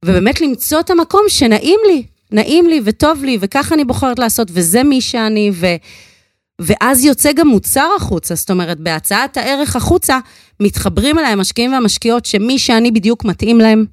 ובאמת 0.05 0.41
למצוא 0.41 0.79
את 0.79 0.89
המקום 0.89 1.21
שנעים 1.27 1.79
לי, 1.87 2.03
נעים 2.31 2.67
לי 2.67 2.81
וטוב 2.85 3.23
לי, 3.23 3.37
וככה 3.41 3.75
אני 3.75 3.85
בוחרת 3.85 4.19
לעשות, 4.19 4.47
וזה 4.51 4.83
מי 4.83 5.01
שאני, 5.01 5.51
ו... 5.53 5.67
ואז 6.61 7.05
יוצא 7.05 7.31
גם 7.31 7.47
מוצר 7.47 7.89
החוצה, 7.97 8.35
זאת 8.35 8.51
אומרת, 8.51 8.79
בהצעת 8.79 9.37
הערך 9.37 9.75
החוצה, 9.75 10.19
מתחברים 10.59 11.19
אליי 11.19 11.31
המשקיעים 11.31 11.73
והמשקיעות 11.73 12.25
שמי 12.25 12.59
שאני 12.59 12.91
בדיוק 12.91 13.25
מתאים 13.25 13.59
להם, 13.59 13.85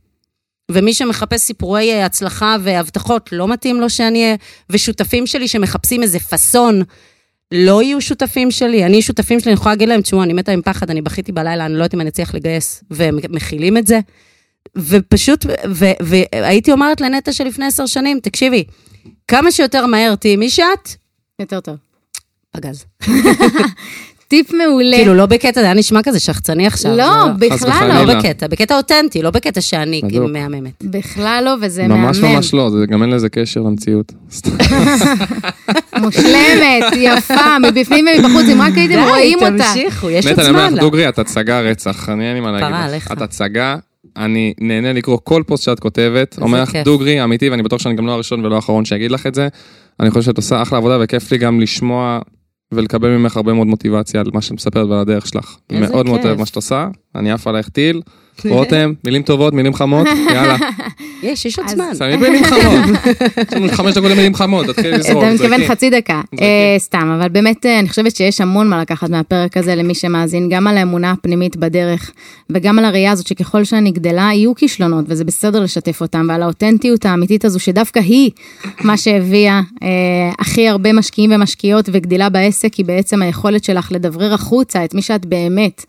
ומי 0.70 0.94
שמחפש 0.94 1.40
סיפורי 1.40 1.92
אה, 1.92 2.06
הצלחה 2.06 2.56
והבטחות, 2.60 3.28
לא 3.32 3.48
מתאים 3.48 3.80
לו 3.80 3.90
שאני 3.90 4.24
אהיה, 4.24 4.36
ושותפים 4.70 5.26
שלי 5.26 5.48
שמחפשים 5.48 6.02
איזה 6.02 6.18
פאסון, 6.18 6.82
לא 7.52 7.82
יהיו 7.82 8.00
שותפים 8.00 8.50
שלי. 8.50 8.86
אני, 8.86 9.02
שותפים 9.02 9.40
שלי, 9.40 9.52
אני 9.52 9.60
יכולה 9.60 9.74
להגיד 9.74 9.88
להם, 9.88 10.00
תשמעו, 10.00 10.22
אני 10.22 10.32
מתה 10.32 10.52
עם 10.52 10.62
פחד, 10.62 10.90
אני 10.90 11.02
בכיתי 11.02 11.32
בלילה, 11.32 11.66
אני 11.66 11.72
לא 11.72 11.78
יודעת 11.78 11.94
אם 11.94 12.00
אני 12.00 12.08
אצליח 12.08 12.34
לגייס, 12.34 12.84
והם 12.90 13.18
מכילים 13.28 13.76
את 13.76 13.86
זה. 13.86 14.00
ופשוט, 14.76 15.46
ו- 15.70 15.84
והייתי 16.00 16.72
אומרת 16.72 17.00
לנטע 17.00 17.32
שלפני 17.32 17.66
עשר 17.66 17.86
שנים, 17.86 18.20
תקשיבי, 18.22 18.64
כמה 19.28 19.52
שיותר 19.52 19.86
מהר 19.86 20.14
תהיי 20.14 20.36
מי 20.36 20.50
שאת, 20.50 20.88
יותר 21.40 21.60
טוב. 21.60 21.89
פגז. 22.56 22.84
טיפ 24.28 24.52
מעולה. 24.52 24.96
כאילו, 24.96 25.14
לא 25.14 25.26
בקטע, 25.26 25.60
זה 25.60 25.66
היה 25.66 25.74
נשמע 25.74 26.02
כזה 26.02 26.20
שחצני 26.20 26.66
עכשיו. 26.66 26.96
לא, 26.96 27.04
חס 27.52 27.62
בכלל. 27.62 27.88
לא. 27.88 28.04
לא 28.04 28.14
בקטע, 28.14 28.46
בקטע 28.46 28.76
אותנטי, 28.76 29.22
לא 29.22 29.30
בקטע 29.30 29.60
שאני 29.60 30.00
בדיוק. 30.04 30.30
מהממת. 30.30 30.84
בכלל 30.84 31.42
לא, 31.46 31.54
וזה 31.60 31.86
מהמם. 31.88 32.02
ממש 32.02 32.18
ממש 32.18 32.54
לא, 32.54 32.70
זה 32.70 32.86
גם 32.86 33.02
אין 33.02 33.10
לזה 33.10 33.28
קשר 33.28 33.60
למציאות. 33.60 34.12
מושלמת, 36.00 36.84
יפה, 36.96 37.58
מבפנים 37.58 38.06
ומבחוץ, 38.18 38.46
אם 38.52 38.62
רק 38.62 38.72
הייתם 38.76 38.98
רואים 39.08 39.38
די, 39.38 39.44
אותה. 39.44 39.64
תמשיכו, 39.74 40.10
יש 40.10 40.26
עוד 40.26 40.32
נטע, 40.32 40.42
אני 40.42 40.50
אומר 40.50 40.70
זמן. 40.70 40.80
דוגרי, 40.80 41.08
את 41.08 41.18
הצגה 41.18 41.60
רצח, 41.60 42.08
אני 42.08 42.28
אין 42.28 42.34
לי 42.34 42.40
מה 42.40 42.58
פרה 42.58 42.70
להגיד 42.70 42.88
עליך. 42.88 43.06
לך. 43.06 43.12
את 43.12 43.22
הצגה, 43.22 43.76
אני 44.16 44.54
נהנה 44.60 44.92
לקרוא 44.92 45.18
כל 45.24 45.42
פוסט 45.46 45.64
שאת 45.64 45.80
כותבת, 45.80 46.36
אומר 46.40 46.62
לך. 46.62 46.76
דוגרי, 46.84 47.24
אמיתי, 47.24 47.50
ואני 47.50 47.62
בטוח 47.62 47.80
שאני 47.80 47.94
גם 47.94 48.06
לא 48.06 48.12
הראשון 48.12 48.44
ולא 48.44 48.54
האחרון 48.56 48.84
שיגיד 48.84 49.10
לך 49.10 49.26
את 49.26 49.34
זה. 49.34 49.48
אני 50.00 50.10
חושב 50.10 50.22
שאת 50.22 50.36
עושה 50.36 50.62
אחלה 50.62 50.78
עבודה, 50.78 50.98
וכיף 51.00 51.32
לי 51.32 51.38
גם 51.38 51.60
לשמוע 51.60 52.18
ולקבל 52.72 53.08
ממך 53.16 53.36
הרבה 53.36 53.52
מאוד 53.52 53.66
מוטיבציה 53.66 54.20
על 54.20 54.26
מה 54.34 54.42
שאת 54.42 54.52
מספרת 54.52 54.88
ועל 54.88 55.00
הדרך 55.00 55.26
שלך. 55.26 55.56
מאוד 55.72 56.06
מאוד 56.06 56.18
כיף. 56.18 56.26
אוהב 56.26 56.38
מה 56.38 56.46
שאת 56.46 56.56
עושה, 56.56 56.88
אני 57.14 57.32
עף 57.32 57.46
עלייך 57.46 57.68
טיל. 57.68 58.02
רותם, 58.48 58.92
מילים 59.04 59.22
טובות, 59.22 59.54
מילים 59.54 59.74
חמות, 59.74 60.06
יאללה. 60.34 60.56
יש, 61.22 61.46
יש 61.46 61.58
עוד 61.58 61.68
זמן. 61.68 61.94
שמים 61.98 62.20
מילים 62.20 62.44
חמות. 62.44 62.84
יש 63.48 63.52
לנו 63.52 63.68
חמש 63.68 63.94
דקות 63.94 64.10
למילים 64.10 64.34
חמות, 64.34 64.66
תתחילי 64.66 64.98
לזרוק. 64.98 65.24
אתה 65.24 65.32
מתכוון. 65.34 65.66
חצי 65.66 65.90
דקה. 65.90 66.20
אה, 66.40 66.74
סתם, 66.78 67.16
אבל 67.20 67.28
באמת 67.28 67.66
אה, 67.66 67.78
אני 67.78 67.88
חושבת 67.88 68.16
שיש 68.16 68.40
המון 68.40 68.68
מה 68.68 68.80
לקחת 68.80 69.10
מהפרק 69.10 69.56
הזה 69.56 69.74
למי 69.74 69.94
שמאזין, 69.94 70.48
גם 70.48 70.66
על 70.66 70.76
האמונה 70.76 71.10
הפנימית 71.10 71.56
בדרך, 71.56 72.10
וגם 72.50 72.78
על 72.78 72.84
הראייה 72.84 73.12
הזאת 73.12 73.26
שככל 73.26 73.64
שאני 73.64 73.90
גדלה, 73.90 74.30
יהיו 74.34 74.54
כישלונות, 74.54 75.04
וזה 75.08 75.24
בסדר 75.24 75.60
לשתף 75.60 76.00
אותם, 76.00 76.26
ועל 76.28 76.42
האותנטיות 76.42 77.06
האמיתית 77.06 77.44
הזו, 77.44 77.60
שדווקא 77.60 77.98
היא 77.98 78.30
מה 78.80 78.96
שהביאה 78.96 79.60
אה, 79.82 79.88
הכי 80.38 80.68
הרבה 80.68 80.92
משקיעים 80.92 81.32
ומשקיעות 81.32 81.88
וגדילה 81.92 82.28
בעסק, 82.28 82.74
היא 82.74 82.86
בעצם 82.86 83.22
היכולת 83.22 83.64
שלך 83.64 83.92
לדברר 83.92 84.34
החוצה 84.34 84.84
את 84.84 84.94
מי 84.94 85.02
שאת 85.02 85.26
באמת. 85.26 85.84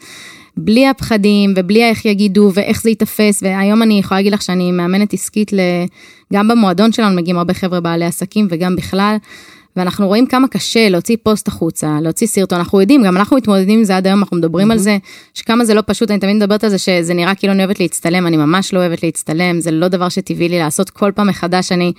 בלי 0.64 0.88
הפחדים 0.88 1.53
ובלי 1.55 1.84
איך 1.84 2.05
יגידו 2.05 2.51
ואיך 2.53 2.82
זה 2.82 2.89
ייתפס, 2.89 3.43
והיום 3.43 3.82
אני 3.82 3.99
יכולה 3.99 4.20
להגיד 4.20 4.34
לך 4.34 4.41
שאני 4.41 4.72
מאמנת 4.72 5.14
עסקית. 5.14 5.51
גם 6.34 6.47
במועדון 6.47 6.91
שלנו 6.91 7.16
מגיעים 7.16 7.38
הרבה 7.38 7.53
חבר'ה 7.53 7.80
בעלי 7.80 8.05
עסקים 8.05 8.47
וגם 8.49 8.76
בכלל, 8.76 9.16
ואנחנו 9.76 10.07
רואים 10.07 10.26
כמה 10.26 10.47
קשה 10.47 10.89
להוציא 10.89 11.18
פוסט 11.24 11.47
החוצה, 11.47 11.97
להוציא 12.01 12.28
סרטון, 12.28 12.59
אנחנו 12.59 12.82
יודעים, 12.82 13.03
גם 13.03 13.18
אנחנו 13.18 13.38
מתמודדים 13.38 13.80
עם 13.80 13.84
זה 13.84 13.97
עד 13.97 14.07
היום, 14.07 14.20
אנחנו 14.20 14.38
מדברים 14.38 14.72
על 14.72 14.78
זה, 14.78 14.97
שכמה 15.34 15.66
זה 15.66 15.74
לא 15.74 15.84
פשוט, 15.86 16.12
אני 16.12 16.20
תמיד 16.20 16.36
מדברת 16.36 16.64
על 16.64 16.70
זה 16.70 16.78
שזה 16.78 17.14
נראה 17.14 17.36
כאילו 17.36 17.53
אני 17.53 17.64
אוהבת 17.64 17.80
להצטלם, 17.80 18.28
אני 18.28 18.38
ממש 18.38 18.74
לא 18.74 18.80
אוהבת 18.80 19.03
להצטלם, 19.03 19.59
זה 19.59 19.72
לא 19.72 19.88
דבר 19.88 20.09
שטבעי 20.09 20.49
לי 20.49 20.59
לעשות, 20.59 20.89
כל 20.89 21.12
פעם 21.16 21.28
מחדש. 21.28 21.72
אני 21.72 21.93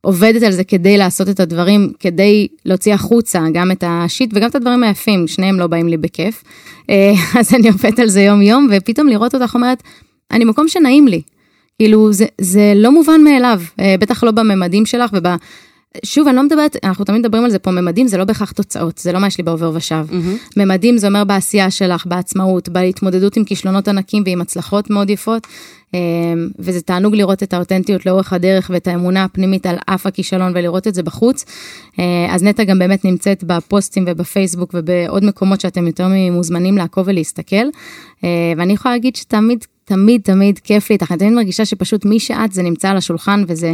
עובדת 0.00 0.42
על 0.42 0.52
זה 0.52 0.64
כדי 0.64 0.96
לעשות 0.98 1.28
את 1.28 1.40
הדברים, 1.40 1.92
כדי 2.00 2.48
להוציא 2.64 2.94
החוצה 2.94 3.42
גם 3.52 3.70
את 3.70 3.84
השיט 3.86 4.30
וגם 4.34 4.48
את 4.48 4.54
הדברים 4.54 4.82
היפים, 4.82 5.26
שניהם 5.26 5.58
לא 5.58 5.66
באים 5.66 5.88
לי 5.88 5.96
בכיף. 5.96 6.44
אה, 6.90 7.12
אז 7.40 7.54
אני 7.54 7.68
עובדת 7.68 7.98
על 7.98 8.08
זה 8.08 8.20
יום 8.20 8.42
יום, 8.42 8.68
ופתאום 8.70 9.08
לראות 9.08 9.34
אותך 9.34 9.54
אומרת, 9.54 9.82
אני 10.30 10.44
מקום 10.44 10.68
שנעים 10.68 11.08
לי. 11.08 11.22
כאילו, 11.78 12.12
זה, 12.12 12.26
זה 12.40 12.72
לא 12.76 12.92
מובן 12.92 13.20
מאליו, 13.24 13.60
אה, 13.80 13.94
בטח 14.00 14.24
לא 14.24 14.30
בממדים 14.30 14.86
שלך 14.86 15.10
וב... 15.12 15.26
שוב, 16.04 16.28
אני 16.28 16.36
לא 16.36 16.42
מדברת, 16.42 16.76
אנחנו 16.84 17.04
תמיד 17.04 17.20
מדברים 17.20 17.44
על 17.44 17.50
זה 17.50 17.58
פה, 17.58 17.70
ממדים 17.70 18.08
זה 18.08 18.16
לא 18.16 18.24
בהכרח 18.24 18.52
תוצאות, 18.52 18.98
זה 18.98 19.12
לא 19.12 19.18
מה 19.18 19.26
יש 19.26 19.38
לי 19.38 19.44
בעובר 19.44 19.70
ושב. 19.74 20.06
ממדים 20.56 20.98
זה 20.98 21.06
אומר 21.06 21.24
בעשייה 21.24 21.70
שלך, 21.70 22.06
בעצמאות, 22.06 22.68
בהתמודדות 22.68 23.36
עם 23.36 23.44
כישלונות 23.44 23.88
ענקים 23.88 24.22
ועם 24.26 24.40
הצלחות 24.40 24.90
מאוד 24.90 25.10
יפות, 25.10 25.46
וזה 26.58 26.80
תענוג 26.80 27.14
לראות 27.14 27.42
את 27.42 27.54
האותנטיות 27.54 28.06
לאורך 28.06 28.32
הדרך 28.32 28.70
ואת 28.74 28.88
האמונה 28.88 29.24
הפנימית 29.24 29.66
על 29.66 29.76
אף 29.86 30.06
הכישלון 30.06 30.52
ולראות 30.54 30.86
את 30.86 30.94
זה 30.94 31.02
בחוץ. 31.02 31.44
אה, 31.98 32.34
אז 32.34 32.42
נטע 32.42 32.64
גם 32.64 32.78
באמת 32.78 33.04
נמצאת 33.04 33.44
בפוסטים 33.44 34.04
ובפייסבוק 34.06 34.70
ובעוד 34.74 35.24
מקומות 35.24 35.60
שאתם 35.60 35.86
יותר 35.86 36.08
מוזמנים 36.30 36.76
לעקוב 36.76 37.04
ולהסתכל. 37.08 37.66
אה, 38.24 38.28
ואני 38.56 38.72
יכולה 38.72 38.94
להגיד 38.94 39.16
שתמיד, 39.16 39.64
תמיד, 39.84 40.20
תמיד 40.24 40.58
כיף 40.58 40.90
לי 40.90 40.94
איתך, 40.94 41.10
אני 41.10 41.18
תמיד 41.18 41.32
מרגישה 41.32 41.64
שפשוט 41.64 42.04
מי 42.04 42.20
שאת 42.20 42.52
זה 42.52 42.62
נמצא 42.62 42.88
על 42.88 42.96
השולחן 42.96 43.44
וזה 43.48 43.72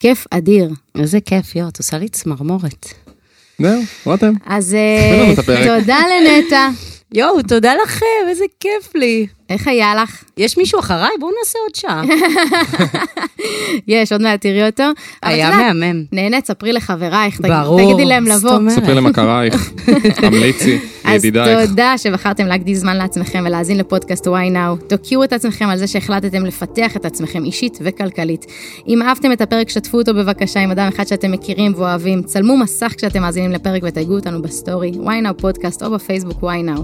כיף 0.00 0.26
אדיר. 0.30 0.70
איזה 0.98 1.20
כיף, 1.20 1.56
יואו, 1.56 1.68
את 1.68 1.78
עושה 1.78 1.98
לי 1.98 2.08
צמרמורת. 2.08 2.86
זהו, 3.58 3.82
רותם. 4.04 4.32
אז 4.46 4.74
אה. 4.74 5.34
תודה 5.78 5.98
לנטע. 6.10 6.68
יואו, 7.18 7.42
תודה 7.42 7.72
לכם, 7.84 8.28
איזה 8.28 8.44
כיף 8.60 8.94
לי. 8.94 9.26
איך 9.50 9.68
היה 9.68 9.94
לך? 9.94 10.24
יש 10.36 10.58
מישהו 10.58 10.80
אחריי? 10.80 11.10
בואו 11.20 11.30
נעשה 11.38 11.58
עוד 11.66 11.74
שעה. 11.74 12.02
יש, 13.88 14.12
עוד 14.12 14.22
מעט 14.22 14.40
תראי 14.40 14.66
אותו. 14.66 14.84
היה 15.22 15.50
מהמם. 15.50 16.04
נהנית, 16.12 16.46
ספרי 16.46 16.72
לחברייך, 16.72 17.38
תגיד- 17.40 17.52
ברור. 17.52 17.80
תגידי 17.84 18.04
להם 18.04 18.24
לבוא. 18.26 18.50
אומרת. 18.50 18.74
ספרי 18.74 18.94
למכרייך, 18.94 19.72
תמליצי, 20.20 20.78
אז 21.04 21.24
לידידייך. 21.24 21.68
תודה 21.68 21.98
שבחרתם 21.98 22.46
להקדיש 22.46 22.78
זמן 22.78 22.96
לעצמכם 22.96 23.42
ולהאזין 23.46 23.78
לפודקאסט 23.78 24.26
Why 24.26 24.30
Now. 24.54 24.84
תוקירו 24.88 25.24
את 25.24 25.32
עצמכם 25.32 25.68
על 25.68 25.78
זה 25.78 25.86
שהחלטתם 25.86 26.46
לפתח 26.46 26.96
את 26.96 27.04
עצמכם 27.04 27.44
אישית 27.44 27.78
וכלכלית. 27.82 28.46
אם 28.88 29.02
אהבתם 29.02 29.32
את 29.32 29.40
הפרק, 29.40 29.68
שתפו 29.68 29.98
אותו 29.98 30.14
בבקשה 30.14 30.60
עם 30.60 30.70
אדם 30.70 30.88
אחד 30.88 31.06
שאתם 31.06 31.32
מכירים 31.32 31.72
ואוהבים. 31.76 32.22
צלמו 32.22 32.56
מסך 32.56 32.92
כשאתם 32.96 33.22
מאזינים 33.22 33.50
לפרק 33.52 33.82
ותייגו 33.86 34.14
אותנו 34.14 34.42
בסטורי, 34.42 34.92
Why 35.04 35.26
Now 35.28 35.32
פודקאסט 35.40 35.82
או 35.82 35.90
בפייסבוק 35.90 36.42
Why 36.42 36.76
Now. 36.76 36.80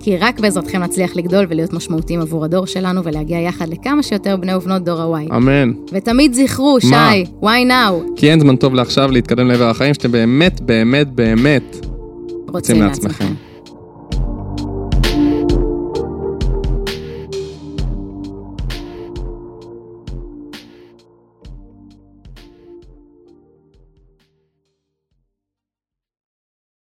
כי 0.00 0.16
רק 0.16 0.40
בעזרתכם 0.40 0.82
נצליח 0.82 1.16
לגדול 1.16 1.46
ולהיות 1.48 1.72
משמעותיים 1.72 2.09
עבור 2.18 2.44
הדור 2.44 2.66
שלנו 2.66 3.04
ולהגיע 3.04 3.38
יחד 3.38 3.68
לכמה 3.68 4.02
שיותר 4.02 4.36
בני 4.36 4.54
ובנות 4.54 4.82
דור 4.84 5.00
ה-Y. 5.16 5.36
אמן. 5.36 5.72
ותמיד 5.92 6.34
זכרו, 6.34 6.80
שי? 6.80 7.24
Why 7.42 7.44
Now, 7.68 8.16
כי 8.16 8.30
אין 8.30 8.40
זמן 8.40 8.56
טוב 8.56 8.74
לעכשיו 8.74 9.10
להתקדם 9.10 9.48
לעבר 9.48 9.70
החיים 9.70 9.94
שאתם 9.94 10.12
באמת, 10.12 10.60
באמת, 10.60 11.14
באמת 11.14 11.86
רוצים 12.48 12.82
לעצמכם. 12.82 13.08
לעצמכם. 13.08 13.49